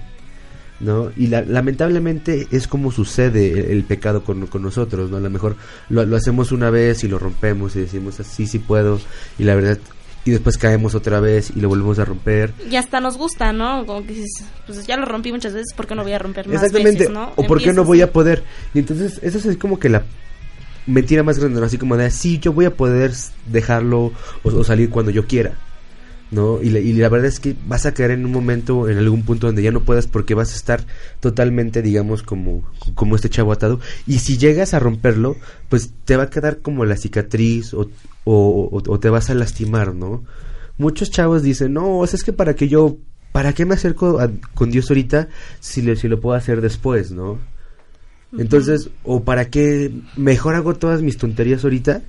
¿no? 0.79 1.11
Y 1.15 1.27
la- 1.27 1.43
lamentablemente 1.43 2.47
es 2.51 2.67
como 2.67 2.91
sucede 2.91 3.51
el, 3.51 3.71
el 3.71 3.83
pecado 3.83 4.23
con, 4.23 4.47
con 4.47 4.63
nosotros, 4.63 5.11
¿no? 5.11 5.17
A 5.17 5.19
lo 5.19 5.29
mejor 5.29 5.55
lo, 5.89 6.03
lo 6.05 6.15
hacemos 6.17 6.51
una 6.51 6.71
vez 6.71 7.03
y 7.03 7.07
lo 7.07 7.19
rompemos 7.19 7.75
y 7.75 7.81
decimos 7.81 8.19
así 8.19 8.47
sí 8.47 8.57
puedo 8.57 8.99
y 9.37 9.43
la 9.43 9.53
verdad 9.53 9.77
y 10.25 10.31
después 10.31 10.57
caemos 10.57 10.95
otra 10.95 11.19
vez 11.19 11.51
y 11.55 11.61
lo 11.61 11.69
volvemos 11.69 11.99
a 11.99 12.05
romper 12.05 12.53
Y 12.69 12.75
hasta 12.77 12.99
nos 12.99 13.15
gusta, 13.17 13.53
¿no? 13.53 13.85
Como 13.85 14.01
que 14.07 14.13
dices, 14.13 14.43
pues 14.65 14.85
ya 14.87 14.97
lo 14.97 15.05
rompí 15.05 15.31
muchas 15.31 15.53
veces, 15.53 15.71
¿por 15.75 15.85
qué 15.85 15.93
no 15.93 16.01
voy 16.03 16.13
a 16.13 16.19
romper 16.19 16.47
más 16.47 16.55
Exactamente. 16.63 16.99
veces, 16.99 17.13
no? 17.13 17.31
O 17.35 17.45
por 17.45 17.61
qué 17.61 17.73
no 17.73 17.83
voy 17.83 18.01
a- 18.01 18.11
poder. 18.11 18.43
Y 18.73 18.79
entonces, 18.79 19.19
eso 19.21 19.49
es 19.51 19.57
como 19.57 19.77
que 19.79 19.89
la 19.89 20.03
mentira 20.87 21.21
más 21.23 21.37
grande, 21.39 21.59
¿no? 21.59 21.65
Así 21.67 21.77
como 21.77 21.95
de, 21.97 22.09
sí, 22.11 22.39
yo 22.39 22.53
voy 22.53 22.65
a 22.65 22.75
poder 22.75 23.11
dejarlo 23.47 23.99
o, 24.43 24.49
o 24.49 24.63
salir 24.63 24.89
cuando 24.89 25.11
yo 25.11 25.25
quiera. 25.27 25.53
¿No? 26.31 26.61
Y, 26.61 26.69
la- 26.69 26.79
y 26.79 26.93
la 26.93 27.09
verdad 27.09 27.27
es 27.27 27.41
que 27.41 27.55
vas 27.67 27.85
a 27.85 27.93
caer 27.93 28.11
en 28.11 28.25
un 28.25 28.31
momento, 28.31 28.87
en 28.87 28.97
algún 28.97 29.23
punto 29.23 29.47
donde 29.47 29.63
ya 29.63 29.71
no 29.71 29.81
puedas 29.83 30.07
porque 30.07 30.33
vas 30.33 30.53
a 30.53 30.55
estar 30.55 30.85
totalmente, 31.19 31.81
digamos, 31.81 32.23
como, 32.23 32.63
como 32.95 33.17
este 33.17 33.29
chavo 33.29 33.51
atado. 33.51 33.81
Y 34.07 34.19
si 34.19 34.37
llegas 34.37 34.73
a 34.73 34.79
romperlo, 34.79 35.35
pues 35.67 35.91
te 36.05 36.15
va 36.15 36.23
a 36.23 36.29
quedar 36.29 36.59
como 36.59 36.85
la 36.85 36.95
cicatriz 36.95 37.73
o, 37.73 37.89
o, 38.23 38.69
o- 38.71 38.81
o 38.93 38.99
te 38.99 39.09
vas 39.09 39.29
a 39.29 39.33
lastimar, 39.33 39.93
¿no? 39.93 40.23
Muchos 40.77 41.11
chavos 41.11 41.43
dicen, 41.43 41.73
no, 41.73 42.01
es 42.05 42.23
que 42.23 42.31
para 42.31 42.55
que 42.55 42.69
yo, 42.69 42.97
¿para 43.33 43.51
qué 43.53 43.65
me 43.65 43.73
acerco 43.73 44.19
a- 44.21 44.31
con 44.53 44.71
Dios 44.71 44.89
ahorita 44.89 45.27
si, 45.59 45.81
le, 45.81 45.97
si 45.97 46.07
lo 46.07 46.21
puedo 46.21 46.37
hacer 46.37 46.61
después, 46.61 47.11
¿no? 47.11 47.39
Entonces, 48.37 48.89
o 49.03 49.23
para 49.25 49.49
qué 49.49 49.91
mejor 50.15 50.55
hago 50.55 50.75
todas 50.75 51.01
mis 51.01 51.17
tonterías 51.17 51.65
ahorita 51.65 52.01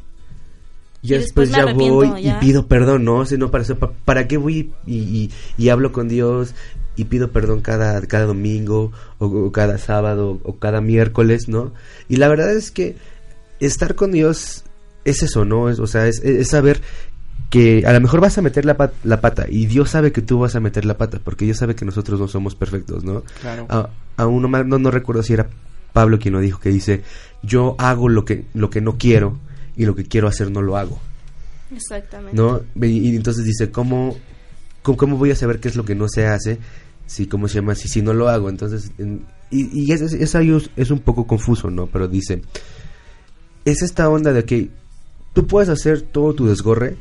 y 1.03 1.07
Y 1.07 1.11
ya 1.11 1.19
después 1.19 1.51
ya 1.51 1.65
voy 1.91 2.23
ya. 2.23 2.37
y 2.37 2.41
pido 2.41 2.67
perdón, 2.67 3.05
¿no? 3.05 3.27
Si 3.27 3.37
no, 3.37 3.51
para, 3.51 3.65
eso, 3.65 3.77
¿para 3.77 4.29
qué 4.29 4.37
voy 4.37 4.71
y, 4.87 4.95
y, 4.97 5.31
y 5.59 5.69
hablo 5.69 5.93
con 5.93 6.09
Dios 6.09 6.55
y 6.97 7.05
pido 7.05 7.31
perdón 7.33 7.61
cada, 7.61 8.01
cada 8.03 8.27
domingo 8.27 8.93
o, 9.19 9.27
o 9.27 9.53
cada 9.53 9.79
sábado 9.79 10.39
o 10.45 10.57
cada 10.59 10.81
miércoles, 10.81 11.49
¿no? 11.49 11.73
Y 12.09 12.17
la 12.17 12.29
verdad 12.29 12.53
es 12.55 12.71
que 12.71 12.97
estar 13.61 13.95
con 13.95 14.13
Dios 14.13 14.65
es 15.05 15.23
eso, 15.23 15.45
¿no? 15.45 15.69
Es, 15.71 15.79
o 15.81 15.87
sea, 15.87 16.07
es, 16.07 16.21
es 16.23 16.49
saber 16.49 16.81
que 17.51 17.85
a 17.87 17.93
lo 17.93 18.01
mejor 18.01 18.21
vas 18.21 18.39
a 18.39 18.43
meter 18.43 18.65
la, 18.65 18.77
pat- 18.77 18.95
la 19.05 19.21
pata 19.21 19.47
y 19.49 19.67
Dios 19.67 19.91
sabe 19.91 20.13
que 20.13 20.23
tú 20.23 20.39
vas 20.39 20.55
a 20.57 20.61
meter 20.61 20.85
la 20.85 20.97
pata 20.97 21.21
porque 21.23 21.45
Dios 21.45 21.59
sabe 21.59 21.75
que 21.75 21.85
nosotros 21.85 22.19
no 22.21 22.29
somos 22.29 22.55
perfectos, 22.55 23.05
¿no? 23.05 23.23
Claro. 23.41 23.67
A, 23.69 23.91
a 24.17 24.27
uno 24.27 24.49
más, 24.49 24.65
no, 24.67 24.79
no 24.79 24.91
recuerdo 24.91 25.23
si 25.23 25.33
era 25.35 25.49
Pablo 25.93 26.19
quien 26.19 26.33
lo 26.35 26.41
dijo, 26.41 26.61
que 26.61 26.71
dice, 26.71 27.03
yo 27.43 27.75
hago 27.79 28.09
lo 28.09 28.25
que, 28.25 28.45
lo 28.55 28.71
que 28.71 28.81
no 28.81 28.97
quiero 28.97 29.37
y 29.77 29.85
lo 29.87 29.95
que 29.95 30.05
quiero 30.05 30.29
hacer 30.29 30.51
no 30.51 30.61
lo 30.63 30.77
hago, 30.77 30.99
Exactamente. 31.75 32.37
¿no? 32.37 32.61
Y, 32.81 33.11
y 33.11 33.17
entonces 33.17 33.45
dice, 33.45 33.71
¿cómo, 33.71 34.17
cómo, 34.83 34.97
cómo 34.99 35.17
voy 35.17 35.31
a 35.31 35.37
saber 35.37 35.61
qué 35.61 35.69
es 35.69 35.77
lo 35.77 35.85
que 35.85 35.95
no 35.95 36.09
se 36.09 36.27
hace? 36.27 36.59
Si, 37.07 37.27
¿cómo 37.27 37.49
se 37.49 37.57
llama? 37.57 37.75
Si, 37.75 37.89
si 37.89 38.03
no 38.03 38.13
lo 38.13 38.29
hago, 38.29 38.49
entonces, 38.51 38.91
en- 38.99 39.25
y, 39.51 39.85
y 39.85 39.93
es, 39.93 40.01
es, 40.03 40.35
es 40.77 40.91
un 40.91 40.99
poco 41.01 41.27
confuso, 41.27 41.71
¿no? 41.71 41.87
Pero 41.87 42.09
dice, 42.09 42.43
es 43.65 43.83
esta 43.83 44.09
onda 44.09 44.33
de 44.33 44.45
que 44.45 44.71
tú 45.35 45.47
puedes 45.47 45.69
hacer 45.69 46.03
todo 46.03 46.35
tu 46.35 46.47
desgorre 46.47 46.97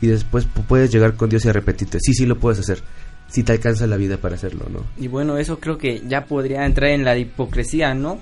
y 0.00 0.06
después 0.08 0.46
pu- 0.48 0.64
puedes 0.66 0.90
llegar 0.92 1.14
con 1.14 1.28
Dios 1.30 1.44
y 1.44 1.48
arrepentirte. 1.48 1.98
Sí, 2.00 2.14
sí 2.14 2.26
lo 2.26 2.38
puedes 2.38 2.58
hacer. 2.60 2.82
Si 3.28 3.42
te 3.42 3.52
alcanza 3.52 3.86
la 3.86 3.96
vida 3.96 4.16
para 4.18 4.34
hacerlo, 4.34 4.66
¿no? 4.70 4.84
Y 4.96 5.08
bueno, 5.08 5.38
eso 5.38 5.58
creo 5.58 5.78
que 5.78 6.02
ya 6.08 6.26
podría 6.26 6.66
entrar 6.66 6.90
en 6.90 7.04
la 7.04 7.16
hipocresía, 7.16 7.94
¿no? 7.94 8.18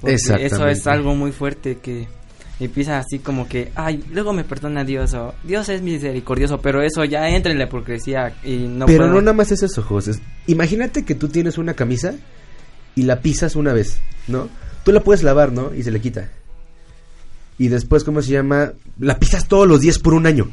Porque 0.00 0.14
Eso 0.14 0.66
es 0.68 0.86
algo 0.86 1.14
muy 1.14 1.32
fuerte 1.32 1.78
que 1.78 2.06
empieza 2.60 2.98
así 2.98 3.18
como 3.18 3.48
que, 3.48 3.72
ay, 3.74 4.04
luego 4.12 4.32
me 4.32 4.44
perdona 4.44 4.84
Dios 4.84 5.14
o 5.14 5.34
Dios 5.42 5.68
es 5.68 5.82
misericordioso, 5.82 6.60
pero 6.60 6.82
eso 6.82 7.04
ya 7.04 7.28
entra 7.28 7.52
en 7.52 7.58
la 7.58 7.64
hipocresía 7.64 8.34
y 8.44 8.68
no 8.68 8.86
Pero 8.86 9.08
no 9.08 9.20
nada 9.20 9.32
más 9.32 9.52
es 9.52 9.62
eso, 9.62 9.82
José. 9.82 10.20
Imagínate 10.46 11.04
que 11.04 11.14
tú 11.14 11.28
tienes 11.28 11.58
una 11.58 11.74
camisa 11.74 12.14
y 12.94 13.02
la 13.02 13.20
pisas 13.20 13.56
una 13.56 13.72
vez, 13.72 14.00
¿no? 14.28 14.48
Tú 14.84 14.92
la 14.92 15.00
puedes 15.00 15.22
lavar, 15.22 15.52
¿no? 15.52 15.74
Y 15.74 15.82
se 15.82 15.90
le 15.90 16.00
quita. 16.00 16.30
Y 17.58 17.68
después, 17.68 18.04
¿cómo 18.04 18.22
se 18.22 18.32
llama? 18.32 18.72
La 18.98 19.18
pisas 19.18 19.46
todos 19.46 19.68
los 19.68 19.80
días 19.80 19.98
por 19.98 20.14
un 20.14 20.26
año. 20.26 20.50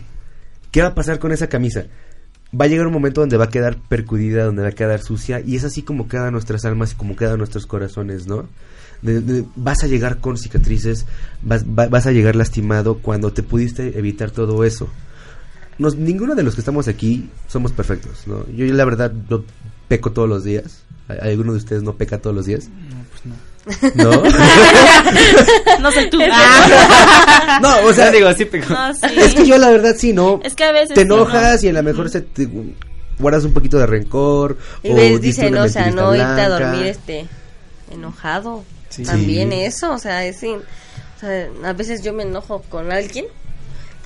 ¿Qué 0.72 0.82
va 0.82 0.90
a 0.90 0.96
pasar 0.96 1.20
con 1.20 1.32
esa 1.32 1.48
camisa? 1.48 1.86
Va 2.60 2.66
a 2.66 2.68
llegar 2.68 2.88
un 2.88 2.94
momento 2.94 3.22
donde 3.22 3.38
va 3.38 3.46
a 3.46 3.50
quedar 3.50 3.78
percudida, 3.78 4.46
donde 4.46 4.62
va 4.62 4.70
a 4.70 4.74
quedar 4.74 5.02
sucia. 5.02 5.40
Y 5.40 5.56
es 5.56 5.64
así 5.64 5.82
como 5.82 6.08
quedan 6.08 6.34
nuestras 6.34 6.66
almas 6.66 6.92
y 6.92 6.96
como 6.96 7.16
quedan 7.16 7.38
nuestros 7.38 7.66
corazones, 7.66 8.28
¿no? 8.28 8.48
De- 9.02 9.22
de- 9.22 9.46
vas 9.56 9.84
a 9.84 9.88
llegar 9.88 10.18
con 10.20 10.38
cicatrices, 10.38 11.06
vas, 11.42 11.64
va- 11.66 11.88
vas 11.88 12.06
a 12.06 12.12
llegar 12.12 12.36
lastimado 12.36 12.98
cuando 12.98 13.32
te 13.32 13.44
pudiste 13.44 13.98
evitar 13.98 14.32
todo 14.32 14.64
eso 14.66 14.90
nos, 15.78 15.96
ninguno 15.96 16.36
de 16.36 16.44
los 16.44 16.56
que 16.56 16.62
estamos 16.62 16.90
aquí 16.90 17.30
somos 17.48 17.72
perfectos, 17.72 18.28
¿no? 18.28 18.46
Yo, 18.54 18.66
la 18.74 18.84
verdad 18.84 19.14
no 19.30 19.46
peco 19.88 20.12
todos 20.12 20.28
los 20.28 20.44
días. 20.44 20.82
¿Al- 21.08 21.22
¿Alguno 21.22 21.54
de 21.54 21.60
ustedes 21.60 21.84
no 21.84 21.94
peca 21.96 22.18
todos 22.18 22.36
los 22.36 22.46
días? 22.46 22.68
No, 22.68 23.06
pues 23.10 23.96
no. 23.96 24.12
¿No? 24.12 24.24
No 25.80 25.92
soy 25.94 26.10
tú. 26.10 26.18
no, 27.62 27.86
o 27.88 27.94
sea, 27.94 28.08
No, 28.08 28.12
digo, 28.12 28.34
sí, 28.34 28.48
No, 28.70 28.94
sí. 28.94 29.08
es 29.18 29.34
que 29.34 29.46
yo 29.48 29.58
la 29.58 29.70
verdad 29.70 29.96
sí, 29.98 30.12
¿no? 30.12 30.42
Es 30.44 30.54
que 30.56 30.66
a 30.66 30.74
veces 30.74 30.90
te 30.96 31.04
sí, 31.04 31.08
¿no? 31.08 31.16
enojas 31.16 31.64
y 31.64 31.70
a 31.70 31.74
lo 31.74 31.84
mejor 31.84 32.10
se 32.10 32.22
te 32.22 32.50
guardas 33.18 33.46
un 33.46 33.54
poquito 33.54 33.78
de 33.78 33.86
rencor. 33.86 34.58
Y 34.84 34.92
o 34.92 34.96
ves, 34.96 35.38
una 35.40 35.64
o 35.64 35.70
sea, 35.70 35.92
no 35.92 36.14
irte 36.14 36.42
a 36.42 36.50
dormir 36.50 36.86
este 36.88 37.26
enojado. 37.92 38.64
Sí. 38.90 39.04
También 39.04 39.54
eso, 39.54 39.92
o 39.94 39.98
sea, 40.00 40.26
es 40.26 40.40
sin- 40.40 40.58
o 41.18 41.20
sea, 41.20 41.48
a 41.64 41.74
veces 41.74 42.02
yo 42.04 42.12
me 42.14 42.24
enojo 42.24 42.62
con 42.70 42.92
alguien 42.92 43.26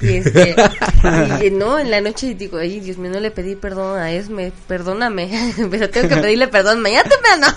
y 0.02 0.16
este 0.18 0.56
y 1.46 1.52
no 1.52 1.80
en 1.80 1.90
la 1.92 2.02
noche 2.02 2.34
digo, 2.36 2.58
"Ay, 2.58 2.80
Dios 2.82 2.98
mío, 2.98 3.12
no 3.12 3.20
le 3.20 3.32
pedí 3.32 3.56
perdón 3.56 4.00
a 4.00 4.12
Esme, 4.12 4.52
perdóname." 4.68 5.30
pero 5.72 5.90
tengo 5.90 6.10
que 6.10 6.18
pedirle 6.18 6.48
perdón 6.48 6.82
mañana 6.82 7.08
temprano. 7.10 7.48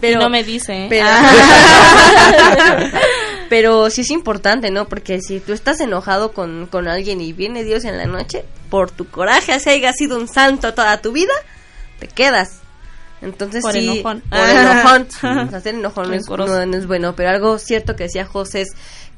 Pero 0.00 0.18
y 0.20 0.22
no 0.24 0.30
me 0.30 0.42
dice. 0.42 0.84
¿eh? 0.84 0.86
pero, 0.88 1.06
Ah. 1.08 2.90
pero 3.48 3.90
sí 3.90 4.00
es 4.00 4.10
importante, 4.10 4.70
¿no? 4.70 4.88
Porque 4.88 5.20
si 5.20 5.40
tú 5.40 5.52
estás 5.52 5.80
enojado 5.80 6.32
con, 6.32 6.66
con 6.66 6.88
alguien 6.88 7.20
y 7.20 7.32
viene 7.32 7.64
Dios 7.64 7.84
en 7.84 7.98
la 7.98 8.06
noche, 8.06 8.44
por 8.70 8.90
tu 8.90 9.06
coraje, 9.08 9.52
así 9.52 9.70
hayas 9.70 9.96
sido 9.96 10.16
un 10.18 10.26
santo 10.28 10.72
toda 10.74 11.00
tu 11.02 11.12
vida, 11.12 11.34
te 11.98 12.08
quedas. 12.08 12.61
Entonces 13.22 13.62
Por 13.62 13.72
sí, 13.72 13.88
enojón. 13.88 14.22
por 14.28 14.48
enojón. 14.48 15.06
O 15.46 15.50
sea, 15.50 15.60
ser 15.60 15.76
enojón 15.76 16.08
no 16.08 16.14
es, 16.14 16.28
no 16.28 16.76
es 16.76 16.86
bueno, 16.86 17.14
pero 17.14 17.30
algo 17.30 17.58
cierto 17.58 17.94
que 17.94 18.04
decía 18.04 18.26
José 18.26 18.62
es, 18.62 18.68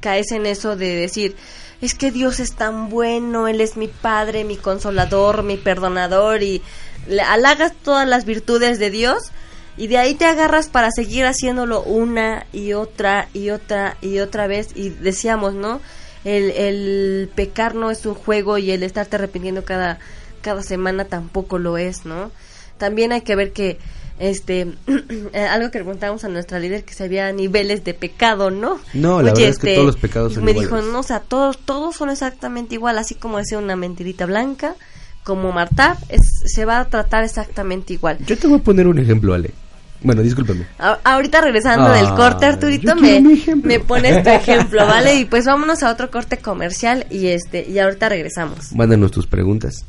caes 0.00 0.30
en 0.32 0.44
eso 0.44 0.76
de 0.76 0.94
decir, 0.94 1.36
es 1.80 1.94
que 1.94 2.10
Dios 2.10 2.38
es 2.38 2.54
tan 2.54 2.90
bueno, 2.90 3.48
Él 3.48 3.60
es 3.60 3.76
mi 3.76 3.88
Padre, 3.88 4.44
mi 4.44 4.56
consolador, 4.56 5.42
mi 5.42 5.56
perdonador, 5.56 6.42
y 6.42 6.62
le 7.08 7.22
halagas 7.22 7.72
todas 7.82 8.06
las 8.06 8.26
virtudes 8.26 8.78
de 8.78 8.90
Dios, 8.90 9.32
y 9.76 9.86
de 9.86 9.98
ahí 9.98 10.14
te 10.14 10.26
agarras 10.26 10.68
para 10.68 10.90
seguir 10.90 11.24
haciéndolo 11.24 11.82
una 11.82 12.46
y 12.52 12.74
otra 12.74 13.28
y 13.32 13.50
otra 13.50 13.96
y 14.02 14.20
otra 14.20 14.46
vez, 14.46 14.68
y 14.74 14.90
decíamos, 14.90 15.54
¿no? 15.54 15.80
El, 16.24 16.50
el 16.52 17.30
pecar 17.34 17.74
no 17.74 17.90
es 17.90 18.06
un 18.06 18.14
juego 18.14 18.56
y 18.56 18.70
el 18.70 18.82
estarte 18.82 19.16
arrepintiendo 19.16 19.64
cada, 19.64 19.98
cada 20.42 20.62
semana 20.62 21.06
tampoco 21.06 21.58
lo 21.58 21.76
es, 21.76 22.04
¿no? 22.04 22.30
También 22.78 23.12
hay 23.12 23.22
que 23.22 23.36
ver 23.36 23.52
que 23.52 23.78
este 24.18 24.68
eh, 25.32 25.40
algo 25.40 25.70
que 25.70 25.78
preguntábamos 25.78 26.24
a 26.24 26.28
nuestra 26.28 26.58
líder 26.58 26.84
que 26.84 26.94
si 26.94 27.02
había 27.02 27.32
niveles 27.32 27.84
de 27.84 27.94
pecado, 27.94 28.50
¿no? 28.50 28.78
No, 28.92 29.22
la 29.22 29.32
verdad 29.32 29.48
es 29.48 29.58
que 29.58 29.68
este, 29.68 29.74
todos 29.74 29.86
los 29.86 29.96
pecados 29.96 30.34
son 30.34 30.44
me 30.44 30.54
dijo, 30.54 30.80
no, 30.80 31.00
o 31.00 31.02
sea, 31.02 31.20
todos 31.20 31.58
todos 31.58 31.96
son 31.96 32.10
exactamente 32.10 32.74
igual, 32.74 32.98
así 32.98 33.14
como 33.14 33.38
decía 33.38 33.58
una 33.58 33.76
mentirita 33.76 34.26
blanca, 34.26 34.76
como 35.24 35.52
Marta, 35.52 35.96
es, 36.08 36.22
se 36.46 36.64
va 36.64 36.80
a 36.80 36.84
tratar 36.84 37.24
exactamente 37.24 37.94
igual. 37.94 38.18
Yo 38.26 38.36
te 38.36 38.46
voy 38.46 38.58
a 38.58 38.62
poner 38.62 38.86
un 38.86 38.98
ejemplo, 38.98 39.34
Ale. 39.34 39.50
Bueno, 40.02 40.20
discúlpame. 40.20 40.66
Ahorita 41.02 41.40
regresando 41.40 41.90
del 41.90 42.08
ah, 42.08 42.14
corte, 42.14 42.44
Arturito, 42.44 42.94
me, 42.94 43.22
me 43.62 43.80
pones 43.80 44.18
este 44.18 44.30
tu 44.30 44.36
ejemplo, 44.36 44.86
¿vale? 44.86 45.14
Y 45.14 45.24
pues 45.24 45.46
vámonos 45.46 45.82
a 45.82 45.90
otro 45.90 46.10
corte 46.10 46.36
comercial 46.36 47.06
y 47.10 47.28
este 47.28 47.66
y 47.66 47.78
ahorita 47.78 48.10
regresamos. 48.10 48.70
Mándanos 48.72 49.10
tus 49.12 49.26
preguntas. 49.26 49.86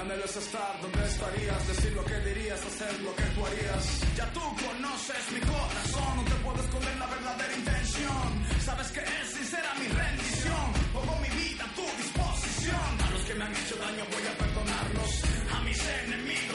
anhelas 0.00 0.36
estar 0.36 0.80
donde 0.80 1.06
estarías, 1.06 1.68
decir 1.68 1.92
lo 1.92 2.04
que 2.04 2.18
dirías, 2.20 2.60
hacer 2.64 3.00
lo 3.02 3.14
que 3.16 3.22
tú 3.34 3.46
harías. 3.46 3.84
Ya 4.16 4.26
tú 4.32 4.40
conoces 4.40 5.22
mi 5.32 5.40
corazón, 5.40 6.12
no 6.16 6.24
te 6.24 6.36
puedo 6.44 6.60
esconder 6.62 6.96
la 6.96 7.06
verdadera 7.06 7.54
intención. 7.56 8.28
Sabes 8.64 8.88
que 8.92 9.00
es 9.00 9.26
sincera 9.36 9.70
mi 9.80 9.88
rendición, 9.88 10.66
pongo 10.92 11.14
mi 11.24 11.30
vida 11.40 11.64
a 11.64 11.74
tu 11.74 11.86
disposición. 12.02 12.88
A 13.06 13.10
los 13.10 13.22
que 13.26 13.34
me 13.34 13.44
han 13.44 13.52
hecho 13.52 13.76
daño 13.76 14.04
voy 14.12 14.24
a 14.26 14.34
perdonarlos, 14.42 15.10
a 15.54 15.60
mis 15.62 15.80
enemigos 16.04 16.47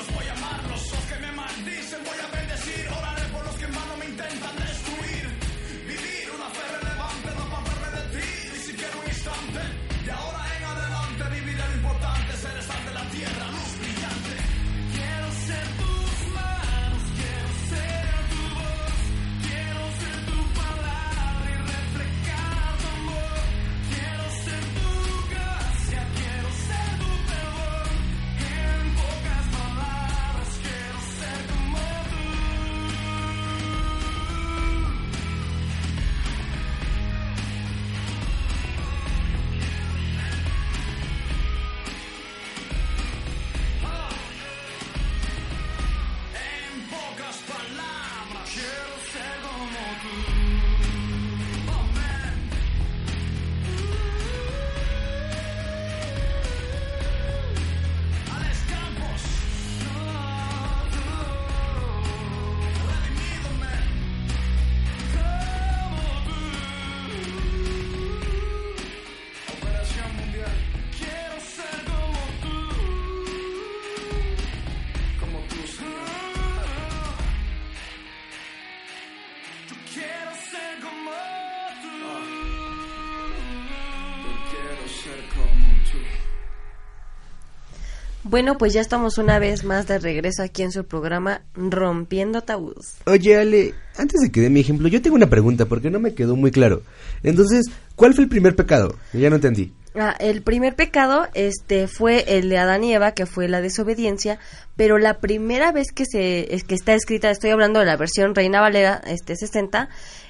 Bueno, 88.33 88.57
pues 88.57 88.73
ya 88.73 88.81
estamos 88.81 89.19
una 89.19 89.37
vez 89.37 89.63
más 89.63 89.85
de 89.85 89.99
regreso 89.99 90.41
aquí 90.41 90.63
en 90.63 90.71
su 90.71 90.85
programa 90.85 91.43
Rompiendo 91.53 92.41
Tabús. 92.41 92.95
Oye, 93.05 93.37
Ale, 93.37 93.75
antes 93.95 94.21
de 94.21 94.31
que 94.31 94.41
dé 94.41 94.49
mi 94.49 94.61
ejemplo, 94.61 94.87
yo 94.87 95.03
tengo 95.03 95.15
una 95.15 95.29
pregunta 95.29 95.67
porque 95.67 95.91
no 95.91 95.99
me 95.99 96.15
quedó 96.15 96.35
muy 96.35 96.49
claro. 96.49 96.81
Entonces, 97.21 97.67
¿cuál 97.95 98.15
fue 98.15 98.23
el 98.23 98.31
primer 98.31 98.55
pecado? 98.55 98.95
Ya 99.13 99.29
no 99.29 99.35
entendí. 99.35 99.71
Ah, 99.93 100.15
el 100.19 100.41
primer 100.41 100.75
pecado 100.75 101.27
este 101.35 101.87
fue 101.87 102.25
el 102.27 102.49
de 102.49 102.57
Adán 102.57 102.83
y 102.83 102.95
Eva, 102.95 103.11
que 103.11 103.27
fue 103.27 103.47
la 103.47 103.61
desobediencia, 103.61 104.39
pero 104.75 104.97
la 104.97 105.19
primera 105.19 105.71
vez 105.71 105.91
que 105.93 106.05
se 106.07 106.47
que 106.67 106.73
está 106.73 106.95
escrita, 106.95 107.29
estoy 107.29 107.51
hablando 107.51 107.81
de 107.81 107.85
la 107.85 107.97
versión 107.97 108.33
Reina 108.33 108.61
Valera 108.61 108.99
este 109.05 109.35
60, 109.35 109.89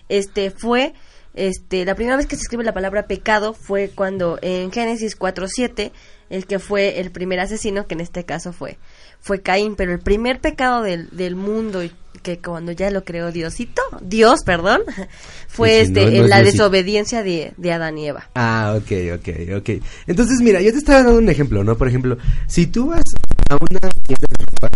este 0.10 0.52
fue 0.52 0.94
este 1.34 1.84
la 1.86 1.96
primera 1.96 2.16
vez 2.18 2.28
que 2.28 2.36
se 2.36 2.42
escribe 2.44 2.64
la 2.64 2.74
palabra 2.74 3.08
pecado 3.08 3.54
fue 3.54 3.90
cuando 3.94 4.38
en 4.42 4.72
Génesis 4.72 5.18
4:7 5.18 5.92
el 6.30 6.46
que 6.48 6.58
fue 6.60 7.00
el 7.00 7.12
primer 7.12 7.40
asesino, 7.40 7.86
que 7.88 7.94
en 7.96 8.02
este 8.02 8.24
caso 8.24 8.54
fue 8.54 8.78
fue 9.20 9.42
Caín, 9.42 9.76
pero 9.76 9.92
el 9.94 10.00
primer 10.00 10.42
pecado 10.42 10.82
del, 10.82 11.10
del 11.12 11.36
mundo 11.36 11.82
que 12.24 12.40
cuando 12.40 12.72
ya 12.72 12.90
lo 12.92 13.04
creó 13.04 13.32
Diosito, 13.32 13.82
Dios, 14.02 14.42
perdón, 14.46 14.82
fue 15.48 15.70
Sí, 15.70 15.76
este 15.88 16.06
no- 16.06 16.12
no 16.12 16.24
es 16.24 16.30
la 16.30 16.38
Diosito. 16.42 16.64
desobediencia 16.64 17.24
de, 17.24 17.54
de 17.58 17.72
Adán 17.72 17.98
y 17.98 18.08
Eva. 18.08 18.30
Ah, 18.36 18.76
ok, 18.78 18.92
ok, 19.20 19.58
ok. 19.58 19.84
Entonces, 20.08 20.40
mira, 20.42 20.62
yo 20.62 20.72
te 20.72 20.78
estaba 20.78 21.04
dando 21.04 21.20
un 21.20 21.30
ejemplo, 21.30 21.64
¿no? 21.64 21.78
Por 21.78 21.88
ejemplo, 21.88 22.18
si 22.48 22.68
tú 22.68 22.88
vas 22.88 23.02
a 23.50 23.56
una 23.56 23.80
tienda 23.80 24.28
de 24.30 24.46
ropa, 24.46 24.70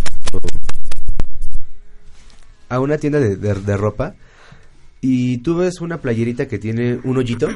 a 2.69 2.79
una 2.79 2.97
tienda 2.97 3.19
de, 3.19 3.35
de- 3.37 3.53
de 3.55 3.77
ropa, 3.77 4.15
y 5.01 5.39
tú 5.39 5.57
ves 5.57 5.81
una 5.81 6.01
playerita 6.01 6.47
que 6.47 6.57
tiene 6.57 6.99
un 7.03 7.17
hoyito, 7.17 7.49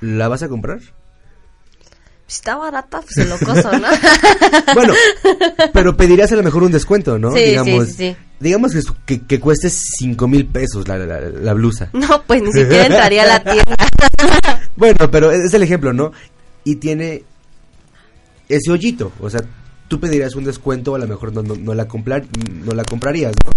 ¿la 0.00 0.28
vas 0.28 0.42
a 0.42 0.48
comprar? 0.48 0.80
Si 2.28 2.38
está 2.38 2.56
barata, 2.56 3.00
pues 3.02 3.16
el 3.18 3.28
locoso, 3.28 3.70
¿no? 3.78 3.86
Bueno, 4.74 4.94
pero 5.72 5.96
pedirías 5.96 6.32
a 6.32 6.36
lo 6.36 6.42
mejor 6.42 6.64
un 6.64 6.72
descuento, 6.72 7.18
¿no? 7.18 7.30
Sí, 7.30 7.38
sí, 7.38 7.44
digamos, 7.44 7.86
sí, 7.86 7.94
sí. 7.94 8.16
digamos 8.40 8.72
que, 8.72 8.82
que, 9.06 9.26
que 9.26 9.40
cueste 9.40 9.70
cinco 9.70 10.26
mil 10.26 10.46
pesos 10.46 10.88
la, 10.88 10.98
la, 10.98 11.20
la 11.20 11.54
blusa. 11.54 11.90
No, 11.92 12.22
pues 12.26 12.42
ni 12.42 12.52
siquiera 12.52 12.86
entraría 12.86 13.22
a 13.22 13.26
la 13.26 13.42
tienda. 13.42 13.76
Bueno, 14.76 15.10
pero 15.10 15.30
es 15.30 15.54
el 15.54 15.62
ejemplo, 15.62 15.94
¿no? 15.94 16.12
Y 16.62 16.76
tiene 16.76 17.24
ese 18.46 18.70
hoyito, 18.70 19.10
o 19.20 19.30
sea, 19.30 19.40
tú 19.88 19.98
pedirías 19.98 20.34
un 20.34 20.44
descuento, 20.44 20.94
a 20.94 20.98
lo 20.98 21.06
mejor 21.06 21.32
no, 21.32 21.42
no, 21.42 21.56
no 21.56 21.72
la, 21.72 21.88
comprar, 21.88 22.24
no 22.50 22.72
la 22.72 22.84
comprarías, 22.84 23.32
¿no? 23.42 23.50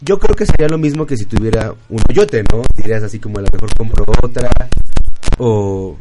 Yo 0.00 0.18
creo 0.18 0.36
que 0.36 0.46
sería 0.46 0.68
lo 0.68 0.78
mismo 0.78 1.06
que 1.06 1.16
si 1.16 1.24
tuviera 1.24 1.74
un 1.88 2.00
hoyote, 2.08 2.44
¿no? 2.52 2.62
Dirías 2.76 3.02
así 3.02 3.18
como 3.18 3.38
a 3.38 3.42
lo 3.42 3.48
mejor 3.52 3.70
compro 3.76 4.04
otra, 4.22 4.50
o 5.38 5.96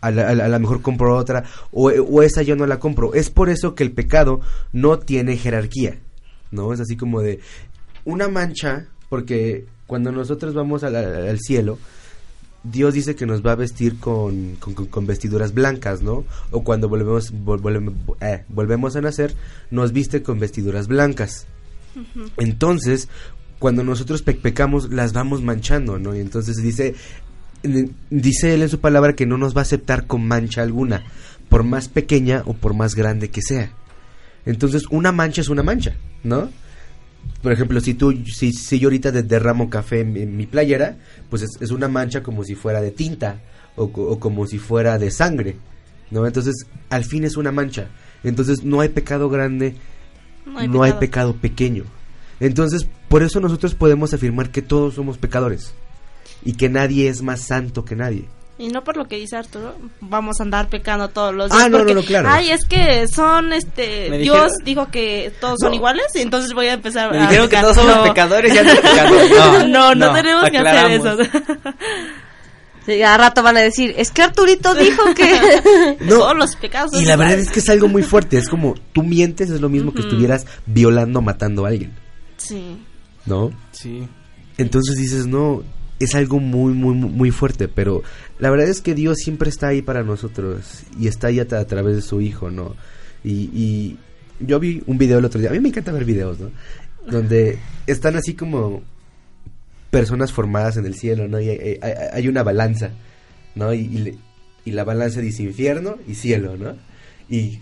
a 0.00 0.10
la, 0.12 0.28
a 0.28 0.34
la- 0.48 0.58
mejor 0.60 0.80
compro 0.80 1.16
otra, 1.16 1.44
o, 1.72 1.88
o 1.90 2.22
esa 2.22 2.42
yo 2.42 2.54
no 2.54 2.66
la 2.66 2.78
compro. 2.78 3.14
Es 3.14 3.30
por 3.30 3.48
eso 3.48 3.74
que 3.74 3.82
el 3.82 3.90
pecado 3.92 4.40
no 4.72 4.98
tiene 5.00 5.36
jerarquía, 5.36 5.98
¿no? 6.52 6.72
Es 6.72 6.78
así 6.80 6.96
como 6.96 7.20
de 7.20 7.40
una 8.04 8.28
mancha, 8.28 8.86
porque 9.08 9.66
cuando 9.88 10.12
nosotros 10.12 10.54
vamos 10.54 10.84
al- 10.84 11.38
cielo, 11.40 11.78
Dios 12.62 12.94
dice 12.94 13.16
que 13.16 13.26
nos 13.26 13.44
va 13.44 13.52
a 13.52 13.56
vestir 13.56 13.98
con, 13.98 14.56
con- 14.56 15.06
vestiduras 15.06 15.54
blancas, 15.54 16.02
¿no? 16.02 16.24
O 16.52 16.62
cuando 16.62 16.88
volvemos, 16.88 17.32
vol- 17.34 17.60
volvemos, 17.60 17.94
eh, 18.20 18.44
volvemos 18.48 18.94
a 18.94 19.00
nacer, 19.00 19.34
nos 19.72 19.92
viste 19.92 20.22
con 20.22 20.38
vestiduras 20.38 20.86
blancas. 20.86 21.46
Entonces, 22.36 23.08
cuando 23.58 23.82
nosotros 23.82 24.22
pe- 24.22 24.34
pecamos, 24.34 24.90
las 24.92 25.12
vamos 25.12 25.42
manchando, 25.42 25.98
¿no? 25.98 26.14
Y 26.14 26.20
entonces 26.20 26.56
dice, 26.56 26.94
dice 28.10 28.54
él 28.54 28.62
en 28.62 28.68
su 28.68 28.80
palabra 28.80 29.14
que 29.14 29.26
no 29.26 29.36
nos 29.38 29.54
va 29.56 29.60
a 29.60 29.62
aceptar 29.62 30.06
con 30.06 30.26
mancha 30.26 30.62
alguna, 30.62 31.04
por 31.48 31.64
más 31.64 31.88
pequeña 31.88 32.42
o 32.46 32.54
por 32.54 32.74
más 32.74 32.94
grande 32.94 33.30
que 33.30 33.42
sea. 33.42 33.72
Entonces, 34.46 34.84
una 34.90 35.12
mancha 35.12 35.40
es 35.40 35.48
una 35.48 35.62
mancha, 35.62 35.94
¿no? 36.22 36.50
Por 37.42 37.52
ejemplo, 37.52 37.80
si 37.80 37.94
tú, 37.94 38.12
si, 38.26 38.52
si 38.52 38.78
yo 38.78 38.86
ahorita 38.88 39.10
de- 39.10 39.22
derramo 39.22 39.68
café 39.68 40.00
en, 40.00 40.36
mi 40.36 40.46
playera, 40.46 40.96
pues 41.30 41.42
es, 41.60 41.70
una 41.70 41.88
mancha 41.88 42.22
como 42.22 42.44
si 42.44 42.54
fuera 42.54 42.80
de 42.80 42.90
tinta 42.90 43.40
o, 43.76 43.84
o 43.84 44.18
como 44.18 44.46
si 44.46 44.58
fuera 44.58 44.98
de 44.98 45.10
sangre, 45.10 45.56
¿no? 46.10 46.26
Entonces, 46.26 46.54
al 46.90 47.04
fin 47.04 47.24
es 47.24 47.36
una 47.36 47.52
mancha. 47.52 47.88
Entonces, 48.24 48.64
no 48.64 48.80
hay 48.80 48.88
pecado 48.88 49.28
grande, 49.28 49.74
no 50.68 50.82
hay, 50.82 50.92
pecado 50.94 51.34
pequeño. 51.34 51.84
Entonces, 52.40 52.86
por 53.08 53.22
eso 53.22 53.40
nosotros 53.40 53.74
podemos 53.74 54.14
afirmar 54.14 54.50
que 54.50 54.62
todos 54.62 54.94
somos 54.94 55.18
pecadores 55.18 55.74
y 56.44 56.52
que 56.54 56.68
nadie 56.68 57.08
es 57.08 57.22
más 57.22 57.40
santo 57.42 57.84
que 57.84 57.96
nadie. 57.96 58.24
Y 58.60 58.68
no 58.68 58.82
por 58.82 58.96
lo 58.96 59.06
que 59.06 59.16
dice 59.16 59.36
Arturo, 59.36 59.76
vamos 60.00 60.40
a 60.40 60.42
andar 60.42 60.68
pecando 60.68 61.08
todos 61.08 61.32
los 61.32 61.48
días. 61.48 61.62
Ah, 61.62 61.68
no, 61.68 61.78
no, 61.78 61.84
porque, 61.84 61.94
no, 61.94 62.02
claro. 62.02 62.28
Ay, 62.28 62.50
es 62.50 62.64
que 62.64 63.06
son, 63.06 63.52
este, 63.52 64.10
Me 64.10 64.18
Dios 64.18 64.36
dijeron- 64.36 64.64
dijo 64.64 64.90
que 64.90 65.32
todos 65.40 65.58
son 65.60 65.70
No. 65.70 65.76
iguales 65.76 66.06
y 66.16 66.22
entonces 66.22 66.52
voy 66.52 66.66
a 66.66 66.72
empezar 66.72 67.12
Me 67.12 67.18
a 67.18 67.22
dijeron 67.22 67.48
que 67.48 67.56
todos 67.56 67.76
somos 67.76 67.96
No. 67.96 68.02
pecadores 68.08 68.52
y 68.52 68.58
andan 68.58 68.76
pecando. 68.76 69.68
No, 69.68 69.94
no, 69.94 70.12
tenemos 70.12 70.50
que 70.50 70.58
hacer 70.58 70.90
eso. 70.90 71.16
A 73.04 73.16
rato 73.16 73.42
van 73.42 73.56
a 73.56 73.60
decir, 73.60 73.94
es 73.96 74.10
que 74.10 74.22
Arturito 74.22 74.74
dijo 74.74 75.02
que... 75.14 75.96
No. 76.04 76.18
Todos 76.18 76.36
los 76.36 76.56
pecados 76.56 76.92
Y 76.94 77.04
la 77.04 77.16
verdad 77.16 77.38
es 77.38 77.50
que 77.50 77.60
es 77.60 77.68
algo 77.68 77.88
muy 77.88 78.02
fuerte. 78.02 78.38
Es 78.38 78.48
como 78.48 78.74
tú 78.92 79.02
mientes, 79.02 79.50
es 79.50 79.60
lo 79.60 79.68
mismo 79.68 79.92
que 79.92 80.02
estuvieras 80.02 80.46
violando, 80.66 81.20
matando 81.22 81.64
a 81.64 81.68
alguien, 81.68 81.92
Sí. 82.36 82.78
¿no? 83.26 83.50
Sí. 83.72 84.06
Entonces 84.56 84.96
dices, 84.96 85.26
no, 85.26 85.62
es 86.00 86.14
algo 86.14 86.40
muy, 86.40 86.72
muy, 86.72 86.94
muy 86.94 87.10
muy 87.10 87.30
fuerte, 87.30 87.68
pero 87.68 88.02
la 88.38 88.50
verdad 88.50 88.68
es 88.68 88.80
que 88.80 88.94
Dios 88.94 89.18
siempre 89.18 89.50
está 89.50 89.68
ahí 89.68 89.82
para 89.82 90.02
nosotros 90.02 90.82
y 90.98 91.08
está 91.08 91.26
ahí 91.28 91.40
a, 91.40 91.46
tra- 91.46 91.60
a 91.60 91.66
través 91.66 91.96
de 91.96 92.02
su 92.02 92.20
Hijo, 92.20 92.50
¿no? 92.50 92.74
Y, 93.24 93.50
y 93.52 93.98
yo 94.40 94.58
vi 94.60 94.82
un 94.86 94.96
video 94.98 95.18
el 95.18 95.24
otro 95.24 95.40
día, 95.40 95.50
a 95.50 95.52
mí 95.52 95.60
me 95.60 95.68
encanta 95.68 95.92
ver 95.92 96.04
videos, 96.04 96.38
¿no? 96.38 96.50
Donde 97.10 97.58
están 97.86 98.16
así 98.16 98.34
como 98.34 98.82
personas 99.90 100.32
formadas 100.32 100.76
en 100.76 100.86
el 100.86 100.94
cielo, 100.94 101.28
¿no? 101.28 101.40
Y 101.40 101.48
hay, 101.48 101.78
hay- 101.82 102.28
una 102.28 102.42
balanza, 102.42 102.90
¿no? 103.54 103.72
Y, 103.72 103.78
y 103.80 104.18
y 104.64 104.72
la 104.72 104.84
balanza 104.84 105.20
dice 105.20 105.42
infierno 105.44 105.96
y 106.06 106.14
cielo, 106.14 106.56
¿no? 106.58 106.76
Y 107.30 107.60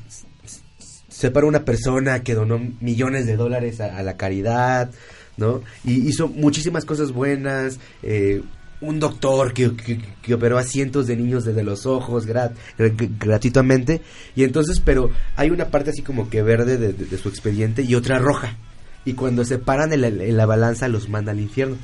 separa 1.09 1.47
una 1.47 1.64
persona 1.64 2.22
que 2.22 2.35
donó 2.35 2.61
millones 2.81 3.27
de 3.27 3.37
dólares 3.37 3.81
a, 3.81 4.03
la 4.03 4.16
caridad, 4.16 4.91
¿no? 5.37 5.62
Y 5.85 6.09
hizo 6.09 6.29
muchísimas 6.29 6.85
cosas 6.85 7.12
buenas, 7.12 7.79
eh, 8.03 8.43
un 8.81 8.99
doctor 9.01 9.55
que, 9.55 9.74
que- 9.77 10.01
que 10.20 10.35
operó 10.35 10.59
a 10.59 10.62
cientos 10.64 11.07
de 11.07 11.16
niños 11.16 11.45
desde 11.45 11.62
los 11.62 11.87
ojos 11.87 12.27
gra- 12.27 12.53
gra- 12.79 13.11
gratuitamente, 13.18 14.03
y 14.35 14.45
entonces, 14.45 14.81
pero 14.85 15.11
hay 15.37 15.51
una 15.51 15.68
parte 15.70 15.91
así 15.91 16.03
como 16.03 16.29
que 16.29 16.43
verde 16.43 16.77
de, 16.77 16.93
de- 16.93 17.18
su 17.18 17.29
expediente 17.29 17.83
y 17.83 17.95
otra 17.95 18.18
roja, 18.18 18.57
y 19.05 19.12
cuando 19.14 19.45
se 19.45 19.59
paran 19.59 19.93
en 19.93 20.37
la 20.37 20.47
balanza 20.47 20.89
los 20.89 21.09
manda 21.09 21.33
al 21.33 21.41
infierno, 21.41 21.77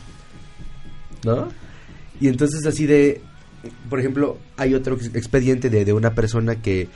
¿no? 1.24 1.48
Y 2.20 2.28
entonces 2.28 2.64
así 2.66 2.86
de, 2.86 3.20
por 3.90 3.98
ejemplo, 4.00 4.38
hay 4.56 4.74
otro 4.74 4.96
ex- 4.96 5.14
expediente 5.14 5.70
de, 5.70 5.84
de 5.84 5.92
una 5.92 6.14
persona 6.14 6.56
que 6.56 6.88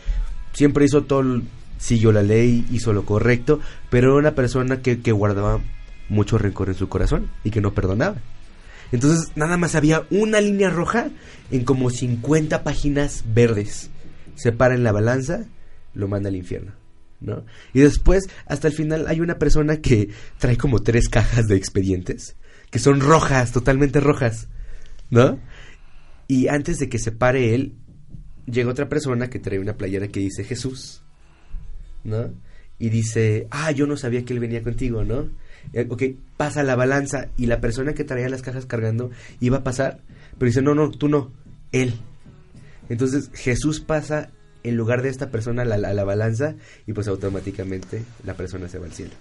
siempre 0.53 0.85
hizo 0.85 1.05
todo, 1.05 1.43
siguió 1.79 2.12
la 2.12 2.22
ley, 2.22 2.66
hizo 2.70 2.93
lo 2.93 3.05
correcto, 3.05 3.61
pero 3.91 4.09
era 4.11 4.18
una 4.18 4.35
persona 4.35 4.81
que, 4.83 5.01
que 5.01 5.12
guardaba 5.12 5.61
mucho 6.09 6.39
rencor 6.39 6.68
en 6.68 6.74
su 6.74 6.89
corazón 6.89 7.29
y 7.45 7.51
que 7.51 7.61
no 7.61 7.74
perdonaba. 7.74 8.16
Entonces 8.93 9.33
nada 9.35 9.57
más 9.57 9.74
había 9.74 10.05
una 10.11 10.41
línea 10.41 10.70
roja 10.70 11.09
en 11.51 11.64
como 11.64 11.91
50 11.91 12.62
páginas 12.62 13.24
verdes. 13.35 13.91
Se 14.37 14.53
para 14.53 14.74
en 14.74 14.85
la 14.85 14.93
balanza, 14.93 15.45
lo 15.95 16.07
manda 16.09 16.29
al 16.29 16.37
infierno. 16.37 16.72
¿no? 17.20 17.45
Y 17.72 17.81
después, 17.81 18.29
hasta 18.47 18.68
el 18.68 18.74
final, 18.74 19.07
hay 19.09 19.20
una 19.20 19.39
persona 19.39 19.79
que 19.79 20.11
trae 20.39 20.57
como 20.57 20.81
tres 20.81 21.09
cajas 21.09 21.47
de 21.49 21.57
expedientes, 21.57 22.37
que 22.70 22.78
son 22.78 23.00
rojas, 23.00 23.52
totalmente 23.52 24.00
rojas, 24.00 24.48
¿no? 25.10 25.38
Y 26.28 26.48
antes 26.48 26.78
de 26.78 26.88
que 26.88 26.98
se 26.98 27.12
pare 27.12 27.54
él, 27.54 27.74
llega 28.46 28.70
otra 28.70 28.88
persona 28.88 29.28
que 29.30 29.38
trae 29.38 29.58
una 29.58 29.76
playera 29.76 30.08
que 30.08 30.20
dice 30.20 30.44
Jesús, 30.44 31.02
¿no? 32.04 32.32
Y 32.78 32.90
dice, 32.90 33.46
ah, 33.50 33.70
yo 33.70 33.86
no 33.86 33.96
sabía 33.96 34.24
que 34.24 34.32
él 34.32 34.40
venía 34.40 34.62
contigo, 34.62 35.04
¿no? 35.04 35.30
Eh, 35.72 35.86
ok, 35.88 36.02
pasa 36.36 36.62
la 36.62 36.76
balanza 36.76 37.28
y 37.36 37.46
la 37.46 37.60
persona 37.60 37.94
que 37.94 38.04
traía 38.04 38.28
las 38.28 38.42
cajas 38.42 38.66
cargando 38.66 39.10
iba 39.40 39.58
a 39.58 39.64
pasar, 39.64 40.00
pero 40.38 40.46
dice, 40.46 40.62
no, 40.62 40.74
no, 40.74 40.90
tú 40.90 41.08
no, 41.08 41.32
él. 41.72 41.94
Entonces 42.88 43.30
Jesús 43.34 43.80
pasa 43.80 44.30
en 44.62 44.76
lugar 44.76 45.02
de 45.02 45.08
esta 45.08 45.30
persona 45.30 45.62
a 45.62 45.64
la, 45.64 45.76
la 45.78 46.04
balanza 46.04 46.54
y 46.86 46.92
pues 46.92 47.08
automáticamente 47.08 48.02
la 48.24 48.34
persona 48.34 48.68
se 48.68 48.78
va 48.78 48.86
al 48.86 48.92
cielo. 48.92 49.12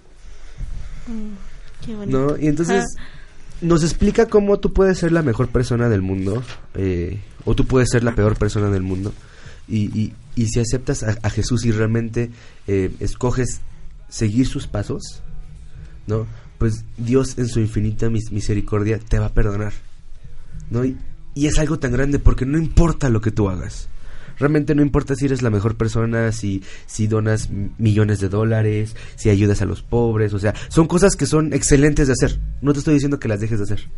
Qué 1.85 1.95
bonito. 1.95 2.17
¿No? 2.17 2.37
Y 2.37 2.47
entonces 2.47 2.83
nos 3.61 3.83
explica 3.83 4.27
cómo 4.27 4.59
tú 4.59 4.73
puedes 4.73 4.97
ser 4.99 5.11
la 5.11 5.21
mejor 5.21 5.49
persona 5.49 5.89
del 5.89 6.01
mundo 6.01 6.43
eh, 6.73 7.19
o 7.45 7.55
tú 7.55 7.65
puedes 7.65 7.89
ser 7.89 8.03
la 8.03 8.15
peor 8.15 8.37
persona 8.37 8.69
del 8.69 8.83
mundo. 8.83 9.13
Y, 9.67 9.85
y, 9.99 10.13
y 10.35 10.47
si 10.47 10.59
aceptas 10.59 11.03
a, 11.03 11.29
Jesús 11.29 11.65
y 11.65 11.71
realmente 11.71 12.29
eh, 12.67 12.93
escoges 12.99 13.61
seguir 14.09 14.47
sus 14.47 14.67
pasos, 14.67 15.21
¿no? 16.07 16.27
Pues 16.59 16.85
Dios 16.97 17.37
en 17.37 17.47
su 17.47 17.59
infinita 17.59 18.09
mis- 18.09 18.31
misericordia 18.31 18.99
te 18.99 19.17
va 19.19 19.27
a 19.27 19.33
perdonar, 19.33 19.73
¿no? 20.69 20.85
Y, 20.85 20.97
y 21.33 21.47
es 21.47 21.57
algo 21.57 21.79
tan 21.79 21.91
grande 21.91 22.19
porque 22.19 22.45
no 22.45 22.57
importa 22.57 23.09
lo 23.09 23.21
que 23.21 23.31
tú 23.31 23.49
hagas. 23.49 23.89
Realmente 24.37 24.75
no 24.75 24.81
importa 24.81 25.15
si 25.15 25.25
eres 25.25 25.41
la 25.41 25.49
mejor 25.49 25.75
persona, 25.75 26.31
si, 26.31 26.63
si 26.85 27.07
donas 27.07 27.49
millones 27.77 28.19
de 28.19 28.29
dólares, 28.29 28.95
si 29.15 29.29
ayudas 29.29 29.61
a 29.61 29.65
los 29.65 29.81
pobres, 29.81 30.33
o 30.33 30.39
sea, 30.39 30.53
son 30.69 30.87
cosas 30.87 31.15
que 31.15 31.25
son 31.25 31.53
excelentes 31.53 32.07
de 32.07 32.13
hacer. 32.13 32.39
No 32.61 32.73
te 32.73 32.79
estoy 32.79 32.93
diciendo 32.93 33.19
que 33.19 33.27
las 33.27 33.39
dejes 33.39 33.59
de 33.59 33.63
hacer. 33.63 33.89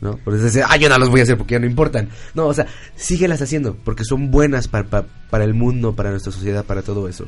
¿no? 0.00 0.16
Por 0.16 0.34
eso 0.34 0.44
dice, 0.44 0.62
ah, 0.66 0.76
yo 0.76 0.88
no 0.88 0.98
los 0.98 1.10
voy 1.10 1.20
a 1.20 1.22
hacer 1.24 1.36
porque 1.36 1.52
ya 1.52 1.58
no 1.58 1.66
importan. 1.66 2.08
No, 2.34 2.46
o 2.46 2.54
sea, 2.54 2.66
síguelas 2.96 3.42
haciendo 3.42 3.76
porque 3.76 4.04
son 4.04 4.30
buenas 4.30 4.68
para, 4.68 4.88
para, 4.88 5.06
para 5.30 5.44
el 5.44 5.54
mundo, 5.54 5.94
para 5.94 6.10
nuestra 6.10 6.32
sociedad, 6.32 6.64
para 6.64 6.82
todo 6.82 7.08
eso. 7.08 7.26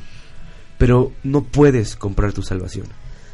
Pero 0.78 1.12
no 1.22 1.44
puedes 1.44 1.96
comprar 1.96 2.32
tu 2.32 2.42
salvación 2.42 2.86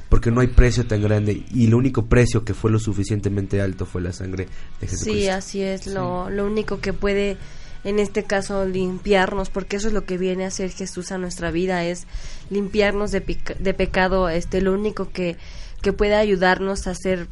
porque 0.09 0.31
no 0.31 0.41
hay 0.41 0.49
precio 0.49 0.87
tan 0.87 1.03
grande 1.03 1.45
y 1.53 1.67
el 1.67 1.75
único 1.75 2.07
precio 2.07 2.45
que 2.45 2.55
fue 2.55 2.71
lo 2.71 2.79
suficientemente 2.79 3.61
alto 3.61 3.85
fue 3.85 4.01
la 4.01 4.13
sangre 4.13 4.49
de 4.81 4.87
Jesucristo. 4.87 5.21
Sí, 5.21 5.29
así 5.29 5.61
es, 5.61 5.87
lo, 5.87 6.31
lo 6.31 6.47
único 6.47 6.81
que 6.81 6.93
puede 6.93 7.37
en 7.85 7.99
este 7.99 8.25
caso 8.25 8.65
limpiarnos, 8.65 9.51
porque 9.51 9.77
eso 9.77 9.89
es 9.89 9.95
lo 9.95 10.05
que 10.05 10.19
viene 10.19 10.45
a 10.45 10.49
hacer 10.49 10.71
Jesús 10.71 11.13
a 11.13 11.19
nuestra 11.19 11.51
vida, 11.51 11.85
es 11.85 12.07
limpiarnos 12.51 13.11
de, 13.11 13.21
de 13.59 13.75
pecado, 13.75 14.29
este, 14.29 14.61
lo 14.61 14.73
único 14.73 15.11
que, 15.11 15.37
que 15.83 15.93
puede 15.93 16.15
ayudarnos 16.15 16.87
a 16.87 16.95
ser, 16.95 17.29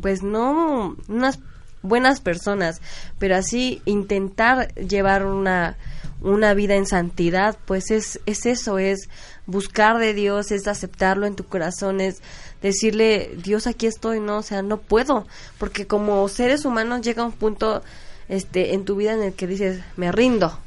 pues 0.00 0.22
no 0.22 0.96
unas 1.08 1.38
buenas 1.82 2.20
personas, 2.20 2.80
pero 3.18 3.36
así 3.36 3.80
intentar 3.84 4.74
llevar 4.74 5.24
una, 5.24 5.76
una 6.20 6.54
vida 6.54 6.74
en 6.74 6.86
santidad, 6.86 7.56
pues 7.64 7.90
es, 7.90 8.20
es 8.26 8.46
eso, 8.46 8.78
es 8.78 9.08
buscar 9.46 9.98
de 9.98 10.14
Dios, 10.14 10.50
es 10.50 10.66
aceptarlo 10.66 11.26
en 11.26 11.36
tu 11.36 11.44
corazón, 11.44 12.00
es 12.00 12.20
decirle, 12.60 13.30
Dios 13.42 13.66
aquí 13.66 13.86
estoy, 13.86 14.20
no, 14.20 14.38
o 14.38 14.42
sea, 14.42 14.62
no 14.62 14.78
puedo, 14.78 15.26
porque 15.58 15.86
como 15.86 16.26
seres 16.28 16.64
humanos 16.64 17.02
llega 17.02 17.24
un 17.24 17.32
punto 17.32 17.82
este 18.28 18.74
en 18.74 18.84
tu 18.84 18.96
vida 18.96 19.12
en 19.12 19.22
el 19.22 19.32
que 19.32 19.46
dices, 19.46 19.80
me 19.96 20.12
rindo. 20.12 20.58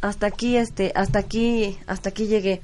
Hasta 0.00 0.26
aquí 0.26 0.56
este, 0.56 0.92
hasta 0.94 1.18
aquí, 1.18 1.78
hasta 1.86 2.10
aquí 2.10 2.26
llegué. 2.26 2.60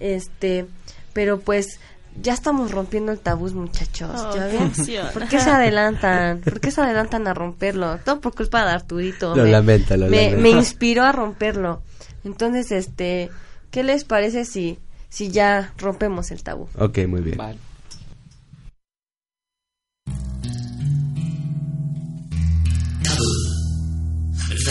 Este, 0.00 0.66
pero 1.12 1.40
pues 1.40 1.78
ya 2.20 2.32
estamos 2.32 2.70
rompiendo 2.70 3.12
el 3.12 3.18
tabú, 3.18 3.50
muchachos. 3.52 4.10
Oh, 4.14 4.36
¿Ya 4.36 4.46
ven? 4.46 4.72
funciona. 4.72 5.10
¿Por 5.10 5.28
qué 5.28 5.40
se 5.40 5.50
adelantan? 5.50 6.40
¿Por 6.40 6.60
qué 6.60 6.70
se 6.70 6.80
adelantan 6.80 7.26
a 7.26 7.34
romperlo? 7.34 7.98
Todo 8.04 8.20
por 8.20 8.34
culpa 8.34 8.64
de 8.64 8.72
Arturito. 8.72 9.34
Lo 9.34 9.44
me, 9.44 9.50
lamenta, 9.50 9.96
lo 9.96 10.06
me, 10.06 10.30
lamenta. 10.30 10.42
me 10.42 10.50
inspiró 10.50 11.04
a 11.04 11.12
romperlo. 11.12 11.82
Entonces, 12.24 12.70
este, 12.72 13.30
¿qué 13.70 13.82
les 13.82 14.04
parece 14.04 14.44
si, 14.44 14.78
si 15.08 15.30
ya 15.30 15.72
rompemos 15.78 16.30
el 16.30 16.42
tabú? 16.42 16.68
Ok, 16.78 16.98
muy 17.08 17.20
bien. 17.20 17.36
Vale. 17.36 17.58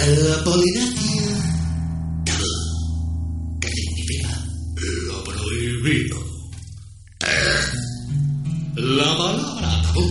La 0.02 0.44
Polinesia. 0.44 1.22
Tabú. 2.26 3.60
¿Qué 3.62 3.70
significa? 3.70 4.46
Lo 5.08 5.24
prohibido. 5.24 6.18
La 8.76 9.18
palabra 9.18 9.82
tabú 9.84 10.06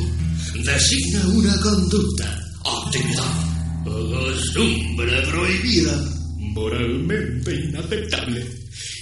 designa 0.65 1.27
una 1.29 1.61
conducta, 1.61 2.41
actividad 2.65 3.53
costumbre 3.85 5.23
prohibida, 5.23 5.93
moralmente 6.39 7.55
inaceptable, 7.55 8.47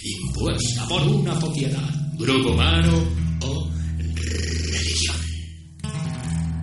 impuesta 0.04 0.86
por 0.88 1.02
una 1.02 1.38
sociedad, 1.40 1.88
grupo 2.18 2.50
humano 2.50 3.04
o 3.42 3.70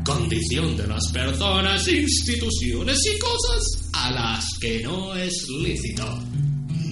condición 0.08 0.78
de 0.78 0.88
las 0.88 1.12
personas, 1.12 1.86
instituciones 1.86 2.98
y 3.14 3.20
cosas 3.20 3.90
a 3.92 4.12
las 4.12 4.46
que 4.62 4.82
no 4.82 5.14
es 5.18 5.46
lícito 5.62 6.06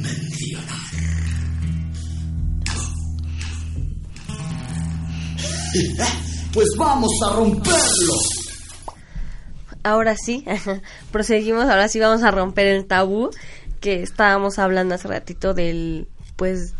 mencionar. 0.01 0.65
Pues 6.53 6.69
vamos 6.77 7.11
a 7.25 7.35
romperlo. 7.35 8.13
ahora 9.83 10.15
sí, 10.15 10.45
proseguimos, 11.11 11.65
ahora 11.65 11.89
sí 11.89 11.99
vamos 11.99 12.23
a 12.23 12.31
romper 12.31 12.67
el 12.67 12.85
tabú 12.85 13.29
que 13.81 14.01
estábamos 14.01 14.57
hablando 14.57 14.95
hace 14.95 15.09
ratito 15.09 15.53
del, 15.53 16.07
pues, 16.37 16.73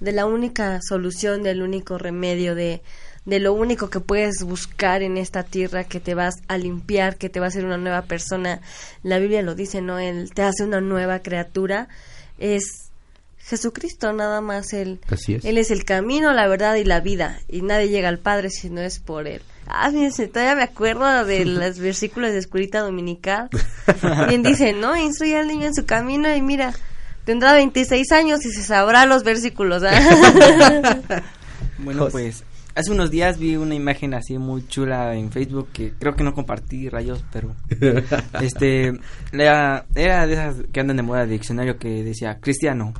de 0.00 0.12
la 0.12 0.24
única 0.24 0.80
solución, 0.80 1.42
del 1.42 1.60
único 1.60 1.98
remedio, 1.98 2.54
de, 2.54 2.80
de 3.28 3.40
lo 3.40 3.52
único 3.52 3.90
que 3.90 4.00
puedes 4.00 4.42
buscar 4.42 5.02
en 5.02 5.18
esta 5.18 5.42
tierra 5.42 5.84
que 5.84 6.00
te 6.00 6.14
vas 6.14 6.36
a 6.48 6.56
limpiar, 6.56 7.16
que 7.16 7.28
te 7.28 7.40
va 7.40 7.46
a 7.46 7.48
hacer 7.50 7.66
una 7.66 7.76
nueva 7.76 8.02
persona. 8.02 8.62
La 9.02 9.18
Biblia 9.18 9.42
lo 9.42 9.54
dice, 9.54 9.82
¿no? 9.82 9.98
Él 9.98 10.32
te 10.32 10.40
hace 10.40 10.64
una 10.64 10.80
nueva 10.80 11.18
criatura. 11.18 11.88
Es 12.38 12.88
Jesucristo, 13.38 14.14
nada 14.14 14.40
más 14.40 14.72
él. 14.72 14.98
Así 15.10 15.34
es. 15.34 15.44
Él 15.44 15.58
es 15.58 15.70
el 15.70 15.84
camino, 15.84 16.32
la 16.32 16.48
verdad 16.48 16.76
y 16.76 16.84
la 16.84 17.00
vida. 17.00 17.38
Y 17.50 17.60
nadie 17.60 17.90
llega 17.90 18.08
al 18.08 18.18
Padre 18.18 18.48
si 18.48 18.70
no 18.70 18.80
es 18.80 18.98
por 18.98 19.28
él. 19.28 19.42
Ah, 19.66 19.90
fíjense, 19.90 20.26
todavía 20.28 20.56
me 20.56 20.62
acuerdo 20.62 21.26
de 21.26 21.44
los 21.44 21.78
versículos 21.78 22.32
de 22.32 22.38
escuelita 22.38 22.80
dominical. 22.80 23.50
Bien 24.26 24.42
dice, 24.42 24.72
¿no? 24.72 24.96
Instruye 24.96 25.36
al 25.36 25.48
niño 25.48 25.66
en 25.66 25.74
su 25.74 25.84
camino 25.84 26.34
y 26.34 26.40
mira, 26.40 26.72
tendrá 27.26 27.52
26 27.52 28.10
años 28.12 28.46
y 28.46 28.52
se 28.52 28.62
sabrá 28.62 29.04
los 29.04 29.22
versículos. 29.22 29.82
¿ah? 29.84 30.96
Bueno, 31.78 32.08
pues 32.08 32.42
hace 32.78 32.90
unos 32.92 33.10
días 33.10 33.38
vi 33.38 33.56
una 33.56 33.74
imagen 33.74 34.14
así 34.14 34.38
muy 34.38 34.66
chula 34.66 35.14
en 35.16 35.30
Facebook 35.32 35.68
que 35.72 35.92
creo 35.98 36.14
que 36.14 36.24
no 36.24 36.32
compartí 36.34 36.88
rayos, 36.88 37.24
pero 37.32 37.54
este 38.40 38.92
era, 39.32 39.84
era 39.94 40.26
de 40.26 40.32
esas 40.34 40.56
que 40.72 40.80
andan 40.80 40.96
de 40.96 41.02
moda 41.02 41.26
de 41.26 41.32
diccionario 41.32 41.78
que 41.78 42.02
decía 42.04 42.38
cristiano, 42.40 42.94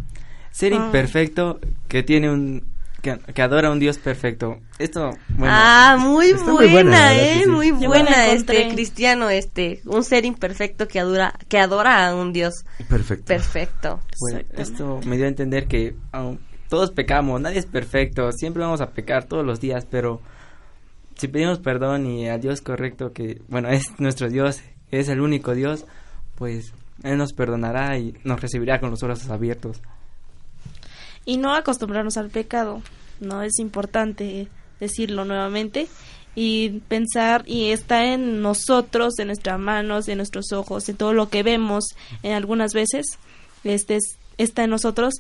ser 0.50 0.72
Ah. 0.72 0.76
imperfecto 0.76 1.60
que 1.88 2.02
tiene 2.02 2.30
un 2.30 2.76
que, 3.00 3.16
que 3.32 3.42
adora 3.42 3.68
a 3.68 3.70
un 3.70 3.78
Dios 3.78 3.96
perfecto. 3.98 4.58
Esto, 4.80 5.10
bueno, 5.28 5.54
ah, 5.56 5.96
muy 6.00 6.32
buena, 6.32 6.52
muy 6.52 6.68
buena, 6.68 7.14
eh, 7.14 7.40
sí. 7.44 7.48
muy 7.48 7.70
buena 7.70 8.26
este 8.32 8.68
cristiano, 8.70 9.30
este, 9.30 9.80
un 9.84 10.02
ser 10.02 10.24
imperfecto 10.24 10.88
que 10.88 10.98
adora, 10.98 11.32
que 11.48 11.60
adora 11.60 12.08
a 12.08 12.16
un 12.16 12.32
Dios 12.32 12.64
Perfecto. 12.88 13.24
perfecto. 13.26 14.00
bueno, 14.18 14.40
Exactamente. 14.40 14.62
esto 14.62 15.00
me 15.06 15.16
dio 15.16 15.26
a 15.26 15.28
entender 15.28 15.68
que 15.68 15.94
aun- 16.10 16.40
todos 16.68 16.90
pecamos, 16.90 17.40
nadie 17.40 17.58
es 17.58 17.66
perfecto, 17.66 18.30
siempre 18.32 18.62
vamos 18.62 18.80
a 18.80 18.90
pecar 18.90 19.24
todos 19.24 19.44
los 19.44 19.60
días, 19.60 19.86
pero 19.90 20.20
si 21.16 21.28
pedimos 21.28 21.58
perdón 21.58 22.06
y 22.06 22.28
al 22.28 22.40
Dios 22.40 22.60
correcto 22.60 23.12
que, 23.12 23.40
bueno, 23.48 23.68
es 23.70 23.98
nuestro 23.98 24.28
Dios, 24.28 24.60
es 24.90 25.08
el 25.08 25.20
único 25.20 25.54
Dios, 25.54 25.84
pues 26.36 26.72
Él 27.02 27.18
nos 27.18 27.32
perdonará 27.32 27.98
y 27.98 28.14
nos 28.24 28.40
recibirá 28.40 28.80
con 28.80 28.90
los 28.90 29.00
brazos 29.00 29.30
abiertos. 29.30 29.80
y 31.24 31.36
no 31.36 31.54
acostumbrarnos 31.54 32.16
al 32.16 32.30
pecado. 32.30 32.80
No 33.20 33.42
es 33.42 33.58
importante 33.58 34.48
decirlo 34.80 35.24
nuevamente 35.24 35.88
y 36.34 36.80
pensar 36.88 37.42
y 37.46 37.70
está 37.72 38.04
en 38.14 38.40
nosotros, 38.40 39.18
en 39.18 39.26
nuestras 39.26 39.58
manos, 39.58 40.06
en 40.08 40.18
nuestros 40.18 40.52
ojos, 40.52 40.88
en 40.88 40.96
todo 40.96 41.12
lo 41.12 41.28
que 41.28 41.42
vemos 41.42 41.84
en 42.22 42.32
algunas 42.32 42.72
veces. 42.72 43.04
Este 43.64 43.96
es- 43.96 44.16
está 44.38 44.62
en 44.64 44.70
nosotros 44.70 45.14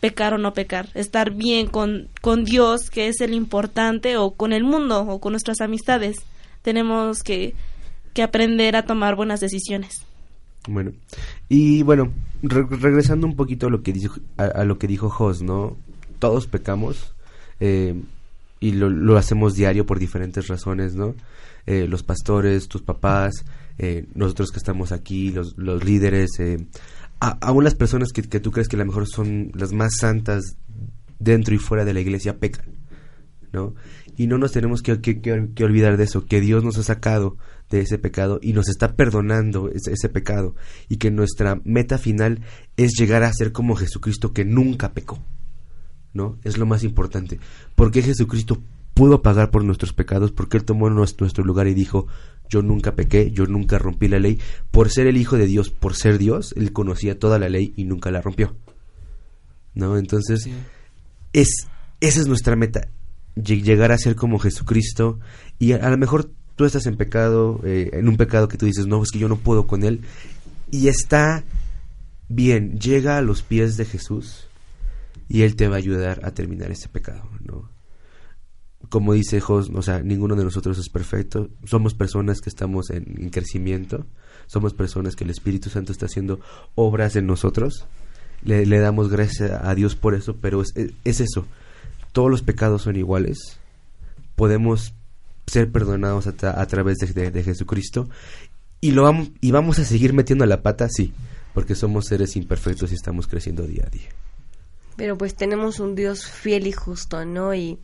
pecar 0.00 0.34
o 0.34 0.38
no 0.38 0.54
pecar, 0.54 0.88
estar 0.94 1.32
bien 1.32 1.66
con, 1.66 2.08
con 2.20 2.44
Dios, 2.44 2.90
que 2.90 3.08
es 3.08 3.20
el 3.20 3.34
importante, 3.34 4.16
o 4.16 4.30
con 4.32 4.52
el 4.52 4.64
mundo, 4.64 5.02
o 5.02 5.20
con 5.20 5.32
nuestras 5.32 5.60
amistades. 5.60 6.18
Tenemos 6.62 7.22
que, 7.22 7.54
que 8.14 8.22
aprender 8.22 8.76
a 8.76 8.86
tomar 8.86 9.14
buenas 9.14 9.40
decisiones. 9.40 10.02
Bueno, 10.68 10.92
y 11.48 11.82
bueno, 11.82 12.12
re- 12.42 12.66
regresando 12.68 13.26
un 13.26 13.36
poquito 13.36 13.66
a 13.66 13.70
lo 13.70 13.82
que 13.82 13.92
dijo, 13.92 14.20
a, 14.36 14.64
lo 14.64 14.78
que 14.78 14.86
dijo 14.86 15.08
Jos, 15.08 15.42
¿no? 15.42 15.76
Todos 16.18 16.46
pecamos 16.46 17.14
eh, 17.60 17.94
y 18.60 18.72
lo, 18.72 18.90
lo 18.90 19.16
hacemos 19.16 19.54
diario 19.54 19.86
por 19.86 19.98
diferentes 19.98 20.48
razones, 20.48 20.94
¿no? 20.94 21.14
Eh, 21.66 21.86
los 21.88 22.02
pastores, 22.02 22.68
tus 22.68 22.82
papás, 22.82 23.44
eh, 23.78 24.04
nosotros 24.14 24.50
que 24.50 24.58
estamos 24.58 24.92
aquí, 24.92 25.30
los, 25.30 25.56
los 25.56 25.82
líderes, 25.84 26.30
a- 27.20 27.38
aún 27.40 27.64
las 27.64 27.74
personas 27.74 28.12
que, 28.12 28.22
que 28.22 28.40
tú 28.40 28.50
crees 28.50 28.68
que 28.68 28.76
a 28.76 28.78
lo 28.80 28.86
mejor 28.86 29.06
son 29.08 29.50
las 29.54 29.72
más 29.72 29.92
santas 29.98 30.56
dentro 31.18 31.54
y 31.54 31.58
fuera 31.58 31.84
de 31.84 31.92
la 31.94 32.00
iglesia 32.00 32.38
pecan, 32.38 32.66
¿no? 33.52 33.74
Y 34.16 34.26
no 34.26 34.38
nos 34.38 34.52
tenemos 34.52 34.82
que, 34.82 35.00
que- 35.00 35.20
que- 35.20 35.48
que 35.54 35.64
olvidar 35.64 35.96
de 35.96 36.04
eso, 36.04 36.26
que 36.26 36.40
Dios 36.40 36.64
nos 36.64 36.76
ha 36.78 36.82
sacado 36.82 37.36
de 37.70 37.80
ese 37.80 37.98
pecado 37.98 38.38
y 38.42 38.52
nos 38.52 38.68
está 38.68 38.94
perdonando 38.96 39.68
ese, 39.70 39.92
ese 39.92 40.08
pecado 40.08 40.54
y 40.88 40.96
que 40.96 41.10
nuestra 41.10 41.60
meta 41.64 41.98
final 41.98 42.40
es 42.76 42.92
llegar 42.98 43.22
a 43.22 43.32
ser 43.32 43.52
como 43.52 43.76
Jesucristo 43.76 44.32
que 44.32 44.44
nunca 44.44 44.92
pecó, 44.92 45.22
¿no? 46.12 46.38
Es 46.42 46.58
lo 46.58 46.66
más 46.66 46.82
importante. 46.84 47.38
Porque 47.76 48.02
Jesucristo 48.02 48.60
pudo 49.00 49.22
pagar 49.22 49.50
por 49.50 49.64
nuestros 49.64 49.94
pecados, 49.94 50.30
porque 50.30 50.58
Él 50.58 50.64
tomó 50.64 50.90
nues- 50.90 51.16
nuestro 51.20 51.42
lugar 51.42 51.66
y 51.68 51.74
dijo, 51.74 52.06
yo 52.50 52.60
nunca 52.60 52.94
pequé, 52.94 53.30
yo 53.30 53.46
nunca 53.46 53.78
rompí 53.78 54.08
la 54.08 54.18
ley, 54.18 54.38
por 54.70 54.90
ser 54.90 55.06
el 55.06 55.16
Hijo 55.16 55.38
de 55.38 55.46
Dios, 55.46 55.70
por 55.70 55.94
ser 55.94 56.18
Dios, 56.18 56.52
Él 56.56 56.72
conocía 56.72 57.18
toda 57.18 57.38
la 57.38 57.48
ley 57.48 57.72
y 57.76 57.84
nunca 57.84 58.10
la 58.10 58.20
rompió, 58.20 58.54
¿no? 59.74 59.96
Entonces, 59.96 60.42
Sí. 60.42 60.52
es 61.32 61.66
esa 62.02 62.20
es 62.20 62.26
nuestra 62.26 62.56
meta 62.56 62.88
lle- 63.36 63.62
llegar 63.62 63.90
a 63.92 63.98
ser 63.98 64.16
como 64.16 64.38
Jesucristo. 64.38 65.18
Y 65.58 65.72
a, 65.72 65.76
a 65.76 65.90
lo 65.90 65.96
mejor 65.96 66.30
tú 66.56 66.64
estás 66.66 66.84
en 66.86 66.96
pecado 66.96 67.60
eh, 67.64 67.90
en 67.94 68.08
un 68.08 68.16
pecado 68.18 68.48
que 68.48 68.56
tú 68.58 68.66
dices 68.66 68.86
no 68.86 69.02
es 69.02 69.10
que 69.10 69.18
yo 69.18 69.28
no 69.28 69.36
puedo 69.36 69.66
con 69.66 69.82
él. 69.84 70.00
Y 70.70 70.88
está 70.88 71.44
bien 72.28 72.78
llega 72.78 73.16
a 73.18 73.22
los 73.22 73.42
pies 73.42 73.76
de 73.76 73.84
Jesús 73.86 74.46
y 75.28 75.42
él 75.42 75.56
te 75.56 75.68
va 75.68 75.76
a 75.76 75.78
ayudar 75.78 76.20
a 76.24 76.30
terminar 76.32 76.70
ese 76.70 76.88
pecado 76.88 77.22
no 77.44 77.68
como 78.90 79.14
dice 79.14 79.40
Jos, 79.40 79.70
o 79.74 79.80
sea, 79.82 80.02
ninguno 80.02 80.36
de 80.36 80.44
nosotros 80.44 80.76
es 80.78 80.88
perfecto. 80.90 81.48
Somos 81.64 81.94
personas 81.94 82.40
que 82.40 82.50
estamos 82.50 82.90
en, 82.90 83.14
en 83.18 83.30
crecimiento. 83.30 84.04
Somos 84.46 84.74
personas 84.74 85.16
que 85.16 85.24
el 85.24 85.30
Espíritu 85.30 85.70
Santo 85.70 85.92
está 85.92 86.06
haciendo 86.06 86.40
obras 86.74 87.16
en 87.16 87.26
nosotros. 87.26 87.86
Le, 88.42 88.66
damos 88.78 89.08
gracias 89.08 89.50
a 89.62 89.74
Dios 89.74 89.96
por 89.96 90.14
eso, 90.14 90.36
pero 90.40 90.60
es, 90.60 90.72
es- 90.76 90.92
es 91.04 91.20
eso. 91.20 91.46
Todos 92.12 92.30
los 92.30 92.42
pecados 92.42 92.82
son 92.82 92.96
iguales. 92.96 93.58
Podemos 94.36 94.94
ser 95.46 95.70
perdonados 95.70 96.26
a, 96.26 96.60
a 96.60 96.66
través 96.66 96.98
de 96.98 97.42
Jesucristo. 97.44 98.08
Y, 98.80 98.92
lo 98.92 99.02
vamos, 99.02 99.30
y 99.40 99.50
vamos 99.50 99.78
a 99.78 99.84
seguir 99.84 100.12
metiendo 100.14 100.46
la 100.46 100.62
pata, 100.62 100.88
sí. 100.90 101.12
Porque 101.54 101.74
somos 101.74 102.06
seres 102.06 102.36
imperfectos 102.36 102.90
y 102.92 102.94
estamos 102.94 103.26
creciendo 103.26 103.64
día 103.66 103.84
a 103.86 103.90
día. 103.90 104.08
Pero 104.96 105.16
pues 105.18 105.34
tenemos 105.34 105.80
un 105.80 105.94
Dios 105.94 106.26
fiel 106.26 106.66
y 106.66 106.72
justo, 106.72 107.24
¿no? 107.24 107.54
Y, 107.54 107.78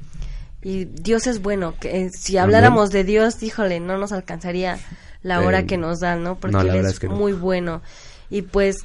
y 0.68 0.86
Dios 0.86 1.26
es 1.28 1.40
bueno. 1.42 1.74
Que, 1.78 2.02
eh, 2.06 2.10
si 2.10 2.38
habláramos 2.38 2.90
de 2.90 3.04
Dios, 3.04 3.40
híjole, 3.42 3.78
no 3.78 3.98
nos 3.98 4.10
alcanzaría 4.10 4.78
la 5.22 5.40
hora 5.40 5.60
Eh, 5.60 5.66
que 5.66 5.76
nos 5.76 6.00
da, 6.00 6.16
¿no? 6.16 6.34
Porque 6.34 6.56
no, 6.56 6.60
Él 6.62 6.74
es, 6.84 6.86
es 6.94 6.98
que 6.98 7.08
no. 7.08 7.14
muy 7.14 7.32
bueno. 7.32 7.82
Y 8.30 8.42
pues 8.42 8.78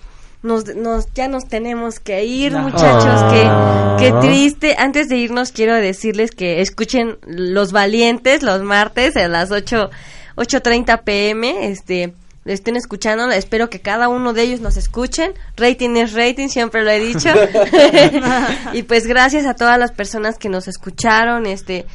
nos, 0.43 0.75
nos, 0.75 1.11
ya 1.13 1.27
nos 1.27 1.45
tenemos 1.47 1.99
que 1.99 2.23
ir, 2.25 2.51
No. 2.53 2.59
muchachos. 2.59 3.05
Ah. 3.07 3.97
Qué, 3.99 4.05
qué 4.11 4.13
triste. 4.21 4.75
Antes 4.77 5.09
de 5.09 5.17
irnos, 5.17 5.51
quiero 5.51 5.73
decirles 5.75 6.31
que 6.31 6.61
escuchen 6.61 7.17
Los 7.25 7.71
Valientes 7.71 8.43
los 8.43 8.61
martes 8.61 9.15
a 9.17 9.27
las 9.27 9.49
8, 9.51 9.89
8.30 10.35 11.03
pm. 11.03 11.67
Este, 11.71 12.13
estén 12.45 12.75
escuchando. 12.75 13.29
Espero 13.31 13.69
que 13.69 13.79
cada 13.79 14.09
uno 14.09 14.33
de 14.33 14.43
ellos 14.43 14.61
nos 14.61 14.77
escuchen. 14.77 15.33
Rating 15.57 15.95
es 15.97 16.13
rating, 16.13 16.47
siempre 16.47 16.83
lo 16.83 16.89
he 16.89 16.99
dicho. 16.99 17.29
y 18.73 18.83
pues 18.83 19.07
gracias 19.07 19.45
a 19.45 19.53
todas 19.53 19.77
las 19.77 19.91
personas 19.91 20.37
que 20.37 20.49
nos 20.49 20.67
escucharon. 20.67 21.45
Este, 21.45 21.85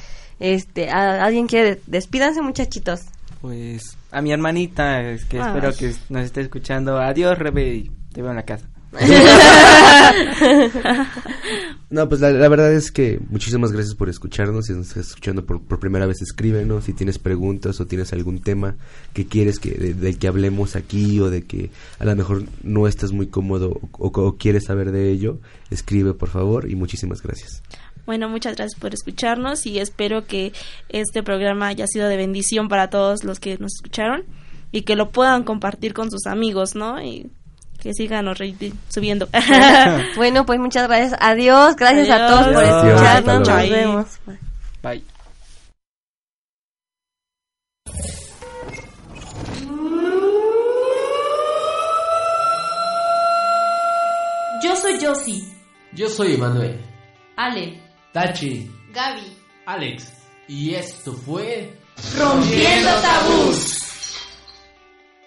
este, 0.41 0.91
¿a- 0.91 1.25
¿alguien 1.25 1.47
quiere? 1.47 1.81
Despídanse, 1.87 2.43
muchachitos. 2.43 3.01
Pues 3.41 3.97
a 4.11 4.23
mi 4.23 4.33
hermanita, 4.33 5.01
es 5.03 5.25
que 5.25 5.41
Ay. 5.41 5.47
espero 5.49 5.73
que 5.75 5.95
nos 6.09 6.25
esté 6.25 6.41
escuchando. 6.41 6.99
Adiós, 6.99 7.39
Rebe, 7.39 7.75
y 7.75 7.91
te 8.13 8.23
veo 8.23 8.31
en 8.31 8.37
la 8.37 8.45
casa. 8.45 8.67
No, 11.89 12.09
pues 12.09 12.21
la, 12.21 12.31
verdad 12.49 12.73
es 12.73 12.91
que 12.91 13.21
muchísimas 13.31 13.71
gracias 13.73 13.95
por 13.95 14.09
escucharnos. 14.09 14.67
Si 14.67 14.73
nos 14.73 14.89
estás 14.89 15.09
escuchando 15.09 15.47
por, 15.47 15.61
primera 15.79 16.07
vez, 16.07 16.21
escríbenos. 16.21 16.85
Si 16.85 16.93
tienes 16.93 17.19
preguntas 17.19 17.81
o 17.81 17.87
tienes 17.87 18.13
algún 18.13 18.41
tema 18.41 18.77
que 19.13 19.27
quieres 19.27 19.59
que 19.61 19.71
de- 19.73 19.95
del 19.95 20.19
que 20.19 20.27
hablemos 20.29 20.75
aquí 20.77 21.21
o 21.21 21.31
de 21.31 21.45
que 21.45 21.71
a 21.99 22.05
lo 22.05 22.17
mejor 22.17 22.45
no 22.63 22.87
estás 22.89 23.13
muy 23.13 23.29
cómodo 23.29 23.71
o, 23.99 24.09
o- 24.09 24.21
o 24.27 24.37
quieres 24.37 24.65
saber 24.65 24.91
de 24.91 25.11
ello, 25.11 25.39
escribe 25.71 26.13
por 26.15 26.29
favor 26.29 26.69
y 26.69 26.75
muchísimas 26.75 27.23
gracias. 27.23 27.63
Bueno, 28.05 28.29
muchas 28.29 28.57
gracias 28.57 28.79
por 28.81 28.95
escucharnos 28.95 29.67
y 29.67 29.79
espero 29.79 30.27
que 30.27 30.53
este 30.89 31.23
programa 31.23 31.69
haya 31.69 31.87
sido 31.87 32.09
de 32.09 32.17
bendición 32.17 32.69
para 32.69 32.89
todos 32.91 33.25
los 33.25 33.41
que 33.41 33.59
nos 33.59 33.75
escucharon 33.77 34.25
y 34.73 34.83
que 34.83 34.97
lo 34.97 35.11
puedan 35.11 35.45
compartir 35.45 35.95
con 35.95 36.11
sus 36.11 36.27
amigos, 36.27 36.75
¿no? 36.75 37.01
Y 37.03 37.31
que 37.87 37.95
sigan 37.95 38.25
los 38.25 38.39
rating 38.39 38.73
subiendo. 38.89 39.29
Bueno, 40.17 40.45
pues 40.45 40.59
muchas 40.59 40.89
gracias. 40.89 41.19
Adiós. 41.21 41.77
Gracias 41.77 42.09
a 42.11 42.17
Adiós. 42.17 42.31
todos 42.31 42.55
por 42.55 42.65
escucharnos. 42.65 43.49
Nos 43.49 43.71
vemos. 43.71 44.07
Bye. 44.83 45.05
Yo 54.63 54.75
soy 54.77 54.99
Josie. 55.01 55.45
Yo 55.93 56.09
soy 56.09 56.35
Emanuel. 56.35 56.81
Ale. 57.37 57.81
Tachi. 58.13 58.71
Gaby. 58.93 59.37
Alex. 59.67 60.13
Y 60.49 60.75
esto 60.75 61.13
fue. 61.13 61.73
Rompiendo 62.19 62.91
tabús. 63.01 63.83